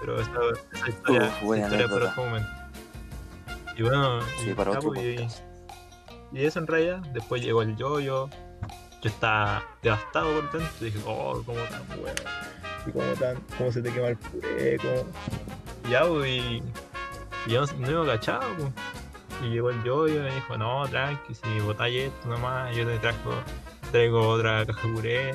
Pero 0.01 0.21
esa, 0.21 0.31
esa 0.73 0.89
historia, 0.89 1.23
Uf, 1.29 1.43
buena 1.43 1.67
esa 1.67 1.77
historia 1.77 1.97
anécdota. 1.97 2.11
otro 2.13 2.25
momento. 2.25 2.49
Y 3.77 3.83
bueno, 3.83 4.23
Sí, 4.39 4.51
y, 4.51 4.55
para 4.55 4.71
otro 4.73 4.93
y 6.33 6.45
eso 6.45 6.59
en 6.59 6.67
realidad, 6.67 6.99
después 7.13 7.43
llegó 7.43 7.63
el 7.63 7.77
yoyo. 7.77 8.29
Yo 8.29 8.31
estaba 9.09 9.64
devastado 9.83 10.33
por 10.33 10.53
dentro. 10.53 10.71
Dije, 10.81 10.99
oh, 11.07 11.43
cómo 11.45 11.61
tan 11.64 11.87
bueno. 11.88 12.23
Y 12.87 12.90
cómo 12.90 13.12
tan, 13.14 13.37
cómo 13.57 13.73
se 13.73 13.83
te 13.83 13.93
quema 13.93 14.09
el 14.09 14.17
puré, 14.17 14.79
cómo. 14.79 15.07
Y 15.87 15.90
ya, 15.90 16.07
pues, 16.07 16.29
y, 16.29 16.62
y 17.47 17.51
yo 17.51 17.64
no, 17.67 18.05
me 18.05 18.12
cachaba, 18.12 18.47
pues. 18.57 18.73
Y 19.43 19.51
llegó 19.51 19.71
el 19.71 19.83
yoyo 19.83 20.21
y 20.21 20.23
me 20.23 20.35
dijo, 20.35 20.57
no, 20.57 20.87
tranqui, 20.88 21.35
si 21.35 21.61
botáis 21.61 22.05
esto 22.05 22.29
nomás, 22.29 22.75
yo 22.77 22.87
te 22.87 22.99
traigo, 22.99 23.35
traigo 23.90 24.29
otra 24.29 24.64
caja 24.64 24.87
de 24.87 24.95
puré. 24.95 25.35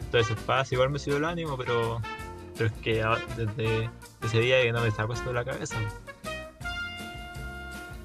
Entonces 0.00 0.36
es 0.36 0.44
fácil, 0.44 0.76
igual 0.76 0.90
me 0.90 0.98
subió 0.98 1.18
el 1.18 1.24
ánimo, 1.24 1.56
pero, 1.56 2.00
pero 2.56 2.66
es 2.66 2.72
que 2.82 3.04
desde 3.36 3.88
ese 4.22 4.40
día 4.40 4.60
que 4.62 4.72
no 4.72 4.80
me 4.80 4.90
sacó 4.90 5.12
esto 5.12 5.28
de 5.28 5.34
la 5.34 5.44
cabeza. 5.44 5.76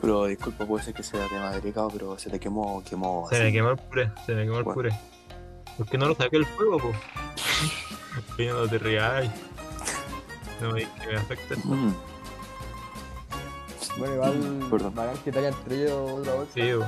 Pero 0.05 0.25
disculpa, 0.25 0.67
puede 0.67 0.83
ser 0.83 0.93
que 0.93 1.01
sea 1.01 1.27
tema 1.27 1.49
delicado, 1.49 1.87
pero 1.89 2.19
se 2.19 2.29
te 2.29 2.39
quemó, 2.39 2.83
quemó. 2.87 3.27
Se 3.27 3.39
me 3.39 3.45
así. 3.45 3.53
quemó 3.53 3.71
el 3.71 3.77
puré, 3.77 4.11
se 4.23 4.35
me 4.35 4.43
quemó 4.43 4.57
el 4.59 4.63
Bueno. 4.63 4.75
puré. 4.75 4.99
¿Por 5.77 5.87
qué 5.87 5.97
no 5.97 6.05
lo 6.09 6.13
saqué 6.13 6.37
del 6.37 6.45
fuego, 6.45 6.77
po? 6.77 6.91
No 8.37 8.67
te 8.69 8.77
rías. 8.77 9.31
No 10.61 10.73
me 10.73 10.81
que 10.87 11.07
me 11.07 11.15
afecta 11.15 11.55
esto. 11.55 11.67
Mm, 11.67 11.93
Bueno, 13.97 14.13
igual. 14.13 14.67
Perdón. 14.69 14.93
Bacán 14.93 15.17
que 15.23 15.31
te 15.31 15.39
hayan 15.39 15.53
traído 15.63 16.05
otra 16.17 16.33
bolsa. 16.35 16.53
Sí, 16.53 16.61
Eso, 16.61 16.85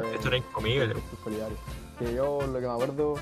Pues- 0.00 0.14
esto 0.14 0.28
era 0.28 0.36
incomible. 0.38 0.94
Que 1.98 2.14
yo 2.14 2.40
lo 2.40 2.54
que 2.58 2.66
me 2.66 2.72
acuerdo. 2.72 3.14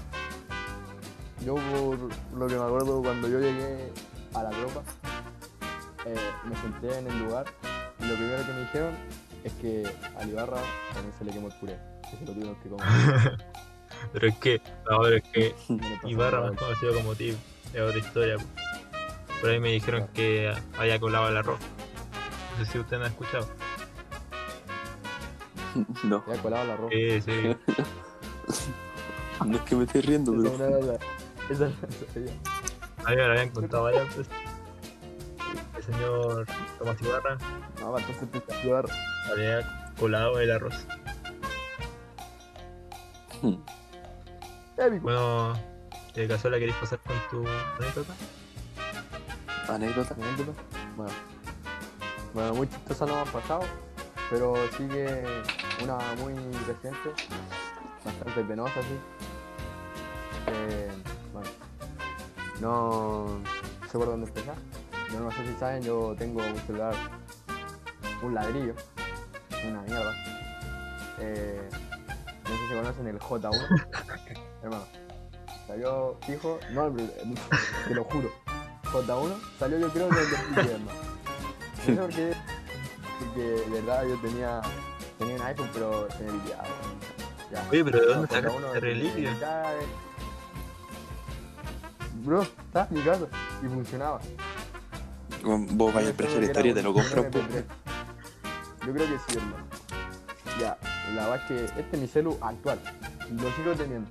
Yo 1.45 1.55
por 1.57 2.39
lo 2.39 2.47
que 2.47 2.55
me 2.57 2.63
acuerdo 2.65 3.03
cuando 3.03 3.29
yo 3.29 3.41
llegué 3.41 3.93
a 4.33 4.43
la 4.45 4.51
tropa, 4.51 4.83
eh, 6.07 6.15
me 6.45 6.55
senté 6.57 6.99
en 6.99 7.07
el 7.09 7.19
lugar 7.19 7.47
y 8.05 8.09
lo 8.09 8.15
primero 8.17 8.47
que 8.47 8.53
me 8.53 8.61
dijeron 8.61 8.95
es 9.45 9.53
que 9.55 9.85
a 10.19 10.25
Ibarra 10.25 10.61
también 10.93 11.15
se 11.19 11.25
le 11.25 11.33
quemó 11.33 11.49
el 11.49 11.55
puré. 11.55 11.79
Que 12.11 12.17
se 12.19 12.25
lo 12.27 12.33
tuvieron 12.33 12.55
que 12.57 12.69
comer. 12.69 13.45
Pero 14.13 14.27
es 14.29 14.37
que, 14.39 14.61
no, 14.91 14.99
pero 15.01 15.17
es 15.17 15.23
que 15.23 15.55
No 15.69 16.09
Ibarra 16.09 16.41
más 16.43 16.57
conocido 16.59 16.95
como 16.95 17.15
Tip 17.15 17.37
es 17.73 17.81
otra 17.81 17.99
historia. 17.99 18.37
po. 18.37 18.45
Por 19.41 19.51
ahí 19.51 19.61
me 19.61 19.71
dijeron 19.71 20.09
que 20.13 20.53
había 20.79 20.99
colado 21.01 21.29
el 21.29 21.37
arroz. 21.37 21.59
No 22.59 22.65
sé 22.65 22.73
si 22.73 22.79
ustedes 22.79 23.03
han 23.03 23.11
escuchado. 23.13 23.49
No, 26.05 26.23
Ya 26.29 26.41
colado 26.43 26.65
la 26.67 26.77
ropa. 26.77 26.93
Sí, 26.93 27.21
sí. 27.21 27.57
no 29.45 29.57
es 29.57 29.63
que 29.63 29.75
me 29.77 29.85
esté 29.85 30.03
riendo, 30.03 30.33
Esa 30.35 30.43
pero. 30.57 30.59
no 30.71 30.77
era 30.79 30.87
la- 30.87 30.99
esa 31.51 31.65
no 31.69 31.75
era 32.15 32.33
la- 32.33 33.05
A 33.05 33.11
mí 33.11 33.17
me 33.17 33.23
lo 33.27 33.31
habían 33.33 33.51
contado 33.51 33.83
varias 33.85 34.17
veces. 34.17 34.29
Señor 35.87 36.47
Tomás 36.79 37.01
Ibarra 37.03 37.37
No, 37.81 37.93
va, 37.93 38.01
entonces 38.01 38.31
te 38.31 38.39
está 38.39 38.65
Ibarra. 38.65 38.95
había 39.31 39.93
colado 39.99 40.41
el 40.41 40.51
arroz. 40.51 40.87
Hmm. 43.43 43.57
Bueno, 45.03 45.55
eh, 46.15 46.27
Cazuela, 46.27 46.59
¿queréis 46.59 46.77
pasar 46.77 46.99
con 47.01 47.17
tu 47.31 47.49
anécdota? 47.79 48.15
Anécdota. 49.69 50.15
anécdota. 50.15 50.63
Bueno, 50.97 51.13
bueno, 52.33 52.55
muy 52.55 52.69
chistosa 52.69 53.07
no 53.07 53.21
han 53.21 53.29
pasado, 53.29 53.63
pero 54.31 54.55
sí 54.77 54.89
que 54.89 55.25
una 55.83 55.99
muy 56.19 56.35
reciente, 56.67 57.11
bastante 58.05 58.43
penosa, 58.43 58.83
sí. 58.83 58.99
Eh, 60.49 60.91
bueno, 61.33 61.49
no 62.61 63.41
sé 63.91 63.99
por 63.99 64.07
dónde 64.07 64.27
empezar. 64.27 64.57
Yo 65.13 65.21
no 65.21 65.31
sé 65.31 65.47
si 65.47 65.55
saben, 65.59 65.83
yo 65.83 66.15
tengo 66.19 66.41
un 66.43 66.57
celular, 66.67 66.95
un 68.23 68.35
ladrillo, 68.35 68.75
una 69.69 69.83
mierda. 69.83 70.15
Eh, 71.21 71.69
no 72.45 72.51
sé 72.51 72.69
si 72.69 72.75
conocen 72.75 73.07
el 73.07 73.19
J1. 73.19 73.87
Hermano, 74.63 74.87
salió 75.67 76.19
fijo, 76.27 76.59
no, 76.73 76.93
te 76.93 77.95
lo 77.95 78.05
juro. 78.05 78.31
J1 78.85 79.41
salió 79.59 79.79
yo 79.79 79.89
creo 79.91 80.09
que 80.09 80.21
el 80.21 80.31
2010, 80.31 80.67
hermano. 80.71 81.01
No 81.75 81.85
sé 81.85 81.95
por 81.95 82.11
qué, 82.11 82.33
porque 83.19 83.41
de 83.41 83.81
verdad 83.81 84.07
yo 84.07 84.17
tenía, 84.21 84.61
tenía 85.19 85.37
un 85.37 85.43
iPhone 85.43 85.71
pero 85.73 86.09
se 86.11 86.25
me 86.25 86.39
pillaba. 86.41 86.65
Ya. 87.53 87.69
Oye, 87.71 87.85
pero 87.85 88.01
¿de 88.01 88.07
dónde 88.07 88.29
J1 88.29 88.33
sacaste 88.33 88.69
ese 88.69 88.81
reliquio? 88.81 89.31
Bro, 92.25 92.43
está 92.43 92.87
en 92.91 92.97
mi 92.97 93.03
casa 93.03 93.27
y 93.63 93.67
funcionaba. 93.67 94.21
Vos 95.45 95.93
vayas 95.95 96.13
a 96.13 96.17
prestar 96.17 96.43
historia 96.43 96.73
y 96.73 96.75
te 96.75 96.83
lo 96.83 96.95
compras, 96.95 97.27
pues. 97.31 97.45
Yo 98.87 98.93
creo 98.93 99.07
que 99.07 99.19
sí, 99.27 99.39
hermano. 99.39 99.67
Ya, 100.61 100.79
la 101.15 101.29
verdad 101.29 101.37
es 101.37 101.73
que 101.73 101.81
este 101.81 101.97
es 101.97 102.03
mi 102.03 102.09
celu 102.09 102.39
actual. 102.41 102.79
Lo 103.31 103.51
sigo 103.53 103.73
teniendo. 103.77 104.09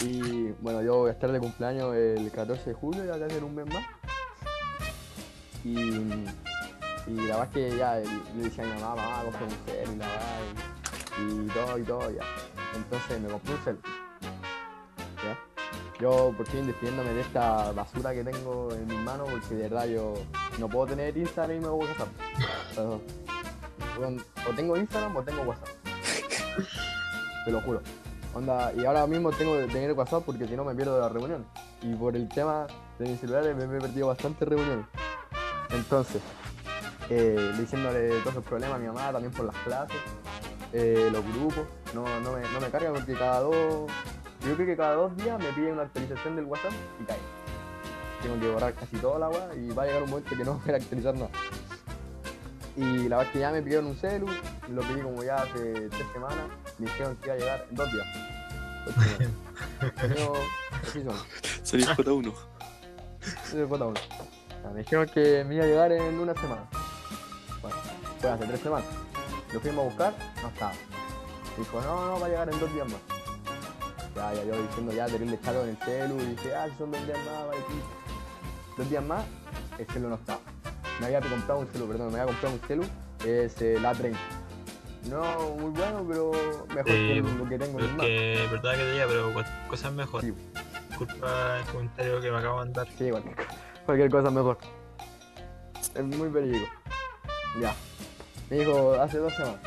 Y 0.00 0.52
bueno, 0.60 0.82
yo 0.82 0.96
voy 0.96 1.10
a 1.10 1.12
estar 1.12 1.30
de 1.30 1.38
cumpleaños 1.38 1.94
el 1.94 2.30
14 2.30 2.70
de 2.70 2.74
julio, 2.74 3.04
ya 3.04 3.18
casi 3.18 3.36
en 3.36 3.44
un 3.44 3.54
mes 3.54 3.66
más. 3.66 3.84
Y, 5.62 5.78
y 7.06 7.14
la 7.28 7.36
verdad 7.36 7.44
es 7.44 7.50
que 7.50 7.76
ya 7.76 7.96
le 7.96 8.42
decía 8.42 8.64
a 8.64 8.66
mi 8.66 8.80
mamá, 8.80 8.96
mamá, 8.96 9.22
compré 9.24 9.44
un 9.44 9.50
celu 9.66 9.92
y 9.92 9.96
la 9.96 10.06
verdad, 10.06 10.40
y, 11.18 11.44
y 11.44 11.48
todo 11.48 11.78
y 11.78 11.82
todo 11.82 12.10
ya. 12.10 12.22
Entonces 12.74 13.20
me 13.20 13.28
compré 13.28 13.54
un 13.54 13.60
celu. 13.64 13.80
Yo 16.00 16.32
por 16.36 16.46
fin 16.46 16.66
despidiéndome 16.66 17.12
de 17.12 17.20
esta 17.20 17.72
basura 17.72 18.14
que 18.14 18.24
tengo 18.24 18.72
en 18.72 18.86
mis 18.86 18.98
manos 19.00 19.28
porque 19.30 19.54
de 19.54 19.62
verdad 19.68 19.86
yo 19.86 20.14
no 20.58 20.68
puedo 20.68 20.86
tener 20.86 21.16
Instagram 21.16 21.58
y 21.58 21.60
me 21.60 21.68
voy 21.68 21.86
a 21.86 21.90
WhatsApp. 21.90 22.08
O, 24.48 24.52
tengo 24.54 24.76
Instagram 24.76 25.16
o 25.16 25.22
tengo 25.22 25.42
WhatsApp. 25.42 25.68
Te 27.44 27.52
lo 27.52 27.60
juro. 27.60 27.82
Onda, 28.32 28.72
y 28.74 28.86
ahora 28.86 29.06
mismo 29.06 29.30
tengo 29.32 29.56
que 29.56 29.66
tener 29.66 29.92
WhatsApp 29.92 30.22
porque 30.24 30.46
si 30.46 30.56
no 30.56 30.64
me 30.64 30.74
pierdo 30.74 30.94
de 30.94 31.00
las 31.02 31.12
reuniones. 31.12 31.46
Y 31.82 31.94
por 31.94 32.16
el 32.16 32.28
tema 32.28 32.66
de 32.98 33.08
mis 33.08 33.20
celulares 33.20 33.54
me, 33.56 33.66
me 33.66 33.76
he 33.76 33.80
perdido 33.80 34.06
bastantes 34.06 34.48
reuniones. 34.48 34.86
Entonces, 35.70 36.22
eh, 37.10 37.52
diciéndole 37.58 38.08
todos 38.20 38.28
esos 38.28 38.44
problemas 38.44 38.76
a 38.76 38.78
mi 38.78 38.86
mamá, 38.86 39.12
también 39.12 39.32
por 39.32 39.44
las 39.44 39.56
clases, 39.56 39.96
eh, 40.72 41.08
los 41.12 41.24
grupos, 41.34 41.64
no, 41.92 42.04
no, 42.20 42.32
me, 42.32 42.40
no 42.52 42.60
me 42.60 42.70
carga 42.70 42.92
porque 42.92 43.14
cada 43.14 43.40
dos, 43.40 43.90
yo 44.46 44.54
creo 44.54 44.66
que 44.66 44.76
cada 44.76 44.94
dos 44.94 45.16
días 45.16 45.38
me 45.38 45.52
pide 45.52 45.72
una 45.72 45.82
actualización 45.82 46.36
del 46.36 46.46
WhatsApp 46.46 46.72
y 47.00 47.04
cae. 47.04 47.18
Tengo 48.22 48.40
que 48.40 48.50
borrar 48.50 48.74
casi 48.74 48.96
toda 48.96 49.18
la 49.18 49.26
agua 49.26 49.48
y 49.56 49.70
va 49.72 49.82
a 49.82 49.86
llegar 49.86 50.02
un 50.02 50.10
momento 50.10 50.36
que 50.36 50.44
no 50.44 50.54
voy 50.64 50.74
a 50.74 50.76
actualizar 50.76 51.14
nada. 51.14 51.30
Y 52.76 53.08
la 53.08 53.18
vez 53.18 53.28
que 53.30 53.40
ya 53.40 53.50
me 53.50 53.62
pidieron 53.62 53.86
un 53.86 53.96
celu, 53.96 54.26
lo 54.68 54.82
pedí 54.82 55.00
como 55.02 55.22
ya 55.22 55.36
hace 55.36 55.88
tres 55.90 56.06
semanas, 56.12 56.44
me 56.78 56.86
dijeron 56.86 57.16
que 57.16 57.26
iba 57.26 57.34
a 57.34 57.38
llegar 57.38 57.66
en 57.68 57.76
dos 57.76 57.92
días. 57.92 58.06
Yo, 60.16 60.32
así 60.82 61.02
son. 61.02 61.16
Soy 61.62 61.82
J1. 61.82 62.32
Ese 63.44 63.66
fue 63.66 63.78
la 63.78 63.86
uno. 63.86 64.00
Ya, 64.62 64.70
Me 64.70 64.78
dijeron 64.80 65.06
que 65.12 65.44
me 65.44 65.56
iba 65.56 65.64
a 65.64 65.66
llegar 65.66 65.92
en 65.92 66.18
una 66.18 66.34
semana. 66.34 66.62
Bueno, 67.60 67.76
fue 68.20 68.30
hace 68.30 68.46
tres 68.46 68.60
semanas. 68.60 68.88
Lo 69.52 69.60
fuimos 69.60 69.84
a 69.84 69.88
buscar, 69.88 70.14
no 70.42 70.48
estaba. 70.48 70.72
Dijo, 71.58 71.80
no, 71.82 72.06
no, 72.06 72.20
va 72.20 72.26
a 72.26 72.28
llegar 72.28 72.48
en 72.48 72.60
dos 72.60 72.72
días 72.72 72.88
más. 72.88 73.19
Ya, 74.14 74.34
ya, 74.34 74.44
yo 74.44 74.62
diciendo 74.62 74.92
ya, 74.92 75.06
terrible 75.06 75.38
charo 75.40 75.62
en 75.62 75.70
el 75.70 75.76
celu, 75.78 76.20
y 76.20 76.26
dije, 76.26 76.54
ah, 76.54 76.68
son 76.76 76.90
dos 76.90 77.06
días 77.06 77.18
más, 77.18 77.46
vale, 77.46 77.60
aquí. 77.60 77.80
Dos 78.76 78.90
días 78.90 79.04
más, 79.04 79.24
el 79.78 79.86
celu 79.86 80.08
no 80.08 80.14
estaba. 80.16 80.40
Me 80.98 81.06
había 81.06 81.20
comprado 81.20 81.60
un 81.60 81.66
celu, 81.68 81.86
perdón, 81.86 82.12
me 82.12 82.20
había 82.20 82.32
comprado 82.32 82.54
un 82.54 82.60
celu, 82.60 82.82
es 83.24 83.60
el 83.62 83.84
A30. 83.84 84.16
No, 85.08 85.50
muy 85.56 85.70
bueno, 85.70 86.04
pero 86.06 86.32
mejor 86.68 86.84
que 86.84 87.22
lo 87.22 87.48
que 87.48 87.58
tengo 87.58 87.78
en 87.78 87.84
manos. 87.86 87.96
Porque, 87.96 88.48
verdad 88.50 88.72
que 88.72 89.04
pero 89.08 89.32
cualquier 89.32 89.68
cosa 89.68 89.88
es 89.88 89.94
mejor. 89.94 90.20
Sí. 90.20 90.34
Disculpa 90.88 91.58
el 91.58 91.64
comentario 91.66 92.20
que 92.20 92.30
me 92.30 92.38
acabo 92.38 92.58
de 92.58 92.64
mandar. 92.66 92.88
Sí, 92.98 93.10
cualquier, 93.10 93.36
cualquier 93.86 94.10
cosa 94.10 94.30
mejor. 94.30 94.58
Es 95.94 96.04
muy 96.04 96.28
verídico. 96.28 96.66
Ya. 97.60 97.74
Me 98.50 98.58
dijo 98.58 98.92
hace 99.00 99.18
dos 99.18 99.32
semanas. 99.32 99.60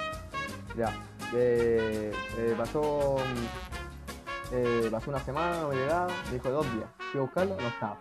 Ya. 0.78 0.94
Eh, 1.34 2.12
eh, 2.38 2.56
pasó. 2.56 3.18
Eh, 4.52 4.90
pasó 4.92 5.10
una 5.10 5.20
semana, 5.20 5.62
no 5.62 5.72
llegaba. 5.72 6.08
Me 6.26 6.34
dijo 6.34 6.50
dos 6.50 6.66
días. 6.74 6.90
Fui 7.12 7.20
a 7.20 7.24
buscarlo, 7.24 7.56
no 7.60 7.68
estaba. 7.68 7.98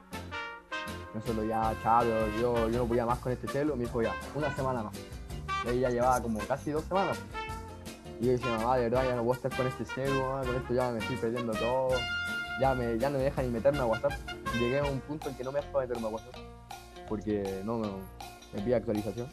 Solo 1.27 1.45
ya, 1.45 1.75
chavo, 1.83 2.09
yo, 2.41 2.69
yo 2.71 2.79
no 2.79 2.87
podía 2.87 3.05
más 3.05 3.19
con 3.19 3.33
este 3.33 3.47
celo. 3.47 3.77
Me 3.77 3.85
dijo 3.85 4.03
ya, 4.03 4.15
una 4.35 4.55
semana 4.55 4.83
más. 4.83 4.95
Y 5.65 5.69
ahí 5.69 5.81
ya 5.81 5.91
llevaba 5.91 6.21
como 6.21 6.39
casi 6.41 6.71
dos 6.71 6.85
semanas. 6.85 7.19
Y 8.19 8.27
yo 8.27 8.33
decía, 8.33 8.57
mamá, 8.59 8.77
de 8.77 8.89
verdad 8.89 9.05
ya 9.05 9.17
no 9.17 9.23
puedo 9.23 9.35
estar 9.35 9.55
con 9.57 9.67
este 9.67 9.85
celo, 9.85 10.41
con 10.45 10.55
esto 10.55 10.75
ya 10.75 10.91
me 10.91 10.99
estoy 10.99 11.17
perdiendo 11.17 11.53
todo 11.53 11.97
ya, 12.61 12.75
me, 12.75 12.99
ya 12.99 13.11
no 13.11 13.19
me 13.19 13.25
deja 13.25 13.43
ni 13.43 13.49
meterme 13.49 13.81
a 13.81 13.87
WhatsApp. 13.87 14.13
Llegué 14.55 14.79
a 14.79 14.85
un 14.85 15.01
punto 15.01 15.29
en 15.29 15.35
que 15.35 15.45
no 15.45 15.53
me 15.53 15.61
deja 15.61 15.79
meterme 15.79 16.07
a 16.07 16.11
WhatsApp. 16.11 16.37
Porque 17.09 17.63
no 17.65 17.79
me, 17.79 17.89
me 18.53 18.63
pide 18.63 18.77
actualización. 18.77 19.29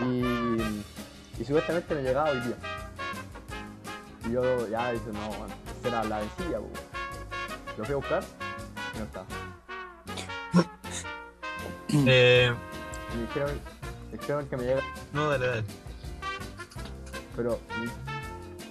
Y, 0.00 0.22
y 1.40 1.44
supuestamente 1.44 1.94
me 1.94 2.02
llegaba 2.02 2.30
hoy 2.30 2.40
día. 2.40 2.56
Y 4.26 4.32
yo 4.32 4.68
ya 4.68 4.92
dije, 4.92 5.06
no, 5.12 5.28
bueno, 5.28 5.54
era 5.88 6.04
la 6.04 6.18
vencilla, 6.20 6.58
po. 6.58 6.68
Lo 7.78 7.84
fui 7.84 7.92
a 7.92 7.96
buscar 7.96 8.24
y 8.94 8.98
no 8.98 9.04
estaba. 9.04 9.26
Eh, 12.08 12.52
Y 13.12 13.16
me 13.16 13.22
dijeron, 13.26 13.60
me 14.10 14.18
dijeron 14.18 14.46
que 14.48 14.56
me 14.56 14.64
llega, 14.64 14.80
no, 15.12 15.30
dale, 15.30 15.46
dale. 15.46 15.64
pero 17.36 17.60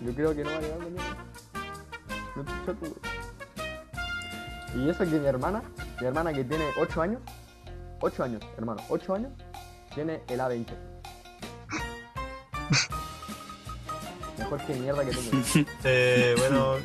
yo 0.01 0.13
creo 0.13 0.36
que 0.36 0.43
no 0.43 0.49
va 0.51 0.57
a 0.57 0.61
llegar 0.61 0.80
mañana. 0.80 1.18
No 2.36 2.43
te 2.43 2.51
choco. 2.66 2.86
Y 4.76 4.89
eso 4.89 4.99
que 4.99 5.05
mi 5.20 5.26
hermana, 5.26 5.63
mi 6.01 6.07
hermana 6.07 6.34
que 6.34 6.43
tiene 6.43 6.66
8 6.78 7.01
años, 7.01 7.22
8 8.01 8.24
años, 8.24 8.43
hermano, 8.57 8.82
8 8.89 9.16
años, 9.16 9.32
tiene 9.93 10.22
el 10.28 10.39
A20. 10.41 10.68
Mejor 14.38 14.61
que 14.66 14.74
mierda 14.74 15.05
que 15.05 15.11
tengo. 15.11 15.66
Eh, 15.86 16.36
bueno, 16.38 16.76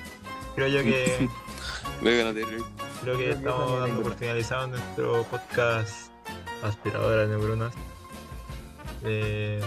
creo 0.54 0.68
yo 0.68 0.82
que 0.82 1.28
Venga, 2.02 2.24
no 2.24 2.34
te 2.34 2.44
ríes. 2.44 2.62
creo 3.02 3.18
que 3.18 3.30
estamos 3.30 3.80
dando 3.80 4.02
por 4.02 4.14
finalizado 4.16 4.66
nuestro 4.68 5.22
podcast 5.24 6.10
Aspiradora 6.62 7.22
de 7.22 7.28
Neuronas. 7.28 7.72
Eh, 9.04 9.62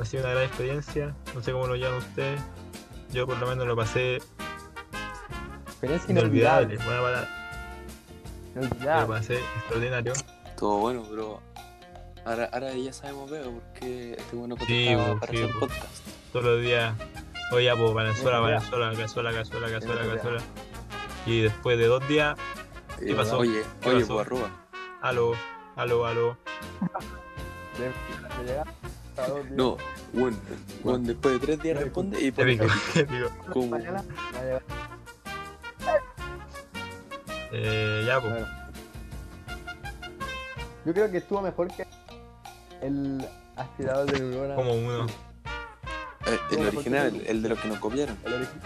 ha 0.00 0.04
sido 0.04 0.24
una 0.24 0.32
gran 0.32 0.44
experiencia. 0.46 1.14
No 1.34 1.42
sé 1.42 1.52
cómo 1.52 1.66
lo 1.66 1.76
llaman 1.76 1.98
ustedes. 1.98 2.40
Yo 3.12 3.26
por 3.26 3.38
lo 3.38 3.46
menos 3.46 3.66
lo 3.66 3.76
pasé 3.76 4.18
Experiencia 5.66 6.10
inolvidable. 6.12 6.74
inolvidable. 6.74 6.76
Buena 6.84 7.02
palabra. 7.02 7.30
Lo 8.54 8.62
Inolvidable. 8.62 9.06
pasé 9.14 9.34
extraordinario. 9.56 10.12
Todo 10.56 10.76
bueno, 10.78 11.04
pero 11.10 11.40
ahora, 12.24 12.48
ahora 12.52 12.72
ya 12.74 12.92
sabemos, 12.92 13.30
veo, 13.30 13.50
porque 13.52 14.12
este 14.18 14.36
bueno 14.36 14.56
Sí, 14.66 14.86
contestaba 14.94 15.14
bo, 15.14 15.20
para 15.20 15.32
sí, 15.32 15.38
hacer 15.38 15.52
bo. 15.54 15.60
podcast. 15.60 16.06
Todos 16.32 16.44
los 16.44 16.62
días. 16.62 16.94
Oye, 17.52 17.64
ya, 17.66 17.76
pues, 17.76 17.92
cazuela, 17.94 19.32
cazuela, 19.32 19.70
cazuela, 19.70 19.76
Eso 19.78 20.04
ya. 20.06 20.14
cazuela. 20.14 20.42
Y 21.26 21.40
después 21.42 21.78
de 21.78 21.86
dos 21.86 22.06
días, 22.08 22.36
Eh, 23.00 23.14
pasó? 23.14 23.38
Oye, 23.38 23.62
¿Qué 23.80 23.88
oye, 23.90 24.00
pasó? 24.00 24.14
pues 24.14 24.26
arroba. 24.26 24.50
aló, 25.02 25.32
aló, 25.76 26.06
aló. 26.06 26.36
No, 29.50 29.76
bueno, 30.12 30.36
bueno, 30.82 30.98
después 31.00 31.34
de 31.40 31.46
tres 31.46 31.62
días 31.62 31.78
responde 31.78 32.20
y 32.20 32.30
pone 32.32 32.52
Épico, 32.52 32.72
épico. 32.94 33.76
llegar. 33.78 34.04
Eh, 37.52 38.04
ya, 38.06 38.20
pues. 38.20 38.44
Yo 40.84 40.92
creo 40.92 41.10
que 41.10 41.18
estuvo 41.18 41.40
mejor 41.40 41.68
que 41.68 41.86
el 42.82 43.24
aspirador 43.56 44.10
de 44.10 44.20
neurona. 44.20 44.54
Como 44.56 44.74
uno. 44.74 45.06
Eh, 46.26 46.38
el 46.52 46.66
original, 46.68 47.06
el, 47.14 47.26
el 47.26 47.42
de 47.42 47.48
los 47.50 47.58
que 47.60 47.68
nos 47.68 47.78
copiaron. 47.78 48.16
El 48.24 48.34
original. 48.34 48.62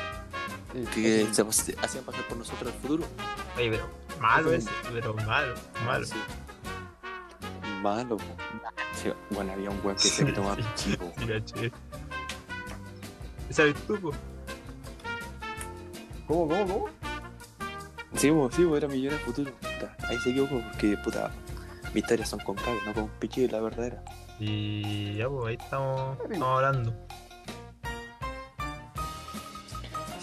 Que 0.95 1.27
sí. 1.27 1.35
se 1.35 1.45
pas- 1.45 1.75
hacían 1.83 2.05
pasar 2.05 2.23
por 2.29 2.37
nosotros 2.39 2.73
el 2.75 2.81
futuro. 2.81 3.05
Oye, 3.57 3.71
pero 3.71 3.89
malo 4.21 4.53
ese, 4.53 4.71
pero 4.93 5.15
malo, 5.15 5.55
malo. 5.85 6.05
Sí. 6.07 6.15
Malo, 7.83 8.17
po. 8.17 8.25
Sí, 8.95 9.11
bueno, 9.31 9.53
había 9.53 9.71
un 9.71 9.81
weón 9.83 9.97
que 9.97 10.03
se 10.09 10.25
tomaba. 10.33 10.57
Esa 13.49 13.63
eres 13.63 13.75
tú, 13.87 13.99
po. 14.01 14.13
¿Cómo, 16.27 16.49
cómo, 16.49 16.67
cómo? 16.67 16.85
Sí, 18.15 18.31
po, 18.31 18.51
sí, 18.53 18.65
po, 18.65 18.77
era 18.77 18.89
millones 18.89 19.21
futuro. 19.23 19.53
Puta, 19.53 19.97
Ahí 20.09 20.19
se 20.19 20.31
equivocó 20.31 20.61
porque, 20.71 20.97
puta, 21.03 21.31
mis 21.95 22.03
historias 22.03 22.29
son 22.29 22.41
con 22.41 22.57
cague, 22.57 22.81
no 22.87 22.93
con 22.95 23.09
pichi, 23.19 23.49
la 23.49 23.61
verdadera. 23.61 24.03
Y 24.39 25.15
ya, 25.17 25.29
pues 25.29 25.49
ahí 25.49 25.57
estamos, 25.61 26.19
estamos 26.31 26.57
hablando. 26.57 27.08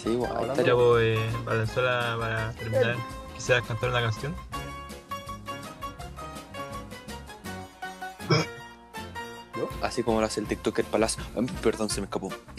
Sí. 0.06 0.16
Ya, 0.64 0.74
pues, 0.76 1.18
eh, 1.18 1.18
Valenzuela, 1.44 2.16
para 2.20 2.52
terminar, 2.52 2.96
quisieras 3.34 3.66
cantar 3.66 3.90
una 3.90 4.02
canción. 4.02 4.36
Así 9.82 10.04
como 10.04 10.20
lo 10.20 10.26
hace 10.26 10.38
el 10.38 10.46
TikToker 10.46 10.84
Palacio. 10.84 11.24
Perdón, 11.60 11.90
se 11.90 12.00
me 12.00 12.04
escapó. 12.04 12.28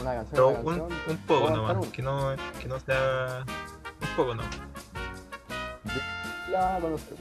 Una 0.00 0.14
canción. 0.14 0.30
Pero 0.30 0.48
una 0.48 0.58
un, 0.60 0.64
canción. 0.64 1.00
un 1.08 1.16
poco 1.26 1.40
¿Puedo 1.40 1.56
nomás, 1.56 1.88
que 1.88 2.00
no, 2.00 2.34
que 2.58 2.68
no 2.68 2.80
sea. 2.80 3.44
Un 4.00 4.16
poco 4.16 4.34
nomás. 4.34 4.56
La 6.50 6.60
van 6.60 6.76
a 6.76 6.80
conocer. 6.80 7.16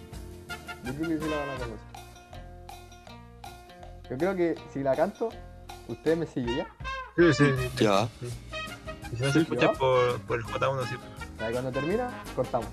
Yo 0.85 0.93
creo 0.93 1.09
que 1.09 1.17
sí 1.17 1.29
la 1.29 1.37
van 1.37 1.49
a 1.49 1.53
conocer. 1.57 1.79
Yo 4.09 4.17
creo 4.17 4.35
que 4.35 4.55
si 4.71 4.83
la 4.83 4.95
canto, 4.95 5.29
ustedes 5.89 6.17
me 6.17 6.25
siguen 6.25 6.55
ya. 6.55 6.78
Sí, 7.19 7.33
sí, 7.33 7.69
Ya. 7.83 8.07
Y 9.11 9.15
si 9.17 9.23
no 9.23 9.31
se 9.33 9.39
escucha 9.41 9.73
por, 9.73 10.21
por 10.21 10.37
el 10.39 10.45
J1, 10.45 10.87
sí. 10.87 10.95
Cuando 11.51 11.71
termina, 11.71 12.23
cortamos. 12.35 12.69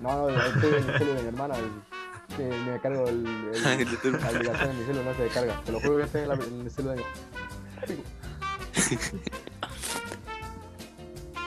No, 0.00 0.28
no, 0.30 0.42
estoy 0.42 0.74
en 0.74 0.88
el 0.90 0.98
celu 0.98 1.14
de 1.14 1.22
mi 1.22 1.28
hermana. 1.28 1.54
y- 1.58 2.34
Que 2.36 2.42
me 2.48 2.80
cargo 2.80 3.06
el, 3.08 3.26
el- 3.26 3.62
la 3.62 4.28
aplicación 4.28 4.70
en 4.70 4.78
mi 4.80 4.84
celu, 4.86 5.02
no 5.04 5.14
se 5.14 5.22
descarga. 5.24 5.60
Te 5.64 5.72
lo 5.72 5.80
juro 5.80 5.96
que 5.98 6.02
estoy 6.04 6.22
en, 6.22 6.28
la- 6.28 6.34
en 6.34 6.60
el 6.62 6.70
celu 6.70 6.88
de 6.90 6.96
mi. 6.96 7.02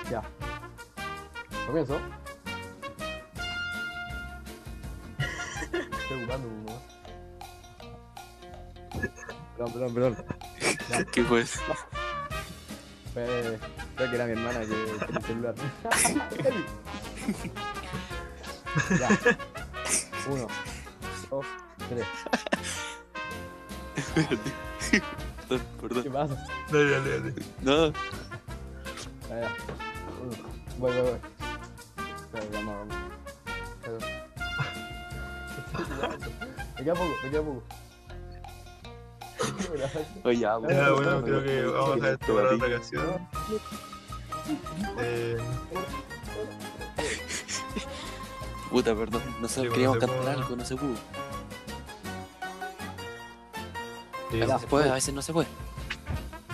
Ya. 0.09 0.21
Comienzo. 1.67 1.99
Estoy 5.69 6.17
ocupando, 6.23 6.47
¿no? 6.47 6.81
Perdón, 9.57 9.73
perdón, 9.73 9.93
perdón. 9.93 10.25
¿Qué 11.11 11.23
fue 11.23 11.41
eso? 11.41 11.59
Eh, 13.15 13.57
Creo 13.95 14.09
que 14.09 14.15
era 14.15 14.25
mi 14.25 14.31
hermana 14.31 14.59
que 14.61 14.65
tiene 14.65 14.83
el 14.83 15.23
celular. 15.23 15.55
ya. 18.99 19.09
Uno, 20.29 20.47
dos, 21.29 21.45
tres. 21.89 22.07
Perdón, 25.47 25.65
¿Qué 25.79 25.87
perdón. 25.87 26.13
pasa? 26.13 26.45
Dale, 26.71 26.89
dale, 26.91 27.09
dale. 27.19 27.33
No, 27.61 27.91
Ya, 29.29 29.41
ya. 29.41 29.51
Uno. 30.21 30.35
Voy, 30.79 30.91
voy, 30.91 31.01
voy. 31.01 31.19
Espera, 32.21 32.45
vamos, 32.53 32.75
vamos. 32.79 32.97
Me 36.77 36.83
queda 36.83 36.93
poco, 36.95 37.13
me 37.23 37.29
queda 37.29 37.41
poco. 37.41 37.63
oye, 40.23 40.37
ya, 40.39 40.57
Ya, 40.61 40.67
Ya, 40.69 40.83
no, 40.87 40.95
bueno, 40.95 41.11
no, 41.19 41.23
creo 41.23 41.39
no, 41.39 41.43
que 41.43 41.61
no, 41.61 41.71
vamos 41.73 41.85
a 41.85 41.89
no, 41.89 41.95
dejar 41.95 42.13
esto 42.13 42.27
no, 42.27 42.35
para 42.35 42.49
no, 42.49 42.55
otra 42.55 42.67
ocasión. 42.75 43.27
Eh, 44.99 45.37
Puta, 48.69 48.95
perdón. 48.95 49.21
Nosotros 49.39 49.65
Sí, 49.67 49.69
queríamos 49.71 49.97
bueno, 49.99 50.13
cantar 50.13 50.23
puede. 50.33 50.43
algo, 50.43 50.55
no 50.55 50.65
se 50.65 50.75
pudo. 50.75 50.95
sí. 54.31 54.41
A 54.41 54.45
veces 54.45 54.61
se 54.61 54.67
puede, 54.67 54.89
a 54.89 54.93
veces 54.93 55.13
no 55.13 55.21
se 55.21 55.33
puede. 55.33 55.47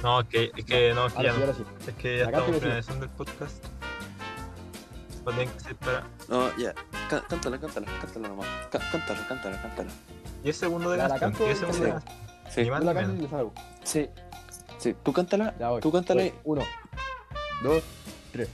No, 0.03 0.19
es 0.21 0.27
que, 0.27 0.51
es 0.55 0.65
que 0.65 0.93
no, 0.93 1.07
es 1.07 1.13
que 1.13 1.23
ya 1.23 1.33
sí, 1.33 1.39
no. 1.39 1.87
Es 1.87 1.95
que 1.95 2.17
ya 2.19 2.27
Acá 2.27 2.37
estamos 2.39 2.61
finalizando 2.61 3.05
el 3.05 3.11
podcast. 3.11 3.63
Esto 5.09 5.31
tiene 5.31 5.51
que 5.51 5.59
ser 5.59 5.75
para 5.75 6.03
No, 6.27 6.57
ya. 6.57 6.73
Cá- 7.09 7.23
Cántala, 7.27 7.59
cántala, 7.59 7.87
cántala 8.01 8.27
nomás. 8.29 8.47
Cá- 8.71 8.79
Cántala, 8.91 9.27
cántala, 9.27 9.61
cántala. 9.61 9.89
10 10.43 10.55
segundos 10.57 10.91
de 10.91 10.97
Ya, 10.97 11.03
la 11.07 11.19
canción. 11.19 11.31
canto 11.31 11.45
10 11.45 11.57
y 11.57 11.59
segundos 11.59 11.81
de 11.81 11.91
canción. 11.91 12.28
Sí, 12.49 12.61
Ni 12.63 12.69
más 12.71 12.83
la 12.83 12.93
canto 12.93 13.09
menos. 13.09 13.19
y 13.19 13.23
le 13.23 13.29
salgo. 13.29 13.53
sí. 13.83 14.09
Sí, 14.77 14.95
tú 15.03 15.11
cántala. 15.11 15.53
Ya 15.59 15.69
voy. 15.71 15.81
Tú 15.81 15.91
cántale. 15.91 16.31
Voy. 16.43 16.57
Uno, 16.57 16.61
dos, 17.63 17.83
tres. 18.31 18.47